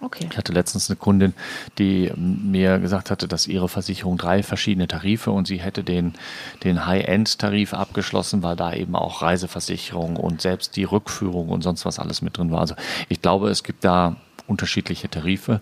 Okay. 0.00 0.28
Ich 0.30 0.36
hatte 0.36 0.52
letztens 0.52 0.88
eine 0.88 0.96
Kundin, 0.96 1.34
die 1.78 2.12
mir 2.16 2.78
gesagt 2.78 3.10
hatte, 3.10 3.26
dass 3.26 3.46
ihre 3.46 3.68
Versicherung 3.68 4.16
drei 4.16 4.42
verschiedene 4.42 4.86
Tarife 4.86 5.30
und 5.30 5.46
sie 5.46 5.58
hätte 5.58 5.82
den, 5.82 6.14
den 6.62 6.86
High-End-Tarif 6.86 7.74
abgeschlossen, 7.74 8.42
weil 8.42 8.56
da 8.56 8.72
eben 8.72 8.94
auch 8.94 9.22
Reiseversicherung 9.22 10.16
und 10.16 10.40
selbst 10.40 10.76
die 10.76 10.84
Rückführung 10.84 11.48
und 11.48 11.62
sonst 11.62 11.84
was 11.84 11.98
alles 11.98 12.22
mit 12.22 12.38
drin 12.38 12.50
war. 12.50 12.60
Also 12.60 12.74
ich 13.08 13.22
glaube, 13.22 13.50
es 13.50 13.64
gibt 13.64 13.84
da 13.84 14.16
unterschiedliche 14.46 15.10
Tarife, 15.10 15.60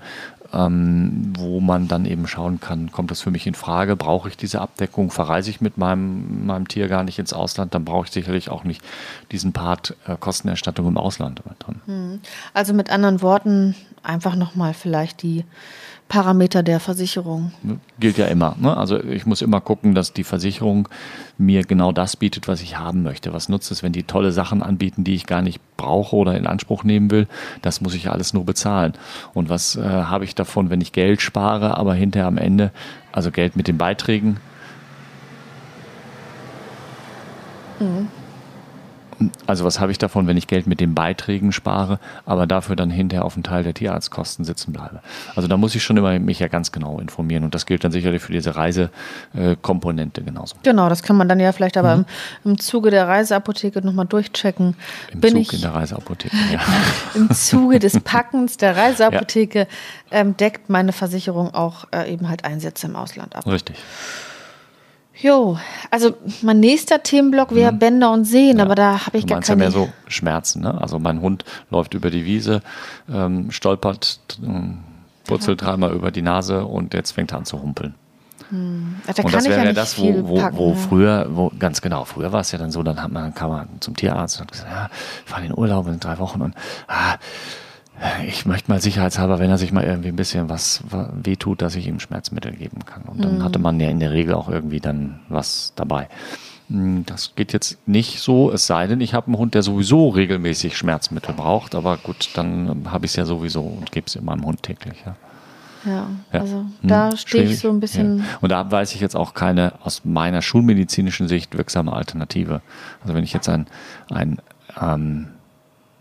ähm, 0.52 1.32
wo 1.36 1.60
man 1.60 1.88
dann 1.88 2.04
eben 2.04 2.26
schauen 2.26 2.60
kann, 2.60 2.92
kommt 2.92 3.10
das 3.10 3.20
für 3.20 3.30
mich 3.30 3.46
in 3.46 3.54
Frage, 3.54 3.96
brauche 3.96 4.28
ich 4.28 4.36
diese 4.36 4.60
Abdeckung, 4.60 5.10
verreise 5.10 5.50
ich 5.50 5.60
mit 5.60 5.76
meinem, 5.76 6.46
meinem 6.46 6.68
Tier 6.68 6.88
gar 6.88 7.02
nicht 7.02 7.18
ins 7.18 7.32
Ausland, 7.32 7.74
dann 7.74 7.84
brauche 7.84 8.06
ich 8.06 8.12
sicherlich 8.12 8.48
auch 8.48 8.64
nicht 8.64 8.82
diesen 9.32 9.52
Part 9.52 9.96
äh, 10.06 10.16
Kostenerstattung 10.18 10.86
im 10.86 10.98
Ausland 10.98 11.42
drin. 11.58 12.20
Also 12.54 12.74
mit 12.74 12.90
anderen 12.90 13.22
Worten, 13.22 13.74
einfach 14.06 14.36
nochmal 14.36 14.74
vielleicht 14.74 15.22
die 15.22 15.44
Parameter 16.08 16.62
der 16.62 16.78
Versicherung. 16.78 17.50
Ne? 17.62 17.80
Gilt 17.98 18.16
ja 18.16 18.26
immer. 18.26 18.54
Ne? 18.60 18.76
Also 18.76 19.02
ich 19.02 19.26
muss 19.26 19.42
immer 19.42 19.60
gucken, 19.60 19.94
dass 19.94 20.12
die 20.12 20.22
Versicherung 20.22 20.88
mir 21.36 21.62
genau 21.62 21.90
das 21.90 22.16
bietet, 22.16 22.46
was 22.46 22.62
ich 22.62 22.78
haben 22.78 23.02
möchte. 23.02 23.32
Was 23.32 23.48
nutzt 23.48 23.72
es, 23.72 23.82
wenn 23.82 23.92
die 23.92 24.04
tolle 24.04 24.30
Sachen 24.30 24.62
anbieten, 24.62 25.02
die 25.02 25.14
ich 25.14 25.26
gar 25.26 25.42
nicht 25.42 25.60
brauche 25.76 26.14
oder 26.14 26.36
in 26.36 26.46
Anspruch 26.46 26.84
nehmen 26.84 27.10
will? 27.10 27.26
Das 27.60 27.80
muss 27.80 27.94
ich 27.94 28.08
alles 28.08 28.32
nur 28.34 28.44
bezahlen. 28.44 28.92
Und 29.34 29.48
was 29.48 29.74
äh, 29.74 29.82
habe 29.82 30.24
ich 30.24 30.36
davon, 30.36 30.70
wenn 30.70 30.80
ich 30.80 30.92
Geld 30.92 31.20
spare, 31.20 31.76
aber 31.76 31.94
hinterher 31.94 32.28
am 32.28 32.38
Ende, 32.38 32.70
also 33.10 33.32
Geld 33.32 33.56
mit 33.56 33.66
den 33.66 33.78
Beiträgen, 33.78 34.38
Also 39.46 39.64
was 39.64 39.80
habe 39.80 39.92
ich 39.92 39.98
davon, 39.98 40.26
wenn 40.26 40.36
ich 40.36 40.46
Geld 40.46 40.66
mit 40.66 40.80
den 40.80 40.94
Beiträgen 40.94 41.52
spare, 41.52 41.98
aber 42.24 42.46
dafür 42.46 42.76
dann 42.76 42.90
hinterher 42.90 43.24
auf 43.24 43.34
einen 43.34 43.42
Teil 43.42 43.62
der 43.62 43.74
Tierarztkosten 43.74 44.44
sitzen 44.44 44.72
bleibe? 44.72 45.00
Also 45.34 45.48
da 45.48 45.56
muss 45.56 45.74
ich 45.74 45.82
schon 45.82 45.96
immer 45.96 46.18
mich 46.18 46.38
ja 46.38 46.48
ganz 46.48 46.72
genau 46.72 46.98
informieren 46.98 47.44
und 47.44 47.54
das 47.54 47.66
gilt 47.66 47.84
dann 47.84 47.92
sicherlich 47.92 48.22
für 48.22 48.32
diese 48.32 48.56
Reisekomponente 48.56 50.22
genauso. 50.22 50.56
Genau, 50.62 50.88
das 50.88 51.02
kann 51.02 51.16
man 51.16 51.28
dann 51.28 51.40
ja 51.40 51.52
vielleicht 51.52 51.76
aber 51.76 51.94
im, 51.94 52.04
im 52.44 52.58
Zuge 52.58 52.90
der 52.90 53.08
Reiseapotheke 53.08 53.84
nochmal 53.84 54.06
durchchecken. 54.06 54.76
Im 55.12 55.20
Bin 55.20 55.32
Zug 55.32 55.40
ich 55.40 55.52
in 55.54 55.60
der 55.60 55.74
Reiseapotheke. 55.74 56.36
Ja. 56.52 56.60
im 57.14 57.30
Zuge 57.32 57.78
des 57.78 57.98
Packens 58.00 58.56
der 58.56 58.76
Reiseapotheke 58.76 59.66
ähm, 60.10 60.36
deckt 60.36 60.70
meine 60.70 60.92
Versicherung 60.92 61.52
auch 61.54 61.86
äh, 61.92 62.12
eben 62.12 62.28
halt 62.28 62.44
Einsätze 62.44 62.86
im 62.86 62.96
Ausland 62.96 63.34
ab. 63.34 63.46
Richtig. 63.46 63.76
Jo, 65.18 65.58
also 65.90 66.14
mein 66.42 66.60
nächster 66.60 67.02
Themenblock 67.02 67.54
wäre 67.54 67.72
Bänder 67.72 68.12
und 68.12 68.24
Sehen, 68.26 68.60
aber 68.60 68.74
da 68.74 69.06
habe 69.06 69.16
ich 69.16 69.24
Du 69.24 69.28
gar 69.28 69.36
meinst 69.36 69.48
ja 69.48 69.54
keine. 69.54 69.64
mehr 69.64 69.70
so 69.70 69.88
Schmerzen. 70.08 70.60
Ne? 70.62 70.78
Also 70.78 70.98
mein 70.98 71.22
Hund 71.22 71.44
läuft 71.70 71.94
über 71.94 72.10
die 72.10 72.26
Wiese, 72.26 72.60
ähm, 73.10 73.50
stolpert, 73.50 74.20
ähm, 74.42 74.78
purzelt 75.24 75.62
dreimal 75.62 75.92
über 75.92 76.10
die 76.10 76.22
Nase 76.22 76.66
und 76.66 76.92
jetzt 76.92 77.12
fängt 77.12 77.32
er 77.32 77.38
an 77.38 77.44
zu 77.46 77.62
humpeln. 77.62 77.94
da 78.50 79.22
und 79.22 79.32
das 79.34 79.46
wäre 79.46 79.60
ja 79.60 79.64
ja 79.66 79.72
das, 79.72 79.98
wo, 79.98 80.28
wo, 80.28 80.34
packen, 80.36 80.56
wo 80.58 80.68
ja. 80.70 80.74
früher, 80.76 81.26
wo, 81.30 81.50
ganz 81.58 81.80
genau, 81.80 82.04
früher 82.04 82.32
war 82.32 82.40
es 82.40 82.52
ja 82.52 82.58
dann 82.58 82.70
so, 82.70 82.82
dann 82.82 83.02
hat 83.02 83.10
man, 83.10 83.34
kam 83.34 83.50
man 83.50 83.68
zum 83.80 83.96
Tierarzt 83.96 84.36
und 84.36 84.42
hat 84.42 84.52
gesagt, 84.52 84.70
ja, 84.70 84.90
ich 85.24 85.30
fahre 85.30 85.42
in 85.42 85.48
den 85.48 85.58
Urlaub 85.58 85.86
in 85.88 85.98
drei 85.98 86.18
Wochen 86.18 86.42
und 86.42 86.54
ah, 86.88 87.16
ich 88.26 88.44
möchte 88.46 88.70
mal 88.70 88.80
sicherheitshalber, 88.80 89.38
wenn 89.38 89.50
er 89.50 89.58
sich 89.58 89.72
mal 89.72 89.84
irgendwie 89.84 90.08
ein 90.08 90.16
bisschen 90.16 90.48
was 90.48 90.82
wa- 90.90 91.10
wehtut, 91.14 91.62
dass 91.62 91.76
ich 91.76 91.86
ihm 91.86 91.98
Schmerzmittel 92.00 92.52
geben 92.52 92.84
kann. 92.84 93.02
Und 93.02 93.18
Mhm. 93.18 93.22
dann 93.22 93.44
hatte 93.44 93.58
man 93.58 93.80
ja 93.80 93.88
in 93.88 94.00
der 94.00 94.12
Regel 94.12 94.34
auch 94.34 94.48
irgendwie 94.48 94.80
dann 94.80 95.20
was 95.28 95.72
dabei. 95.76 96.08
Hm, 96.68 97.04
Das 97.06 97.34
geht 97.36 97.52
jetzt 97.52 97.78
nicht 97.88 98.20
so, 98.20 98.50
es 98.52 98.66
sei 98.66 98.86
denn, 98.86 99.00
ich 99.00 99.14
habe 99.14 99.26
einen 99.28 99.38
Hund, 99.38 99.54
der 99.54 99.62
sowieso 99.62 100.08
regelmäßig 100.08 100.76
Schmerzmittel 100.76 101.32
braucht. 101.34 101.74
Aber 101.74 101.96
gut, 101.96 102.30
dann 102.34 102.86
habe 102.90 103.06
ich 103.06 103.12
es 103.12 103.16
ja 103.16 103.24
sowieso 103.24 103.62
und 103.62 103.92
gebe 103.92 104.06
es 104.08 104.20
meinem 104.20 104.44
Hund 104.44 104.62
täglich. 104.62 104.96
Ja. 105.06 105.16
Ja, 105.84 106.06
Ja. 106.32 106.40
also 106.40 106.56
Hm, 106.56 106.66
da 106.82 107.16
stehe 107.16 107.44
ich 107.44 107.60
so 107.60 107.70
ein 107.70 107.78
bisschen. 107.80 108.18
Ja. 108.18 108.24
Und 108.40 108.50
da 108.50 108.68
weiß 108.70 108.94
ich 108.94 109.00
jetzt 109.00 109.14
auch 109.14 109.32
keine 109.34 109.74
aus 109.84 110.02
meiner 110.04 110.42
schulmedizinischen 110.42 111.28
Sicht 111.28 111.56
wirksame 111.56 111.92
Alternative. 111.92 112.60
Also 113.02 113.14
wenn 113.14 113.22
ich 113.22 113.32
jetzt 113.32 113.48
ein, 113.48 113.66
ein 114.10 114.38
ähm, 114.80 115.28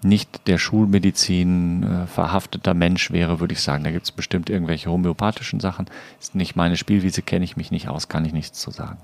nicht 0.06 0.48
der 0.48 0.58
Schulmedizin 0.58 1.84
äh, 1.84 2.08
verhafteter 2.08 2.74
Mensch 2.74 3.12
wäre, 3.12 3.40
würde 3.40 3.54
ich 3.54 3.62
sagen, 3.62 3.84
da 3.84 3.92
gibt 3.92 4.06
es 4.06 4.12
bestimmt 4.12 4.50
irgendwelche 4.50 4.90
homöopathischen 4.90 5.60
Sachen. 5.60 5.88
Ist 6.20 6.36
nicht 6.36 6.56
meine 6.56 6.78
Spielwiese, 6.78 7.22
kenne 7.22 7.44
ich 7.44 7.58
mich 7.58 7.72
nicht 7.72 7.90
aus, 7.90 8.08
kann 8.08 8.26
ich 8.26 8.34
nichts 8.34 8.60
zu 8.60 8.72
sagen. 8.72 8.98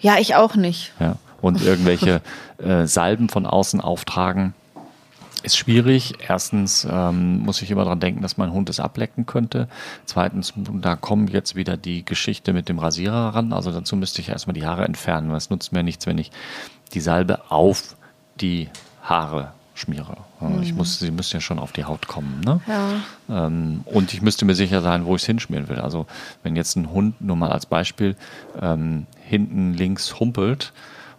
Ja, 0.00 0.18
ich 0.18 0.34
auch 0.34 0.56
nicht. 0.56 0.92
Ja. 0.98 1.16
Und 1.40 1.62
irgendwelche 1.62 2.22
äh, 2.58 2.86
Salben 2.86 3.28
von 3.28 3.46
außen 3.46 3.80
auftragen, 3.80 4.54
ist 5.42 5.56
schwierig. 5.56 6.14
Erstens 6.26 6.86
ähm, 6.90 7.38
muss 7.38 7.62
ich 7.62 7.70
immer 7.70 7.84
dran 7.84 8.00
denken, 8.00 8.22
dass 8.22 8.36
mein 8.36 8.52
Hund 8.52 8.68
es 8.68 8.80
ablecken 8.80 9.26
könnte. 9.26 9.68
Zweitens, 10.04 10.52
da 10.56 10.96
kommt 10.96 11.30
jetzt 11.30 11.54
wieder 11.54 11.76
die 11.76 12.04
Geschichte 12.04 12.52
mit 12.52 12.68
dem 12.68 12.78
Rasierer 12.78 13.34
ran. 13.34 13.52
Also 13.52 13.70
dazu 13.70 13.96
müsste 13.96 14.20
ich 14.20 14.30
erstmal 14.30 14.54
die 14.54 14.66
Haare 14.66 14.84
entfernen, 14.84 15.30
es 15.32 15.50
nutzt 15.50 15.72
mir 15.72 15.82
nichts, 15.82 16.06
wenn 16.06 16.18
ich 16.18 16.32
die 16.94 17.00
Salbe 17.00 17.50
auf 17.50 17.96
die 18.40 18.68
Haare 19.02 19.52
schmiere. 19.76 20.16
Also 20.40 20.60
Ich 20.60 20.74
muss, 20.74 20.98
sie 20.98 21.10
müsste 21.10 21.36
ja 21.36 21.40
schon 21.40 21.58
auf 21.58 21.72
die 21.72 21.84
Haut 21.84 22.08
kommen. 22.08 22.40
Ne? 22.44 22.60
Ja. 22.66 23.46
Ähm, 23.46 23.82
und 23.84 24.12
ich 24.12 24.22
müsste 24.22 24.44
mir 24.44 24.54
sicher 24.54 24.80
sein, 24.80 25.04
wo 25.04 25.14
ich 25.16 25.22
es 25.22 25.26
hinschmieren 25.26 25.68
will. 25.68 25.78
Also 25.78 26.06
wenn 26.42 26.56
jetzt 26.56 26.76
ein 26.76 26.90
Hund, 26.90 27.20
nur 27.20 27.36
mal 27.36 27.52
als 27.52 27.66
Beispiel, 27.66 28.16
ähm, 28.60 29.06
hinten 29.22 29.74
links 29.74 30.18
humpelt 30.18 30.72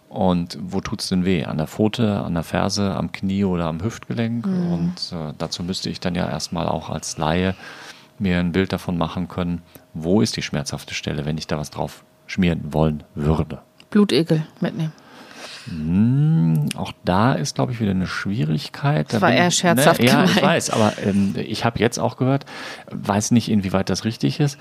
und 0.08 0.58
wo 0.60 0.80
tut 0.80 1.00
es 1.00 1.08
denn 1.08 1.24
weh? 1.24 1.44
An 1.44 1.58
der 1.58 1.66
Pfote, 1.66 2.20
an 2.20 2.34
der 2.34 2.42
Ferse, 2.42 2.94
am 2.94 3.12
Knie 3.12 3.44
oder 3.44 3.66
am 3.66 3.82
Hüftgelenk? 3.82 4.46
Und 4.46 4.94
äh, 5.12 5.34
dazu 5.38 5.62
müsste 5.62 5.90
ich 5.90 6.00
dann 6.00 6.14
ja 6.14 6.28
erstmal 6.28 6.66
auch 6.68 6.90
als 6.90 7.18
Laie 7.18 7.54
mir 8.18 8.38
ein 8.38 8.52
Bild 8.52 8.72
davon 8.72 8.98
machen 8.98 9.28
können, 9.28 9.62
wo 9.94 10.20
ist 10.20 10.36
die 10.36 10.42
schmerzhafte 10.42 10.94
Stelle, 10.94 11.24
wenn 11.24 11.38
ich 11.38 11.46
da 11.46 11.58
was 11.58 11.70
drauf 11.70 12.04
schmieren 12.26 12.72
wollen 12.72 13.04
würde. 13.14 13.60
Blutegel 13.90 14.46
mitnehmen. 14.60 14.92
Auch 16.76 16.92
da 17.04 17.32
ist, 17.34 17.54
glaube 17.54 17.72
ich, 17.72 17.80
wieder 17.80 17.90
eine 17.92 18.06
Schwierigkeit. 18.06 19.06
Das 19.12 19.20
Da 19.20 19.26
war 19.26 19.32
eher 19.32 19.48
ich- 19.48 19.54
scherzhaft 19.56 20.00
Ne, 20.00 20.06
ja, 20.06 20.24
ich 20.24 20.34
gemeint. 20.34 20.46
weiß, 20.46 20.70
aber 20.70 20.92
ähm, 21.04 21.34
ich 21.36 21.64
habe 21.64 21.78
jetzt 21.78 21.98
auch 21.98 22.16
gehört, 22.16 22.44
weiß 22.90 23.30
nicht, 23.32 23.50
inwieweit 23.50 23.90
das 23.90 24.04
richtig 24.04 24.40
ist, 24.40 24.58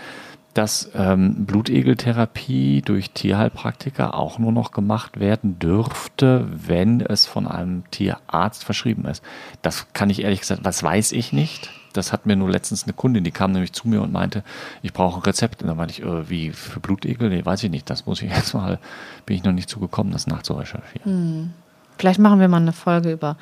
dass 0.53 0.89
ähm, 0.95 1.45
Blutegeltherapie 1.45 2.81
durch 2.81 3.11
Tierheilpraktiker 3.11 4.15
auch 4.15 4.39
nur 4.39 4.51
noch 4.51 4.71
gemacht 4.71 5.19
werden 5.19 5.59
dürfte, 5.59 6.47
wenn 6.49 7.01
es 7.01 7.25
von 7.27 7.47
einem 7.47 7.83
Tierarzt 7.91 8.63
verschrieben 8.63 9.05
ist. 9.05 9.23
Das 9.61 9.87
kann 9.93 10.09
ich 10.09 10.23
ehrlich 10.23 10.39
gesagt, 10.41 10.65
das 10.65 10.81
weiß 10.81 11.11
ich 11.11 11.31
nicht. 11.31 11.69
Das 11.97 12.13
hat 12.13 12.25
mir 12.25 12.35
nur 12.35 12.49
letztens 12.49 12.83
eine 12.83 12.93
Kundin, 12.93 13.23
die 13.23 13.31
kam 13.31 13.51
nämlich 13.51 13.73
zu 13.73 13.87
mir 13.87 14.01
und 14.01 14.11
meinte, 14.11 14.43
ich 14.81 14.93
brauche 14.93 15.19
ein 15.19 15.23
Rezept. 15.23 15.61
Und 15.61 15.67
dann 15.67 15.77
meinte 15.77 15.93
ich, 15.93 16.03
äh, 16.03 16.29
wie 16.29 16.51
für 16.51 16.79
Blutegel? 16.79 17.29
Nee, 17.29 17.45
weiß 17.45 17.63
ich 17.63 17.71
nicht. 17.71 17.89
Das 17.89 18.05
muss 18.05 18.21
ich 18.21 18.29
erstmal, 18.31 18.79
bin 19.25 19.35
ich 19.35 19.43
noch 19.43 19.53
nicht 19.53 19.69
zugekommen, 19.69 20.13
das 20.13 20.27
nachzurecherchieren. 20.27 21.53
Vielleicht 21.97 22.19
machen 22.19 22.39
wir 22.39 22.47
mal 22.47 22.57
eine 22.57 22.73
Folge 22.73 23.11
über 23.11 23.37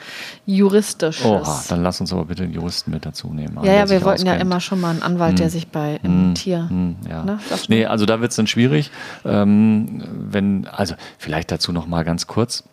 juristisches. 0.46 1.26
Oha, 1.26 1.64
dann 1.68 1.84
lass 1.84 2.00
uns 2.00 2.14
aber 2.14 2.26
bitte 2.26 2.44
einen 2.44 2.54
Juristen 2.54 2.92
mit 2.92 3.06
dazu 3.06 3.34
nehmen. 3.34 3.60
ja, 3.64 3.74
ja, 3.74 3.90
wir 3.90 4.04
wollten 4.04 4.26
ja 4.26 4.34
auskennt. 4.34 4.42
immer 4.42 4.60
schon 4.62 4.80
mal 4.80 4.92
einen 4.92 5.02
Anwalt, 5.02 5.40
der 5.40 5.50
sich 5.50 5.68
bei 5.68 6.00
einem 6.04 6.36
Tier. 6.36 6.70
Hm, 6.70 6.96
ja. 7.10 7.24
Ne, 7.24 7.40
nee, 7.68 7.86
also 7.86 8.06
da 8.06 8.22
wird 8.22 8.32
es 8.32 8.38
dann 8.38 8.48
schwierig. 8.48 8.92
Ähm, 9.26 10.04
wenn, 10.10 10.68
also 10.68 10.96
vielleicht 11.18 11.52
dazu 11.52 11.72
noch 11.72 11.88
mal 11.88 12.04
ganz 12.04 12.28
kurz. 12.28 12.64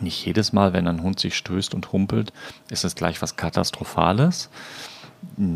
Nicht 0.00 0.24
jedes 0.24 0.52
Mal, 0.52 0.72
wenn 0.72 0.86
ein 0.86 1.02
Hund 1.02 1.18
sich 1.18 1.36
stößt 1.36 1.74
und 1.74 1.90
humpelt, 1.90 2.32
ist 2.70 2.84
es 2.84 2.94
gleich 2.94 3.20
was 3.20 3.36
Katastrophales. 3.36 4.48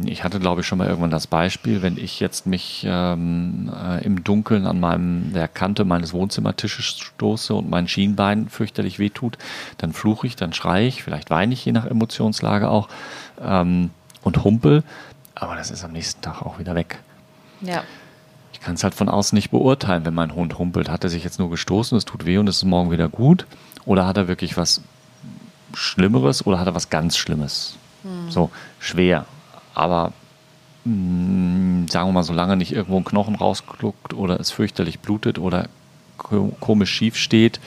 Ich 0.04 0.22
hatte, 0.22 0.38
glaube 0.38 0.60
ich, 0.60 0.66
schon 0.66 0.78
mal 0.78 0.88
irgendwann 0.88 1.10
das 1.10 1.26
Beispiel, 1.26 1.82
wenn 1.82 1.96
ich 1.96 2.20
jetzt 2.20 2.46
mich 2.46 2.84
ähm, 2.86 3.72
äh, 3.74 4.04
im 4.04 4.22
Dunkeln 4.22 4.66
an 4.66 4.78
meinem, 4.78 5.32
der 5.32 5.48
Kante 5.48 5.84
meines 5.84 6.12
Wohnzimmertisches 6.12 6.98
stoße 6.98 7.54
und 7.54 7.68
mein 7.68 7.88
Schienbein 7.88 8.48
fürchterlich 8.48 8.98
wehtut, 8.98 9.38
dann 9.78 9.92
fluche 9.92 10.26
ich, 10.26 10.36
dann 10.36 10.52
schreie 10.52 10.86
ich, 10.86 11.02
vielleicht 11.02 11.30
weine 11.30 11.52
ich 11.52 11.64
je 11.64 11.72
nach 11.72 11.86
Emotionslage 11.86 12.68
auch 12.68 12.88
ähm, 13.40 13.90
und 14.22 14.44
humpel, 14.44 14.84
aber 15.34 15.56
das 15.56 15.70
ist 15.70 15.84
am 15.84 15.92
nächsten 15.92 16.22
Tag 16.22 16.42
auch 16.42 16.58
wieder 16.58 16.74
weg. 16.74 16.98
Ja. 17.60 17.82
Ich 18.52 18.60
kann 18.60 18.74
es 18.74 18.84
halt 18.84 18.94
von 18.94 19.08
außen 19.08 19.34
nicht 19.34 19.50
beurteilen, 19.50 20.04
wenn 20.04 20.14
mein 20.14 20.34
Hund 20.34 20.58
humpelt. 20.58 20.88
Hat 20.88 21.02
er 21.02 21.10
sich 21.10 21.24
jetzt 21.24 21.38
nur 21.40 21.50
gestoßen, 21.50 21.98
es 21.98 22.04
tut 22.04 22.26
weh 22.26 22.38
und 22.38 22.48
es 22.48 22.58
ist 22.58 22.64
morgen 22.64 22.90
wieder 22.90 23.08
gut? 23.08 23.46
Oder 23.84 24.06
hat 24.06 24.16
er 24.16 24.28
wirklich 24.28 24.56
was 24.56 24.82
Schlimmeres 25.74 26.46
oder 26.46 26.60
hat 26.60 26.66
er 26.66 26.74
was 26.74 26.90
ganz 26.90 27.16
Schlimmes? 27.16 27.76
So, 28.28 28.50
schwer. 28.78 29.26
Aber 29.74 30.12
mh, 30.84 31.90
sagen 31.90 32.08
wir 32.08 32.12
mal, 32.12 32.22
solange 32.22 32.56
nicht 32.56 32.72
irgendwo 32.72 32.98
ein 32.98 33.04
Knochen 33.04 33.34
rauskluckt 33.34 34.14
oder 34.14 34.38
es 34.40 34.50
fürchterlich 34.50 35.00
blutet 35.00 35.38
oder 35.38 35.68
ko 36.18 36.52
komisch 36.60 36.90
schief 36.90 37.16
steht, 37.16 37.60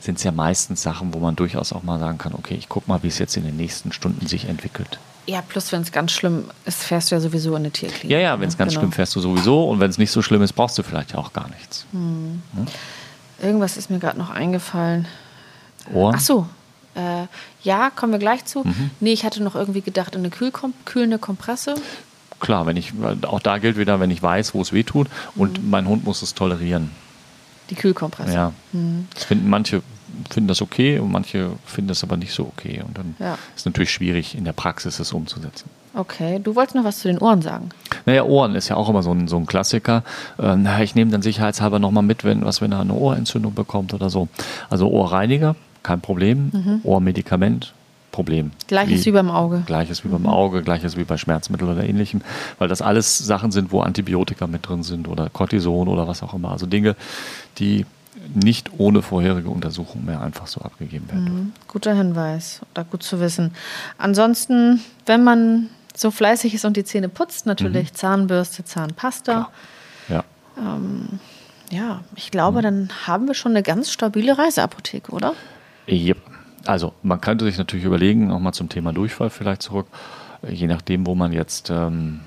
sind 0.00 0.18
es 0.18 0.24
ja 0.24 0.30
meistens 0.32 0.82
Sachen, 0.82 1.12
wo 1.12 1.18
man 1.18 1.34
durchaus 1.36 1.72
auch 1.72 1.82
mal 1.82 1.98
sagen 1.98 2.18
kann, 2.18 2.32
okay, 2.34 2.54
ich 2.54 2.68
guck 2.68 2.86
mal, 2.86 3.02
wie 3.02 3.08
es 3.08 3.18
jetzt 3.18 3.36
in 3.36 3.44
den 3.44 3.56
nächsten 3.56 3.92
Stunden 3.92 4.26
sich 4.26 4.48
entwickelt. 4.48 4.98
Ja, 5.26 5.42
plus 5.42 5.72
wenn 5.72 5.82
es 5.82 5.92
ganz 5.92 6.12
schlimm 6.12 6.44
ist, 6.64 6.84
fährst 6.84 7.10
du 7.10 7.16
ja 7.16 7.20
sowieso 7.20 7.50
in 7.50 7.56
eine 7.56 7.70
Tierklinik. 7.70 8.10
Ja, 8.10 8.18
ja, 8.18 8.40
wenn 8.40 8.48
es 8.48 8.56
ganz 8.56 8.70
Genau. 8.72 8.80
schlimm 8.82 8.92
fährst 8.92 9.14
du 9.16 9.20
sowieso 9.20 9.68
und 9.68 9.78
wenn 9.80 9.90
es 9.90 9.98
nicht 9.98 10.10
so 10.10 10.22
schlimm 10.22 10.40
ist, 10.42 10.52
brauchst 10.54 10.78
du 10.78 10.82
vielleicht 10.82 11.14
auch 11.16 11.32
gar 11.34 11.48
nichts. 11.50 11.84
Irgendwas 13.42 13.76
ist 13.76 13.90
mir 13.90 13.98
gerade 13.98 14.18
noch 14.18 14.30
eingefallen. 14.30 15.06
Ohren? 15.92 16.14
Ach 16.16 16.20
so. 16.20 16.46
Äh, 16.98 17.26
ja, 17.62 17.90
kommen 17.94 18.12
wir 18.12 18.18
gleich 18.18 18.44
zu. 18.44 18.64
Mhm. 18.64 18.90
Nee, 19.00 19.12
ich 19.12 19.24
hatte 19.24 19.42
noch 19.42 19.54
irgendwie 19.54 19.80
gedacht, 19.82 20.16
eine 20.16 20.30
Kühlkom 20.30 20.74
kühlende 20.84 21.18
Kompresse. 21.18 21.76
Klar, 22.40 22.66
wenn 22.66 22.76
ich, 22.76 22.92
auch 23.26 23.40
da 23.40 23.58
gilt 23.58 23.76
wieder, 23.78 24.00
wenn 24.00 24.10
ich 24.10 24.22
weiß, 24.22 24.54
wo 24.54 24.60
es 24.62 24.72
weh 24.72 24.82
tut 24.82 25.06
und 25.36 25.62
Mhm. 25.62 25.70
mein 25.70 25.88
Hund 25.88 26.04
muss 26.04 26.22
es 26.22 26.34
tolerieren. 26.34 26.90
Die 27.70 27.74
Kühlkompresse. 27.74 28.32
Ja. 28.34 28.52
Mhm. 28.72 29.06
Das 29.14 29.24
finden 29.24 29.48
manche 29.48 29.82
finden 30.30 30.48
das 30.48 30.62
okay 30.62 30.98
und 30.98 31.12
manche 31.12 31.50
finden 31.66 31.88
das 31.88 32.02
aber 32.02 32.16
nicht 32.16 32.32
so 32.32 32.44
okay. 32.44 32.82
Und 32.84 32.96
dann 32.98 33.14
Ja. 33.20 33.38
ist 33.54 33.66
natürlich 33.66 33.90
schwierig, 33.92 34.34
in 34.36 34.44
der 34.44 34.52
Praxis 34.54 34.98
es 34.98 35.12
umzusetzen. 35.12 35.68
Okay, 35.94 36.40
du 36.42 36.56
wolltest 36.56 36.74
noch 36.76 36.84
was 36.84 36.98
zu 37.00 37.08
den 37.08 37.18
Ohren 37.18 37.42
sagen. 37.42 37.68
Naja, 38.06 38.24
Ohren 38.24 38.54
ist 38.54 38.68
ja 38.68 38.76
auch 38.76 38.88
immer 38.88 39.02
so 39.02 39.12
ein, 39.12 39.28
so 39.28 39.36
ein 39.36 39.46
Klassiker. 39.46 40.02
Äh, 40.38 40.56
naja, 40.56 40.82
ich 40.82 40.94
nehme 40.94 41.10
dann 41.10 41.22
sicherheitshalber 41.22 41.78
nochmal 41.78 42.02
mit, 42.02 42.24
wenn, 42.24 42.44
was, 42.44 42.60
wenn 42.60 42.72
er 42.72 42.80
eine 42.80 42.94
Ohrentzündung 42.94 43.54
bekommt 43.54 43.94
oder 43.94 44.08
so. 44.10 44.28
Also 44.70 44.88
Ohrreiniger, 44.88 45.56
kein 45.82 46.00
Problem. 46.00 46.80
Ohrmedikament, 46.84 47.72
Problem. 48.12 48.46
Mhm. 48.46 48.50
Gleiches 48.66 49.06
wie 49.06 49.10
beim 49.12 49.30
Auge. 49.30 49.62
Gleiches 49.66 50.04
wie 50.04 50.08
beim 50.08 50.26
Auge, 50.26 50.62
gleiches 50.62 50.96
wie 50.96 51.04
bei 51.04 51.16
Schmerzmitteln 51.16 51.70
oder 51.70 51.84
ähnlichem, 51.84 52.20
weil 52.58 52.68
das 52.68 52.82
alles 52.82 53.18
Sachen 53.18 53.52
sind, 53.52 53.70
wo 53.70 53.80
Antibiotika 53.80 54.46
mit 54.46 54.66
drin 54.68 54.82
sind 54.82 55.08
oder 55.08 55.28
Cortison 55.30 55.88
oder 55.88 56.08
was 56.08 56.22
auch 56.22 56.34
immer. 56.34 56.50
Also 56.52 56.66
Dinge, 56.66 56.96
die 57.58 57.86
nicht 58.34 58.70
ohne 58.78 59.00
vorherige 59.02 59.48
Untersuchung 59.48 60.04
mehr 60.04 60.20
einfach 60.20 60.48
so 60.48 60.60
abgegeben 60.60 61.08
werden 61.08 61.24
dürfen. 61.26 61.40
Mhm. 61.44 61.52
Guter 61.68 61.94
Hinweis 61.94 62.60
oder 62.74 62.84
gut 62.84 63.02
zu 63.02 63.20
wissen. 63.20 63.52
Ansonsten, 63.96 64.80
wenn 65.06 65.22
man 65.24 65.68
so 65.94 66.10
fleißig 66.10 66.54
ist 66.54 66.64
und 66.64 66.76
die 66.76 66.84
Zähne 66.84 67.08
putzt, 67.08 67.46
Mhm. 67.46 67.50
natürlich 67.50 67.94
Zahnbürste, 67.94 68.64
Zahnpasta. 68.64 69.48
Ja. 70.08 70.24
Ja, 71.70 72.00
ich 72.16 72.26
Mhm. 72.26 72.30
glaube, 72.30 72.62
dann 72.62 72.88
haben 73.06 73.26
wir 73.28 73.34
schon 73.34 73.52
eine 73.52 73.62
ganz 73.62 73.90
stabile 73.92 74.36
Reiseapotheke, 74.38 75.12
oder? 75.12 75.34
Yep. 75.88 76.18
Also 76.66 76.92
man 77.02 77.20
könnte 77.20 77.44
sich 77.44 77.56
natürlich 77.56 77.86
überlegen, 77.86 78.28
nochmal 78.28 78.52
zum 78.52 78.68
Thema 78.68 78.92
Durchfall 78.92 79.30
vielleicht 79.30 79.62
zurück, 79.62 79.86
äh, 80.42 80.52
je 80.52 80.66
nachdem, 80.66 81.06
wo 81.06 81.14
man 81.14 81.32
jetzt 81.32 81.70
ähm, 81.70 82.20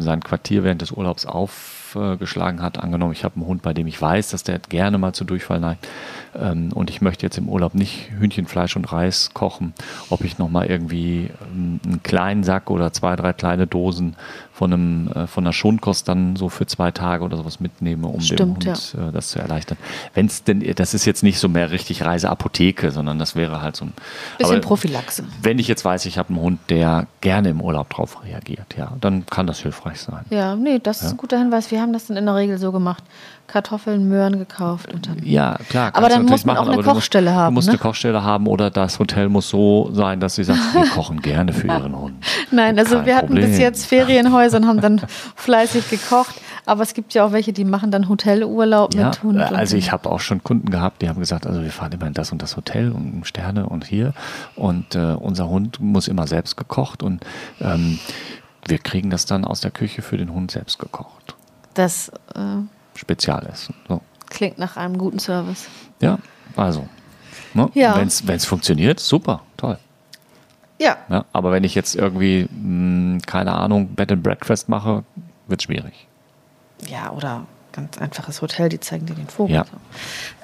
sein 0.00 0.20
Quartier 0.20 0.64
während 0.64 0.82
des 0.82 0.90
Urlaubs 0.90 1.26
aufgeschlagen 1.26 2.60
hat. 2.60 2.78
Angenommen, 2.78 3.12
ich 3.12 3.24
habe 3.24 3.36
einen 3.36 3.46
Hund, 3.46 3.62
bei 3.62 3.72
dem 3.72 3.86
ich 3.86 4.00
weiß, 4.00 4.30
dass 4.30 4.42
der 4.42 4.58
gerne 4.58 4.98
mal 4.98 5.12
zu 5.12 5.24
Durchfall 5.24 5.60
neigt 5.60 5.86
ähm, 6.34 6.72
und 6.72 6.90
ich 6.90 7.02
möchte 7.02 7.24
jetzt 7.24 7.38
im 7.38 7.48
Urlaub 7.48 7.74
nicht 7.74 8.10
Hühnchenfleisch 8.18 8.74
und 8.74 8.90
Reis 8.92 9.30
kochen, 9.32 9.74
ob 10.10 10.24
ich 10.24 10.38
nochmal 10.38 10.66
irgendwie 10.66 11.30
ähm, 11.52 11.80
einen 11.84 12.02
kleinen 12.02 12.42
Sack 12.42 12.70
oder 12.70 12.92
zwei, 12.92 13.14
drei 13.14 13.32
kleine 13.32 13.68
Dosen 13.68 14.16
von, 14.54 14.72
einem, 14.72 15.08
äh, 15.08 15.26
von 15.26 15.44
einer 15.44 15.52
Schonkost 15.52 16.06
dann 16.06 16.36
so 16.36 16.48
für 16.48 16.64
zwei 16.66 16.92
Tage 16.92 17.24
oder 17.24 17.36
sowas 17.36 17.58
mitnehme, 17.58 18.06
um 18.06 18.20
Stimmt, 18.20 18.40
dem 18.40 18.72
Hund 18.72 18.94
äh, 18.96 19.12
das 19.12 19.28
zu 19.30 19.40
erleichtern. 19.40 19.76
Wenn 20.14 20.26
es 20.26 20.44
denn, 20.44 20.64
das 20.76 20.94
ist 20.94 21.04
jetzt 21.06 21.24
nicht 21.24 21.40
so 21.40 21.48
mehr 21.48 21.72
richtig 21.72 22.04
Reiseapotheke, 22.04 22.92
sondern 22.92 23.18
das 23.18 23.34
wäre 23.34 23.60
halt 23.60 23.74
so 23.74 23.86
ein 23.86 23.92
Bisschen 24.38 24.52
aber 24.56 24.60
Prophylaxe. 24.64 25.24
Wenn 25.42 25.58
ich 25.58 25.66
jetzt 25.66 25.84
weiß, 25.84 26.06
ich 26.06 26.18
habe 26.18 26.28
einen 26.28 26.40
Hund, 26.40 26.60
der 26.68 27.08
gerne 27.20 27.48
im 27.48 27.60
Urlaub 27.60 27.90
drauf 27.90 28.22
reagiert, 28.24 28.76
ja, 28.78 28.92
dann 29.00 29.26
kann 29.26 29.48
das 29.48 29.58
hilfreich 29.58 30.00
sein. 30.00 30.24
Ja, 30.30 30.54
nee, 30.54 30.78
das 30.80 30.98
ist 30.98 31.04
Ja. 31.04 31.10
ein 31.10 31.16
guter 31.16 31.38
Hinweis. 31.38 31.72
Wir 31.72 31.80
haben 31.80 31.92
das 31.92 32.06
dann 32.06 32.16
in 32.16 32.24
der 32.26 32.36
Regel 32.36 32.56
so 32.58 32.70
gemacht. 32.70 33.02
Kartoffeln, 33.46 34.08
Möhren 34.08 34.38
gekauft 34.38 34.92
und 34.92 35.06
dann. 35.06 35.18
Ja, 35.22 35.56
klar. 35.68 35.90
Aber 35.94 36.08
dann 36.08 36.24
muss 36.24 36.44
man 36.44 36.56
auch 36.56 36.62
eine 36.66 36.72
du 36.76 36.82
musst- 36.82 36.88
Kochstelle 36.94 37.34
haben, 37.34 37.54
Du 37.54 37.58
musst 37.58 37.68
ne? 37.68 37.72
eine 37.74 37.78
Kochstelle 37.78 38.22
haben 38.24 38.46
oder 38.46 38.70
das 38.70 38.98
Hotel 38.98 39.28
muss 39.28 39.48
so 39.48 39.90
sein, 39.92 40.18
dass 40.20 40.34
sie 40.36 40.44
sagt, 40.44 40.58
wir 40.74 40.86
kochen 40.88 41.20
gerne 41.22 41.52
für 41.52 41.66
ihren 41.68 41.96
Hund. 41.96 42.14
Nein, 42.50 42.78
also 42.78 42.96
Kein 42.96 43.06
wir 43.06 43.16
hatten 43.16 43.34
bis 43.34 43.44
Problem. 43.44 43.60
jetzt 43.60 43.86
Ferienhäuser 43.86 44.56
und 44.58 44.66
haben 44.66 44.80
dann 44.80 45.00
fleißig 45.36 45.88
gekocht. 45.90 46.34
Aber 46.66 46.82
es 46.82 46.94
gibt 46.94 47.12
ja 47.12 47.26
auch 47.26 47.32
welche, 47.32 47.52
die 47.52 47.66
machen 47.66 47.90
dann 47.90 48.08
Hotelurlaub 48.08 48.94
Ja, 48.94 49.08
mit 49.08 49.22
Hund. 49.22 49.36
und- 49.36 49.42
also 49.42 49.76
ich 49.76 49.92
habe 49.92 50.10
auch 50.10 50.20
schon 50.20 50.42
Kunden 50.42 50.70
gehabt, 50.70 51.02
die 51.02 51.08
haben 51.10 51.20
gesagt, 51.20 51.46
also 51.46 51.62
wir 51.62 51.70
fahren 51.70 51.92
immer 51.92 52.06
in 52.06 52.14
das 52.14 52.32
und 52.32 52.40
das 52.40 52.56
Hotel 52.56 52.90
und 52.90 53.26
Sterne 53.26 53.66
und 53.66 53.84
hier 53.84 54.14
und 54.56 54.94
äh, 54.94 55.12
unser 55.20 55.48
Hund 55.48 55.78
muss 55.80 56.08
immer 56.08 56.26
selbst 56.26 56.56
gekocht 56.56 57.02
und 57.02 57.22
ähm, 57.60 57.98
wir 58.66 58.78
kriegen 58.78 59.10
das 59.10 59.26
dann 59.26 59.44
aus 59.44 59.60
der 59.60 59.70
Küche 59.70 60.00
für 60.00 60.16
den 60.16 60.32
Hund 60.32 60.50
selbst 60.50 60.78
gekocht. 60.78 61.34
Das 61.74 62.08
äh, 62.34 62.40
Spezialessen. 62.94 63.74
So. 63.88 64.00
klingt 64.30 64.58
nach 64.58 64.76
einem 64.76 64.98
guten 64.98 65.18
Service. 65.18 65.66
Ja, 66.00 66.18
also. 66.56 66.88
Ne? 67.54 67.70
Ja. 67.74 67.96
Wenn 67.96 68.08
es 68.36 68.44
funktioniert, 68.44 68.98
super, 69.00 69.42
toll. 69.56 69.78
Ja, 70.78 70.96
Ja, 71.08 71.24
aber 71.32 71.52
wenn 71.52 71.62
ich 71.64 71.74
jetzt 71.76 71.94
irgendwie, 71.94 72.48
mh, 72.50 73.20
keine 73.26 73.52
Ahnung, 73.52 73.88
Bed 73.94 74.10
and 74.10 74.22
Breakfast 74.22 74.68
mache, 74.68 75.04
wird 75.46 75.62
schwierig. 75.62 76.08
ja, 76.88 77.10
oder 77.12 77.46
ganz 77.72 77.98
einfaches 77.98 78.42
Hotel, 78.42 78.68
die 78.68 78.80
zeigen 78.80 79.06
dir 79.06 79.14
den 79.14 79.28
Vogel. 79.28 79.54
Ja. 79.54 79.64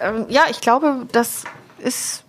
Ähm, 0.00 0.26
ja, 0.28 0.42
ich 0.50 0.60
glaube, 0.60 1.06
das 1.12 1.44
ist 1.78 2.24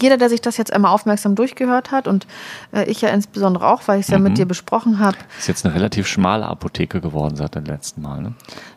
jeder, 0.00 0.16
der 0.16 0.28
sich 0.30 0.40
das 0.40 0.56
jetzt 0.56 0.72
einmal 0.72 0.92
aufmerksam 0.92 1.34
durchgehört 1.34 1.90
hat 1.90 2.08
und 2.08 2.26
äh, 2.72 2.84
ich 2.84 3.02
ja 3.02 3.10
insbesondere 3.10 3.66
auch, 3.68 3.82
weil 3.88 3.98
ich 4.00 4.06
es 4.06 4.10
ja 4.10 4.16
Mhm. 4.18 4.24
mit 4.24 4.38
dir 4.38 4.46
besprochen 4.46 4.98
habe. 5.00 5.16
Ist 5.38 5.48
jetzt 5.48 5.66
eine 5.66 5.74
relativ 5.74 6.06
schmale 6.06 6.46
Apotheke 6.46 7.00
geworden 7.02 7.36
seit 7.36 7.54
dem 7.54 7.64
letzten 7.66 8.00
Mal. 8.02 8.22
Ne? 8.22 8.34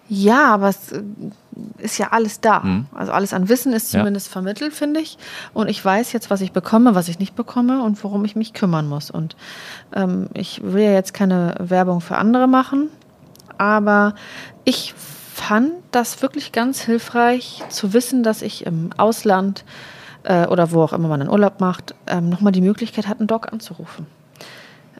Ja, 0.07 0.53
aber 0.53 0.69
es 0.69 0.91
äh, 0.91 1.01
ist 1.79 1.97
ja 1.97 2.09
alles 2.11 2.39
da. 2.41 2.59
Mhm. 2.59 2.85
Also 2.93 3.11
alles 3.11 3.33
an 3.33 3.49
Wissen 3.49 3.73
ist 3.73 3.91
Ja. 3.93 3.99
zumindest 3.99 4.27
vermittelt, 4.27 4.73
finde 4.73 4.99
ich. 4.99 5.17
Und 5.53 5.67
ich 5.69 5.83
weiß 5.83 6.11
jetzt, 6.13 6.29
was 6.29 6.41
ich 6.41 6.51
bekomme, 6.51 6.93
was 6.95 7.07
ich 7.07 7.17
nicht 7.19 7.35
bekomme 7.35 7.81
und 7.81 8.03
worum 8.03 8.23
ich 8.25 8.35
mich 8.35 8.53
kümmern 8.53 8.87
muss. 8.87 9.09
Und 9.09 9.35
ähm, 9.95 10.29
ich 10.33 10.61
will 10.63 10.83
ja 10.83 10.91
jetzt 10.93 11.13
keine 11.13 11.55
Werbung 11.59 12.01
für 12.01 12.17
andere 12.17 12.47
machen, 12.47 12.89
aber 13.57 14.13
ich 14.63 14.93
fand 15.33 15.71
das 15.91 16.21
wirklich 16.21 16.51
ganz 16.51 16.81
hilfreich 16.81 17.63
zu 17.69 17.93
wissen, 17.93 18.21
dass 18.23 18.41
ich 18.41 18.65
im 18.65 18.91
Ausland 18.97 19.65
äh, 20.23 20.45
oder 20.47 20.71
wo 20.71 20.81
auch 20.83 20.93
immer 20.93 21.07
man 21.07 21.21
einen 21.21 21.29
Urlaub 21.29 21.59
macht, 21.61 21.95
ähm, 22.07 22.29
nochmal 22.29 22.51
die 22.51 22.61
Möglichkeit 22.61 23.07
hat, 23.07 23.19
einen 23.19 23.27
Doc 23.27 23.51
anzurufen. 23.51 24.05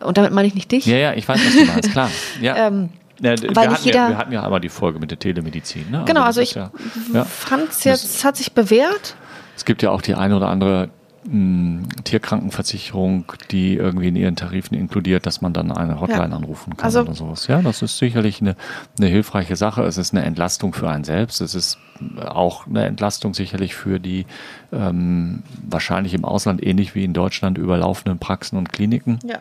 Und 0.02 0.18
damit 0.18 0.32
meine 0.34 0.48
ich 0.48 0.56
nicht 0.56 0.72
dich. 0.72 0.86
Ja, 0.86 0.98
ja, 0.98 1.14
ich 1.14 1.28
weiß, 1.28 1.40
was 1.46 1.54
du 1.56 1.66
meinst, 1.66 1.92
klar. 1.92 2.10
Ja. 2.42 2.56
Ähm, 2.68 2.90
Ja, 3.22 3.32
weil 3.32 3.38
wir, 3.42 3.50
nicht 3.50 3.58
hatten 3.72 3.84
jeder- 3.86 3.98
ja, 4.00 4.10
wir 4.10 4.18
hatten 4.18 4.32
ja 4.34 4.44
einmal 4.44 4.60
die 4.62 4.70
Folge 4.70 5.00
mit 5.00 5.12
der 5.12 5.20
Telemedizin. 5.20 5.90
Ne? 5.92 6.04
Genau, 6.06 6.22
also 6.24 6.42
ist 6.42 6.50
ich 6.50 6.56
ja, 6.56 6.72
ja. 7.14 7.24
fand 7.26 7.70
es 7.70 7.84
jetzt, 7.84 8.04
es 8.04 8.24
hat 8.26 8.36
sich 8.38 8.52
bewährt. 8.54 9.16
Es 9.56 9.64
gibt 9.66 9.82
ja 9.84 9.92
auch 9.92 10.02
die 10.02 10.16
eine 10.16 10.36
oder 10.36 10.50
andere 10.50 10.90
mh, 11.24 11.88
Tierkrankenversicherung, 12.04 13.26
die 13.52 13.76
irgendwie 13.76 14.10
in 14.10 14.16
ihren 14.16 14.36
Tarifen 14.36 14.78
inkludiert, 14.78 15.26
dass 15.26 15.42
man 15.42 15.54
dann 15.54 15.72
eine 15.72 16.00
Hotline 16.02 16.30
Ja. 16.30 16.36
anrufen 16.36 16.76
kann 16.76 16.86
Also- 16.86 17.02
oder 17.02 17.14
sowas. 17.14 17.48
Ja, 17.48 17.62
das 17.62 17.82
ist 17.82 17.98
sicherlich 17.98 18.42
eine, 18.42 18.56
eine 19.00 19.08
hilfreiche 19.08 19.56
Sache. 19.56 19.84
Es 19.84 19.98
ist 19.98 20.14
eine 20.14 20.24
Entlastung 20.26 20.74
für 20.74 20.90
einen 20.90 21.04
selbst. 21.06 21.40
Es 21.42 21.56
ist 21.56 21.78
auch 22.26 22.68
eine 22.68 22.86
Entlastung 22.86 23.34
sicherlich 23.34 23.76
für 23.76 24.00
die 24.00 24.26
ähm, 24.74 25.44
wahrscheinlich 25.66 26.14
im 26.14 26.26
Ausland 26.26 26.62
ähnlich 26.62 26.94
wie 26.96 27.06
in 27.06 27.14
Deutschland 27.14 27.58
überlaufenden 27.58 28.20
Praxen 28.20 28.58
und 28.58 28.74
Kliniken, 28.74 29.20
Ja. 29.26 29.38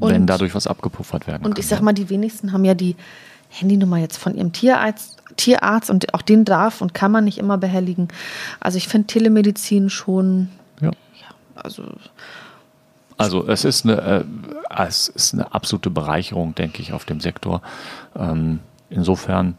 Wenn 0.00 0.22
Und- 0.22 0.26
dadurch 0.26 0.54
was 0.54 0.66
abgepuffert 0.66 1.26
werden 1.26 1.44
Und 1.44 1.54
kann. 1.54 1.60
ich 1.60 1.66
sag 1.68 1.80
mal, 1.82 1.92
die 1.92 2.08
wenigsten 2.10 2.52
haben 2.52 2.64
ja 2.64 2.74
die 2.74 2.96
Handynummer 3.48 3.98
jetzt 3.98 4.16
von 4.16 4.34
ihrem 4.34 4.52
Tierarzt, 4.52 5.16
Tierarzt 5.36 5.90
und 5.90 6.12
auch 6.14 6.22
den 6.22 6.44
darf 6.44 6.80
und 6.80 6.94
kann 6.94 7.10
man 7.12 7.24
nicht 7.24 7.38
immer 7.38 7.58
behelligen. 7.58 8.08
Also 8.60 8.78
ich 8.78 8.88
finde 8.88 9.06
Telemedizin 9.08 9.90
schon, 9.90 10.48
ja. 10.80 10.90
also 11.56 11.84
Also 13.16 13.46
es 13.48 13.64
ist 13.64 13.84
eine, 13.84 14.00
äh, 14.00 14.24
es 14.86 15.08
ist 15.08 15.34
eine 15.34 15.52
absolute 15.52 15.90
Bereicherung, 15.90 16.54
denke 16.54 16.80
ich, 16.80 16.92
auf 16.92 17.04
dem 17.04 17.20
Sektor. 17.20 17.60
Ähm, 18.16 18.60
insofern, 18.88 19.58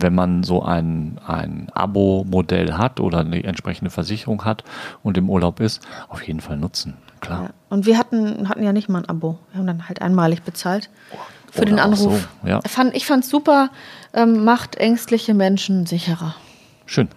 wenn 0.00 0.14
man 0.14 0.42
so 0.42 0.62
ein, 0.62 1.18
ein 1.26 1.68
Abo-Modell 1.74 2.74
hat 2.74 3.00
oder 3.00 3.20
eine 3.20 3.42
entsprechende 3.44 3.90
Versicherung 3.90 4.44
hat 4.44 4.64
und 5.02 5.16
im 5.18 5.28
Urlaub 5.28 5.60
ist, 5.60 5.86
auf 6.08 6.26
jeden 6.26 6.40
Fall 6.40 6.56
nutzen. 6.56 6.96
Klar. 7.20 7.42
ja. 7.44 7.50
Und 7.68 7.86
wir 7.86 7.98
hatten, 7.98 8.48
hatten 8.48 8.62
ja 8.62 8.72
nicht 8.72 8.88
mal 8.88 9.02
ein 9.02 9.08
Abo. 9.08 9.38
Wir 9.52 9.58
haben 9.58 9.66
dann 9.66 9.88
halt 9.88 10.00
einmalig 10.00 10.42
bezahlt 10.42 10.88
für 11.50 11.62
Oder 11.62 11.70
den 11.70 11.78
Anruf. 11.78 12.28
so, 12.42 12.48
ja. 12.48 12.60
Fand, 12.66 12.94
ich 12.94 13.06
fand 13.06 13.24
super, 13.24 13.70
ähm, 14.14 14.44
macht 14.44 14.76
ängstliche 14.76 15.34
Menschen 15.34 15.86
sicherer. 15.86 16.34
Schön. 16.86 17.08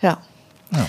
Ja. 0.00 0.18
Ja. 0.72 0.86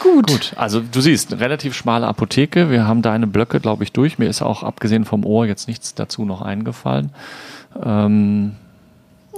Gut. 0.00 0.28
Gut, 0.28 0.52
also 0.56 0.80
du 0.80 1.00
siehst, 1.00 1.38
relativ 1.40 1.74
schmale 1.74 2.06
Apotheke. 2.06 2.70
Wir 2.70 2.86
haben 2.86 3.02
deine 3.02 3.26
Blöcke, 3.26 3.60
glaube 3.60 3.84
ich, 3.84 3.92
durch. 3.92 4.18
Mir 4.18 4.28
ist 4.28 4.40
auch 4.40 4.62
abgesehen 4.62 5.04
vom 5.04 5.26
Ohr 5.26 5.46
jetzt 5.46 5.68
nichts 5.68 5.94
dazu 5.94 6.24
noch 6.24 6.40
eingefallen. 6.40 7.10
Ähm, 7.84 8.56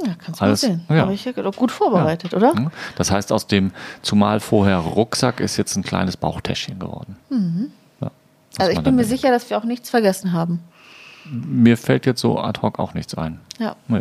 Ja, 0.04 0.14
kannst 0.24 0.40
du 0.40 0.44
Alles- 0.44 0.60
sehen. 0.60 0.82
ja. 0.88 0.96
Habe 0.96 1.14
ich 1.14 1.24
ja 1.24 1.32
gut 1.32 1.70
vorbereitet, 1.72 2.34
oder? 2.34 2.52
Ja. 2.56 2.70
Das 2.96 3.10
heißt, 3.10 3.32
aus 3.32 3.46
dem 3.46 3.72
zumal 4.02 4.40
vorher 4.40 4.78
Rucksack 4.78 5.40
ist 5.40 5.56
jetzt 5.56 5.76
ein 5.76 5.82
kleines 5.82 6.16
Bauchtäschchen 6.16 6.78
geworden. 6.78 7.16
Ja, 7.30 7.36
Mhm. 7.36 7.70
Also 8.58 8.70
ich 8.72 8.80
bin 8.82 8.96
mir 8.96 9.04
sicher, 9.04 9.30
dass 9.30 9.48
wir 9.48 9.56
auch 9.56 9.64
nichts 9.64 9.88
vergessen 9.88 10.32
haben. 10.34 10.60
Mir 11.24 11.78
fällt 11.78 12.04
jetzt 12.04 12.20
so 12.20 12.38
ad 12.38 12.60
hoc 12.60 12.78
auch 12.78 12.92
nichts 12.92 13.14
ein. 13.14 13.40
Ja. 13.58 13.76
Nee. 13.88 14.00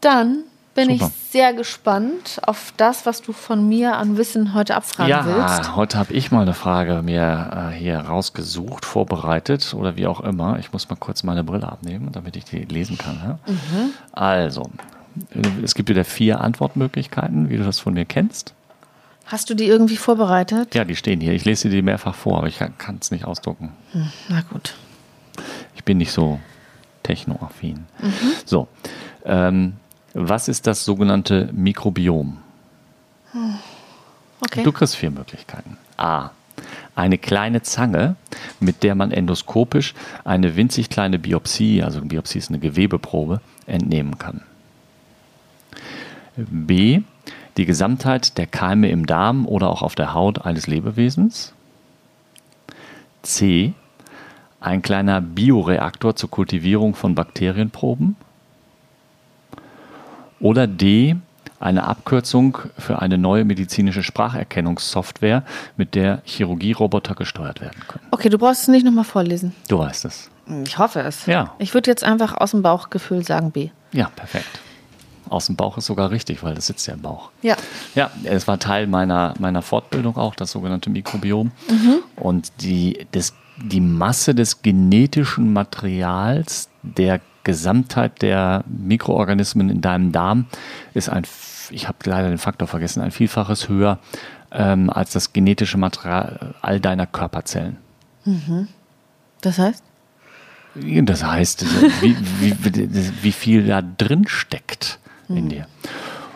Dann 0.00 0.44
bin 0.76 0.90
Super. 0.90 1.06
ich 1.06 1.30
sehr 1.32 1.52
gespannt 1.54 2.40
auf 2.46 2.72
das, 2.76 3.04
was 3.06 3.20
du 3.22 3.32
von 3.32 3.68
mir 3.68 3.96
an 3.96 4.16
Wissen 4.16 4.54
heute 4.54 4.76
abfragen 4.76 5.10
Ja, 5.10 5.24
willst. 5.26 5.74
heute 5.74 5.98
habe 5.98 6.12
ich 6.12 6.30
mal 6.30 6.42
eine 6.42 6.54
Frage 6.54 7.02
mir 7.02 7.70
äh, 7.72 7.74
hier 7.74 7.98
rausgesucht, 7.98 8.84
vorbereitet 8.84 9.74
oder 9.74 9.96
wie 9.96 10.06
auch 10.06 10.20
immer. 10.20 10.58
Ich 10.60 10.72
muss 10.72 10.88
mal 10.88 10.96
kurz 10.96 11.22
meine 11.24 11.42
Brille 11.42 11.66
abnehmen, 11.70 12.10
damit 12.12 12.36
ich 12.36 12.44
die 12.44 12.58
lesen 12.64 12.96
kann. 12.98 13.20
Ja? 13.24 13.38
Mhm. 13.52 13.90
Also, 14.12 14.70
es 15.62 15.74
gibt 15.74 15.88
wieder 15.88 16.04
vier 16.04 16.40
Antwortmöglichkeiten, 16.40 17.48
wie 17.48 17.56
du 17.56 17.64
das 17.64 17.78
von 17.78 17.94
mir 17.94 18.04
kennst. 18.04 18.54
Hast 19.26 19.48
du 19.48 19.54
die 19.54 19.64
irgendwie 19.64 19.96
vorbereitet? 19.96 20.74
Ja, 20.74 20.84
die 20.84 20.96
stehen 20.96 21.20
hier. 21.20 21.32
Ich 21.32 21.44
lese 21.44 21.68
dir 21.68 21.76
die 21.76 21.82
mehrfach 21.82 22.14
vor, 22.14 22.38
aber 22.38 22.46
ich 22.46 22.58
kann 22.58 22.98
es 23.00 23.10
nicht 23.10 23.24
ausdrucken. 23.24 23.72
Na 24.28 24.42
gut. 24.50 24.74
Ich 25.74 25.84
bin 25.84 25.98
nicht 25.98 26.12
so 26.12 26.40
technoaffin. 27.02 27.86
Mhm. 28.00 28.12
So, 28.44 28.68
ähm, 29.24 29.74
was 30.12 30.48
ist 30.48 30.66
das 30.66 30.84
sogenannte 30.84 31.48
Mikrobiom? 31.52 32.38
Okay. 34.40 34.62
Du 34.62 34.72
kriegst 34.72 34.96
vier 34.96 35.10
Möglichkeiten. 35.10 35.78
A. 35.96 36.30
Eine 36.94 37.18
kleine 37.18 37.62
Zange, 37.62 38.14
mit 38.60 38.82
der 38.82 38.94
man 38.94 39.10
endoskopisch 39.10 39.94
eine 40.24 40.54
winzig 40.54 40.88
kleine 40.90 41.18
Biopsie, 41.18 41.82
also 41.82 42.00
Biopsie 42.02 42.38
ist 42.38 42.50
eine 42.50 42.60
Gewebeprobe, 42.60 43.40
entnehmen 43.66 44.18
kann. 44.18 44.42
B. 46.36 47.02
Die 47.56 47.66
Gesamtheit 47.66 48.36
der 48.38 48.46
Keime 48.46 48.88
im 48.88 49.06
Darm 49.06 49.46
oder 49.46 49.70
auch 49.70 49.82
auf 49.82 49.94
der 49.94 50.14
Haut 50.14 50.44
eines 50.44 50.66
Lebewesens. 50.66 51.52
C. 53.22 53.72
Ein 54.60 54.82
kleiner 54.82 55.20
Bioreaktor 55.20 56.16
zur 56.16 56.30
Kultivierung 56.30 56.94
von 56.94 57.14
Bakterienproben. 57.14 58.16
Oder 60.40 60.66
D. 60.66 61.16
Eine 61.60 61.84
Abkürzung 61.84 62.58
für 62.76 63.00
eine 63.00 63.16
neue 63.16 63.44
medizinische 63.44 64.02
Spracherkennungssoftware, 64.02 65.44
mit 65.76 65.94
der 65.94 66.20
Chirurgieroboter 66.24 67.14
gesteuert 67.14 67.60
werden 67.60 67.80
können. 67.88 68.04
Okay, 68.10 68.28
du 68.28 68.36
brauchst 68.36 68.62
es 68.62 68.68
nicht 68.68 68.84
nochmal 68.84 69.04
vorlesen. 69.04 69.54
Du 69.68 69.78
weißt 69.78 70.04
es. 70.04 70.30
Ich 70.66 70.76
hoffe 70.76 71.00
es. 71.00 71.24
Ja. 71.26 71.54
Ich 71.58 71.72
würde 71.72 71.90
jetzt 71.90 72.04
einfach 72.04 72.36
aus 72.36 72.50
dem 72.50 72.62
Bauchgefühl 72.62 73.24
sagen 73.24 73.50
B. 73.50 73.70
Ja, 73.92 74.10
perfekt. 74.14 74.60
Aus 75.28 75.46
dem 75.46 75.56
Bauch 75.56 75.78
ist 75.78 75.86
sogar 75.86 76.10
richtig, 76.10 76.42
weil 76.42 76.54
das 76.54 76.66
sitzt 76.66 76.86
ja 76.86 76.94
im 76.94 77.02
Bauch. 77.02 77.30
Ja. 77.42 77.56
Ja, 77.94 78.10
es 78.24 78.46
war 78.46 78.58
Teil 78.58 78.86
meiner, 78.86 79.34
meiner 79.38 79.62
Fortbildung 79.62 80.16
auch, 80.16 80.34
das 80.34 80.50
sogenannte 80.50 80.90
Mikrobiom. 80.90 81.50
Und 82.16 82.52
die, 82.60 83.06
das, 83.12 83.34
die 83.56 83.80
Masse 83.80 84.34
des 84.34 84.62
genetischen 84.62 85.52
Materials 85.52 86.68
der 86.82 87.20
Gesamtheit 87.44 88.22
der 88.22 88.64
Mikroorganismen 88.66 89.70
in 89.70 89.80
deinem 89.80 90.12
Darm 90.12 90.46
ist 90.94 91.08
ein, 91.08 91.24
ich 91.70 91.88
habe 91.88 91.98
leider 92.04 92.28
den 92.28 92.38
Faktor 92.38 92.68
vergessen, 92.68 93.02
ein 93.02 93.10
Vielfaches 93.10 93.68
höher 93.68 93.98
ähm, 94.50 94.90
als 94.90 95.12
das 95.12 95.32
genetische 95.32 95.78
Material 95.78 96.54
all 96.62 96.80
deiner 96.80 97.06
Körperzellen. 97.06 97.76
Das 99.40 99.58
heißt? 99.58 99.84
Das 100.74 101.22
heißt, 101.22 101.64
wie, 102.00 102.16
wie, 102.40 103.22
wie 103.22 103.32
viel 103.32 103.66
da 103.66 103.80
drin 103.82 104.26
steckt 104.26 104.98
in 105.28 105.48
dir. 105.48 105.66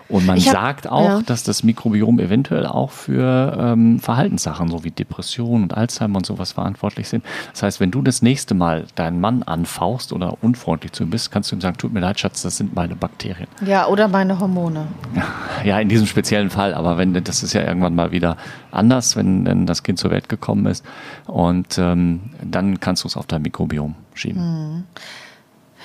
Und 0.08 0.24
man 0.24 0.38
hab- 0.38 0.52
sagt 0.52 0.88
auch, 0.88 1.04
ja. 1.04 1.22
dass 1.22 1.42
das 1.42 1.62
Mikrobiom 1.62 2.18
eventuell 2.18 2.66
auch 2.66 2.90
für 2.90 3.56
ähm, 3.60 4.00
Verhaltenssachen, 4.00 4.68
so 4.68 4.82
wie 4.84 4.90
Depression 4.90 5.62
und 5.62 5.76
Alzheimer 5.76 6.16
und 6.16 6.26
sowas 6.26 6.52
verantwortlich 6.52 7.08
sind. 7.08 7.24
Das 7.52 7.62
heißt, 7.62 7.80
wenn 7.80 7.90
du 7.90 8.00
das 8.00 8.22
nächste 8.22 8.54
Mal 8.54 8.86
deinen 8.94 9.20
Mann 9.20 9.42
anfauchst 9.42 10.12
oder 10.12 10.38
unfreundlich 10.42 10.92
zu 10.92 11.04
ihm 11.04 11.10
bist, 11.10 11.30
kannst 11.30 11.52
du 11.52 11.56
ihm 11.56 11.60
sagen, 11.60 11.76
tut 11.76 11.92
mir 11.92 12.00
leid, 12.00 12.18
Schatz, 12.18 12.42
das 12.42 12.56
sind 12.56 12.74
meine 12.74 12.96
Bakterien. 12.96 13.48
Ja, 13.66 13.86
oder 13.86 14.08
meine 14.08 14.38
Hormone. 14.38 14.86
Ja, 15.64 15.78
in 15.78 15.88
diesem 15.88 16.06
speziellen 16.06 16.50
Fall, 16.50 16.72
aber 16.72 16.96
wenn 16.96 17.12
das 17.12 17.42
ist 17.42 17.52
ja 17.52 17.62
irgendwann 17.62 17.94
mal 17.94 18.10
wieder 18.10 18.36
anders, 18.70 19.16
wenn, 19.16 19.44
wenn 19.44 19.66
das 19.66 19.82
Kind 19.82 19.98
zur 19.98 20.10
Welt 20.10 20.28
gekommen 20.28 20.66
ist. 20.66 20.84
Und 21.26 21.76
ähm, 21.78 22.20
dann 22.42 22.80
kannst 22.80 23.04
du 23.04 23.08
es 23.08 23.16
auf 23.16 23.26
dein 23.26 23.42
Mikrobiom 23.42 23.94
schieben. 24.14 24.84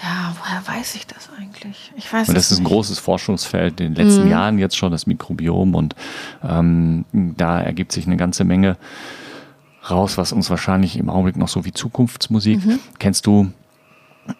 Ja, 0.03 0.35
woher 0.37 0.67
weiß 0.67 0.95
ich 0.95 1.07
das 1.07 1.29
eigentlich? 1.39 1.93
Ich 1.95 2.11
weiß 2.11 2.27
Und 2.27 2.35
das 2.35 2.51
ist 2.51 2.59
ein 2.59 2.63
nicht. 2.63 2.71
großes 2.71 2.99
Forschungsfeld 2.99 3.79
in 3.79 3.93
den 3.93 4.05
letzten 4.05 4.27
Jahren 4.27 4.59
jetzt 4.59 4.75
schon, 4.75 4.91
das 4.91 5.07
Mikrobiom. 5.07 5.75
Und 5.75 5.95
ähm, 6.43 7.05
da 7.13 7.61
ergibt 7.61 7.93
sich 7.93 8.05
eine 8.05 8.17
ganze 8.17 8.43
Menge 8.43 8.75
raus, 9.89 10.17
was 10.17 10.33
uns 10.33 10.49
wahrscheinlich 10.49 10.97
im 10.97 11.09
Augenblick 11.09 11.37
noch 11.37 11.47
so 11.47 11.63
wie 11.63 11.71
Zukunftsmusik. 11.71 12.59
Kennst 12.99 13.25
du 13.27 13.51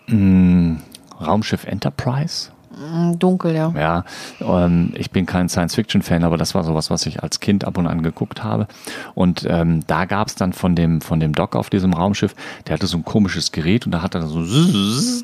mh, 0.07 0.78
Raumschiff 1.22 1.64
Enterprise? 1.66 2.49
Mm, 2.78 3.19
Dunkel, 3.19 3.55
ja. 3.55 3.74
Ja, 3.76 4.03
ähm, 4.41 4.93
ich 4.95 5.11
bin 5.11 5.26
kein 5.26 5.49
Science-Fiction-Fan, 5.49 6.24
aber 6.24 6.38
das 6.38 6.55
war 6.55 6.63
sowas, 6.63 6.89
was 6.89 7.05
ich 7.05 7.21
als 7.24 7.39
Kind 7.39 7.65
ab 7.65 7.78
und 7.78 7.88
an 7.88 8.03
geguckt 8.03 8.43
habe. 8.43 8.67
Und 9.13 9.45
ähm, 9.49 9.82
da 9.88 10.05
gab 10.05 10.28
es 10.28 10.36
dann 10.36 10.53
von 10.53 10.76
dem, 10.76 11.01
von 11.01 11.19
dem 11.19 11.34
Doc 11.34 11.55
auf 11.55 11.69
diesem 11.69 11.93
Raumschiff, 11.93 12.36
der 12.67 12.76
hatte 12.76 12.88
so 12.88 12.97
ein 12.97 13.05
komisches 13.05 13.51
Gerät 13.51 13.86
und 13.86 13.91
da 13.91 14.01
hat 14.01 14.15
er 14.15 14.24
so 14.24 14.43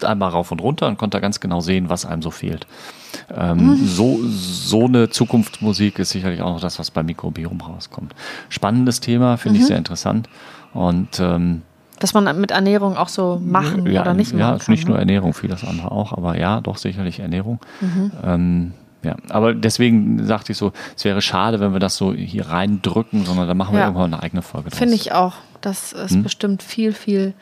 einmal 0.05 0.29
rauf 0.29 0.51
und 0.51 0.61
runter 0.61 0.87
und 0.87 0.97
konnte 0.97 1.17
da 1.17 1.21
ganz 1.21 1.39
genau 1.39 1.61
sehen, 1.61 1.89
was 1.89 2.05
einem 2.05 2.21
so 2.21 2.31
fehlt. 2.31 2.67
Ähm, 3.35 3.79
so, 3.83 4.19
so 4.27 4.85
eine 4.85 5.09
Zukunftsmusik 5.09 5.99
ist 5.99 6.11
sicherlich 6.11 6.41
auch 6.41 6.53
noch 6.53 6.61
das, 6.61 6.79
was 6.79 6.91
beim 6.91 7.07
Mikrobiom 7.07 7.61
rauskommt. 7.61 8.13
Spannendes 8.49 8.99
Thema, 8.99 9.37
finde 9.37 9.59
ich 9.59 9.65
sehr 9.65 9.77
interessant. 9.77 10.29
Und 10.73 11.19
ähm, 11.19 11.63
Dass 11.99 12.13
man 12.13 12.39
mit 12.39 12.51
Ernährung 12.51 12.95
auch 12.97 13.09
so 13.09 13.41
machen 13.43 13.85
ja, 13.91 14.01
oder 14.01 14.13
nicht 14.13 14.31
machen 14.31 14.39
Ja, 14.39 14.47
kann. 14.51 14.57
ist 14.57 14.69
nicht 14.69 14.87
nur 14.87 14.95
ne? 14.95 15.01
Ernährung, 15.01 15.33
vieles 15.33 15.63
andere 15.63 15.91
auch, 15.91 16.13
aber 16.13 16.37
ja, 16.37 16.61
doch 16.61 16.77
sicherlich 16.77 17.19
Ernährung. 17.19 17.59
Mhm. 17.81 18.11
Ähm, 18.23 18.73
ja, 19.03 19.15
aber 19.29 19.53
deswegen 19.53 20.25
sagte 20.25 20.51
ich 20.51 20.57
so, 20.57 20.71
es 20.97 21.05
wäre 21.05 21.21
schade, 21.21 21.59
wenn 21.59 21.71
wir 21.73 21.79
das 21.79 21.95
so 21.95 22.13
hier 22.13 22.47
reindrücken, 22.47 23.25
sondern 23.25 23.47
da 23.47 23.53
machen 23.53 23.73
wir 23.73 23.79
Ja. 23.79 23.85
irgendwann 23.87 24.13
eine 24.13 24.23
eigene 24.23 24.41
Folge 24.41 24.69
draus. 24.69 24.79
Finde 24.79 24.95
ich 24.95 25.11
auch. 25.13 25.35
Das 25.61 25.91
ist 25.93 26.21
bestimmt 26.23 26.63
viel, 26.63 26.93
viel 26.93 27.33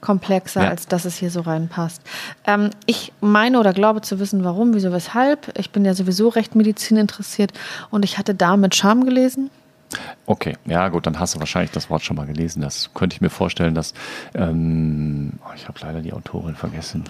komplexer, 0.00 0.62
Ja. 0.64 0.68
als 0.70 0.86
dass 0.86 1.04
es 1.04 1.16
hier 1.16 1.30
so 1.30 1.40
reinpasst. 1.40 2.02
Ähm, 2.46 2.70
ich 2.86 3.12
meine 3.20 3.58
oder 3.58 3.72
glaube 3.72 4.02
zu 4.02 4.20
wissen, 4.20 4.44
warum, 4.44 4.74
wieso, 4.74 4.92
weshalb. 4.92 5.52
Ich 5.58 5.70
bin 5.70 5.84
ja 5.84 5.94
sowieso 5.94 6.28
recht 6.28 6.54
Medizin 6.54 6.96
interessiert 6.96 7.52
und 7.90 8.04
ich 8.04 8.18
hatte 8.18 8.34
da 8.34 8.56
mit 8.56 8.74
Charme 8.76 9.04
gelesen. 9.04 9.50
Okay, 10.26 10.56
ja 10.66 10.88
gut, 10.88 11.06
dann 11.06 11.18
hast 11.20 11.34
du 11.34 11.38
wahrscheinlich 11.38 11.70
das 11.70 11.88
Wort 11.90 12.02
schon 12.02 12.16
mal 12.16 12.26
gelesen. 12.26 12.60
Das 12.60 12.90
könnte 12.94 13.14
ich 13.14 13.20
mir 13.20 13.30
vorstellen, 13.30 13.74
dass 13.74 13.94
ähm, 14.34 15.34
oh, 15.44 15.52
ich 15.54 15.68
habe 15.68 15.78
leider 15.80 16.00
die 16.00 16.12
Autorin 16.12 16.54
vergessen. 16.56 17.04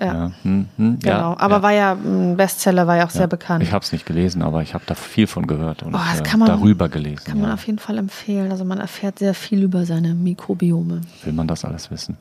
Ja, 0.00 0.30
hm, 0.42 0.66
hm, 0.76 0.98
genau. 0.98 1.32
ja, 1.32 1.36
Aber 1.38 1.56
ja. 1.56 1.62
war 1.62 1.72
ja 1.72 1.92
ein 1.92 2.34
Bestseller, 2.36 2.86
war 2.86 2.96
ja 2.96 3.04
auch 3.04 3.10
sehr 3.10 3.26
bekannt. 3.26 3.62
Ich 3.62 3.72
habe 3.72 3.84
es 3.84 3.92
nicht 3.92 4.06
gelesen, 4.06 4.40
aber 4.40 4.62
ich 4.62 4.72
habe 4.72 4.84
da 4.86 4.94
viel 4.94 5.26
von 5.26 5.46
gehört 5.46 5.82
und 5.82 5.94
Oh, 5.94 5.98
äh, 5.98 6.36
man- 6.38 6.46
darüber 6.46 6.88
gelesen. 6.88 7.24
Kann 7.26 7.38
man 7.40 7.48
ja. 7.48 7.54
auf 7.54 7.66
jeden 7.66 7.78
Fall 7.78 7.98
empfehlen. 7.98 8.50
Also 8.50 8.64
man 8.64 8.78
erfährt 8.78 9.18
sehr 9.18 9.34
viel 9.34 9.62
über 9.62 9.84
seine 9.84 10.14
Mikrobiome. 10.14 11.02
Will 11.24 11.32
man 11.34 11.48
das 11.48 11.66
alles 11.66 11.90
wissen? 11.90 12.16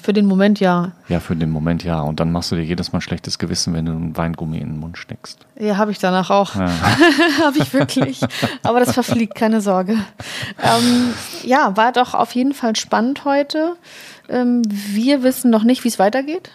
Für 0.00 0.12
den 0.12 0.26
Moment 0.26 0.60
ja. 0.60 0.92
Ja, 1.08 1.20
für 1.20 1.36
den 1.36 1.50
Moment 1.50 1.84
ja. 1.84 2.00
Und 2.00 2.20
dann 2.20 2.32
machst 2.32 2.50
du 2.50 2.56
dir 2.56 2.62
jedes 2.62 2.92
Mal 2.92 2.98
ein 2.98 3.02
schlechtes 3.02 3.38
Gewissen, 3.38 3.74
wenn 3.74 3.86
du 3.86 3.92
einen 3.92 4.16
Weingummi 4.16 4.58
in 4.58 4.70
den 4.70 4.78
Mund 4.78 4.98
steckst. 4.98 5.46
Ja, 5.58 5.76
habe 5.76 5.90
ich 5.90 5.98
danach 5.98 6.30
auch. 6.30 6.54
habe 6.54 7.58
ich 7.58 7.72
wirklich. 7.72 8.20
Aber 8.62 8.80
das 8.80 8.92
verfliegt, 8.92 9.34
keine 9.34 9.60
Sorge. 9.60 9.98
Ähm, 10.62 11.14
ja, 11.44 11.76
war 11.76 11.92
doch 11.92 12.14
auf 12.14 12.34
jeden 12.34 12.54
Fall 12.54 12.76
spannend 12.76 13.24
heute. 13.24 13.76
Ähm, 14.28 14.62
wir 14.66 15.22
wissen 15.22 15.50
noch 15.50 15.64
nicht, 15.64 15.84
wie 15.84 15.88
es 15.88 15.98
weitergeht. 15.98 16.50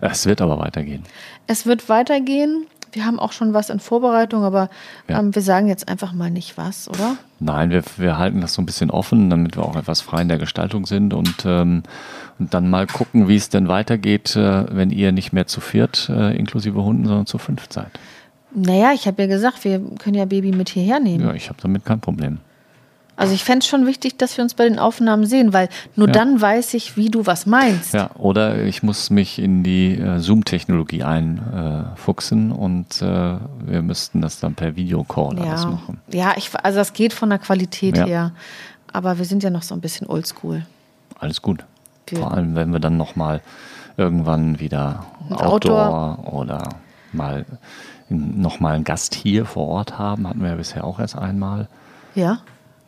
Es 0.00 0.26
wird 0.26 0.40
aber 0.40 0.58
weitergehen. 0.58 1.04
Es 1.46 1.66
wird 1.66 1.88
weitergehen. 1.88 2.66
Wir 2.92 3.04
haben 3.06 3.18
auch 3.18 3.32
schon 3.32 3.54
was 3.54 3.70
in 3.70 3.80
Vorbereitung, 3.80 4.44
aber 4.44 4.68
Ja. 5.08 5.18
ähm, 5.18 5.34
wir 5.34 5.42
sagen 5.42 5.66
jetzt 5.68 5.88
einfach 5.88 6.12
mal 6.12 6.30
nicht 6.30 6.56
was, 6.58 6.88
oder? 6.88 7.16
Nein, 7.40 7.70
wir, 7.70 7.82
wir 7.96 8.18
halten 8.18 8.40
das 8.40 8.54
so 8.54 8.62
ein 8.62 8.66
bisschen 8.66 8.90
offen, 8.90 9.30
damit 9.30 9.56
wir 9.56 9.64
auch 9.64 9.76
etwas 9.76 10.00
frei 10.00 10.22
in 10.22 10.28
der 10.28 10.38
Gestaltung 10.38 10.86
sind 10.86 11.14
und, 11.14 11.44
ähm, 11.44 11.82
und 12.38 12.54
dann 12.54 12.70
mal 12.70 12.86
gucken, 12.86 13.28
wie 13.28 13.36
es 13.36 13.48
denn 13.48 13.68
weitergeht, 13.68 14.36
äh, 14.36 14.66
wenn 14.76 14.90
ihr 14.90 15.10
nicht 15.12 15.32
mehr 15.32 15.46
zu 15.46 15.60
viert, 15.60 16.08
äh, 16.08 16.36
inklusive 16.36 16.82
Hunden, 16.84 17.06
sondern 17.06 17.26
zu 17.26 17.38
fünft 17.38 17.72
seid. 17.72 17.90
Naja, 18.54 18.92
ich 18.94 19.06
habe 19.06 19.22
ja 19.22 19.28
gesagt, 19.28 19.64
wir 19.64 19.80
können 19.98 20.14
ja 20.14 20.26
Baby 20.26 20.52
mit 20.52 20.68
hierher 20.68 21.00
nehmen. 21.00 21.24
Ja, 21.24 21.32
ich 21.34 21.48
habe 21.48 21.58
damit 21.62 21.84
kein 21.86 22.00
Problem. 22.00 22.38
Also 23.14 23.34
ich 23.34 23.44
fände 23.44 23.58
es 23.60 23.66
schon 23.66 23.86
wichtig, 23.86 24.16
dass 24.18 24.36
wir 24.36 24.42
uns 24.42 24.54
bei 24.54 24.64
den 24.64 24.78
Aufnahmen 24.78 25.26
sehen, 25.26 25.52
weil 25.52 25.68
nur 25.96 26.08
Ja. 26.08 26.12
dann 26.14 26.40
weiß 26.40 26.74
ich, 26.74 26.96
wie 26.96 27.10
du 27.10 27.26
was 27.26 27.44
meinst. 27.46 27.92
Ja, 27.94 28.10
oder 28.16 28.62
ich 28.64 28.82
muss 28.82 29.10
mich 29.10 29.38
in 29.38 29.62
die 29.62 29.98
äh, 29.98 30.18
Zoom-Technologie 30.18 31.02
einfuchsen 31.02 32.52
und 32.52 33.02
äh, 33.02 33.36
wir 33.64 33.82
müssten 33.82 34.20
das 34.22 34.40
dann 34.40 34.54
per 34.54 34.76
Videocall 34.76 35.38
alles 35.38 35.62
Ja, 35.64 35.70
machen. 35.70 36.00
ja 36.10 36.32
ich, 36.36 36.50
also 36.62 36.78
das 36.78 36.92
geht 36.94 37.12
von 37.12 37.28
der 37.30 37.38
Qualität 37.38 37.96
Ja. 37.98 38.06
her. 38.06 38.32
Aber 38.92 39.18
wir 39.18 39.24
sind 39.24 39.42
ja 39.42 39.50
noch 39.50 39.62
so 39.62 39.74
ein 39.74 39.80
bisschen 39.80 40.06
oldschool. 40.06 40.66
Alles 41.18 41.40
gut. 41.42 41.64
Wir- 42.08 42.18
Vor 42.18 42.32
allem, 42.32 42.54
wenn 42.54 42.72
wir 42.72 42.80
dann 42.80 42.96
nochmal 42.96 43.40
irgendwann 43.96 44.58
wieder 44.60 45.04
Outdoor. 45.30 45.46
Outdoor, 46.18 46.32
oder 46.34 46.68
mal 47.12 47.44
nochmal 48.08 48.74
einen 48.74 48.84
Gast 48.84 49.14
hier 49.14 49.44
vor 49.46 49.68
Ort 49.68 49.98
haben, 49.98 50.28
hatten 50.28 50.42
wir 50.42 50.50
ja 50.50 50.56
bisher 50.56 50.84
auch 50.84 50.98
erst 50.98 51.16
einmal. 51.16 51.68
Ja, 52.14 52.40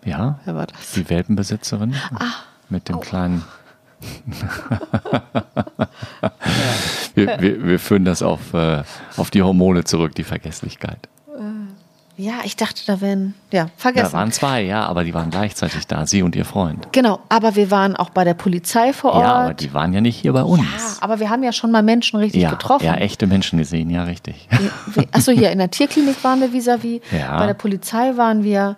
Ja, 0.05 0.39
wer 0.45 0.55
war 0.55 0.67
das? 0.67 0.93
die 0.93 1.09
Welpenbesitzerin 1.09 1.95
Ah. 2.15 2.25
mit 2.69 2.89
dem 2.89 3.01
kleinen. 3.01 3.45
wir, 7.15 7.41
wir, 7.41 7.65
wir 7.65 7.79
führen 7.79 8.05
das 8.05 8.23
auf, 8.23 8.53
äh, 8.55 8.83
auf 9.17 9.31
die 9.31 9.43
Hormone 9.43 9.85
zurück, 9.85 10.15
die 10.15 10.25
Vergesslichkeit. 10.25 11.09
Ja, 12.17 12.35
ich 12.45 12.55
dachte, 12.55 12.81
da 12.87 13.01
wären, 13.01 13.35
ja, 13.51 13.65
Da 13.65 13.71
vergessen. 13.77 14.13
waren 14.13 14.31
zwei, 14.31 14.63
ja, 14.63 14.87
aber 14.87 15.03
die 15.03 15.13
waren 15.15 15.31
gleichzeitig 15.31 15.89
da, 15.89 16.07
sie 16.07 16.23
und 16.23 16.37
ihr 16.37 16.45
Freund. 16.45 16.87
genau, 16.93 17.19
aber 17.29 17.57
wir 17.57 17.73
waren 17.73 17.97
auch 17.97 18.11
bei 18.11 18.23
der 18.23 18.35
Polizei 18.35 18.93
vor 18.93 19.15
Ort. 19.15 19.23
Ja, 19.25 19.33
aber 19.35 19.55
die 19.55 19.75
waren 19.75 19.93
ja 19.93 20.01
nicht 20.01 20.19
hier 20.21 20.33
bei 20.33 20.45
uns. 20.45 20.63
Ja, 20.63 20.97
aber 21.03 21.19
wir 21.19 21.29
haben 21.29 21.43
ja 21.43 21.53
schon 21.53 21.73
mal 21.73 21.83
Menschen 21.83 22.21
richtig 22.21 22.43
ja, 22.43 22.51
getroffen. 22.51 22.85
ja, 22.85 22.95
echte 22.95 23.27
Menschen 23.27 23.59
gesehen, 23.59 23.91
ja, 23.91 24.05
richtig. 24.05 24.49
Achso, 25.11 25.33
hier 25.33 25.51
in 25.51 25.59
der 25.59 25.73
Tierklinik 25.73 26.23
waren 26.23 26.41
wir 26.41 26.53
vis-à-vis. 26.53 27.01
Ja. 27.19 27.37
Bei 27.39 27.47
der 27.47 27.55
Polizei 27.55 28.17
waren 28.17 28.45
wir. 28.45 28.77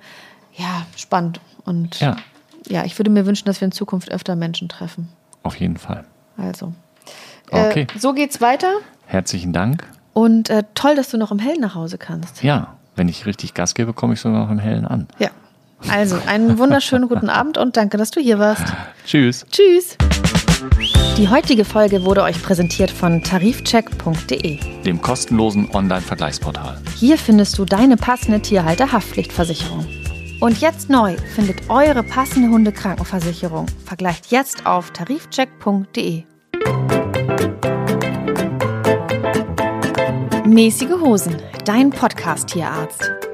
Ja, 0.57 0.87
spannend. 0.97 1.41
Und 1.65 2.01
Ja. 2.01 2.17
ja, 2.69 2.85
ich 2.85 2.99
würde 2.99 3.11
mir 3.11 3.27
wünschen, 3.27 3.47
dass 3.47 3.61
wir 3.61 3.67
in 3.67 3.73
Zukunft 3.73 4.11
öfter 4.11 4.37
Menschen 4.37 4.69
treffen. 4.69 5.09
Auf 5.43 5.57
jeden 5.57 5.77
Fall. 5.77 6.05
Also. 6.37 6.73
Okay. 7.51 7.87
Äh, 7.95 7.99
so 7.99 8.13
geht's 8.13 8.41
weiter. 8.41 8.71
Herzlichen 9.07 9.53
Dank. 9.53 9.85
Und 10.13 10.51
äh, 10.51 10.65
toll, 10.75 10.97
dass 10.97 11.11
du 11.11 11.19
noch 11.19 11.31
im 11.31 11.39
Hellen 11.39 11.61
nach 11.61 11.75
Hause 11.75 11.99
kannst. 11.99 12.43
Ja, 12.43 12.77
wenn 12.97 13.09
ich 13.09 13.27
richtig 13.27 13.55
Gas 13.55 13.75
gebe, 13.75 13.93
komme 13.93 14.15
ich 14.15 14.21
sogar 14.21 14.45
noch 14.45 14.51
im 14.51 14.59
Hellen 14.59 14.87
an. 14.87 15.07
Ja. 15.19 15.29
Also, 15.91 16.19
einen 16.27 16.59
wunderschönen 16.59 17.09
guten 17.09 17.29
Abend 17.29 17.59
und 17.59 17.77
danke, 17.77 17.99
dass 17.99 18.11
du 18.11 18.21
hier 18.21 18.39
warst. 18.39 18.65
Tschüss. 19.07 19.45
Tschüss. 19.51 19.97
Die 21.19 21.29
heutige 21.29 21.65
Folge 21.67 22.03
wurde 22.05 22.23
euch 22.23 22.43
präsentiert 22.43 22.91
von 22.91 23.23
tarifcheck.de. 23.23 24.59
Dem 24.83 25.03
kostenlosen 25.03 25.71
Online-Vergleichsportal. 25.71 26.81
Hier 26.97 27.19
findest 27.19 27.59
du 27.59 27.65
deine 27.67 27.97
passende 27.97 28.41
Tierhalterhaftpflichtversicherung. 28.41 29.87
Und 30.41 30.61
jetzt 30.61 30.91
neu, 30.91 31.17
findet 31.35 31.71
eure 31.71 32.03
passende 32.03 32.49
Hundekrankenversicherung. 32.51 33.67
Vergleicht 33.85 34.27
jetzt 34.31 34.67
auf 34.67 34.91
tarifcheck.de. 34.93 36.25
Mäßige 40.47 41.01
Hosen, 41.01 41.37
dein 41.65 41.91
Podcast-Tierarzt. 41.91 43.26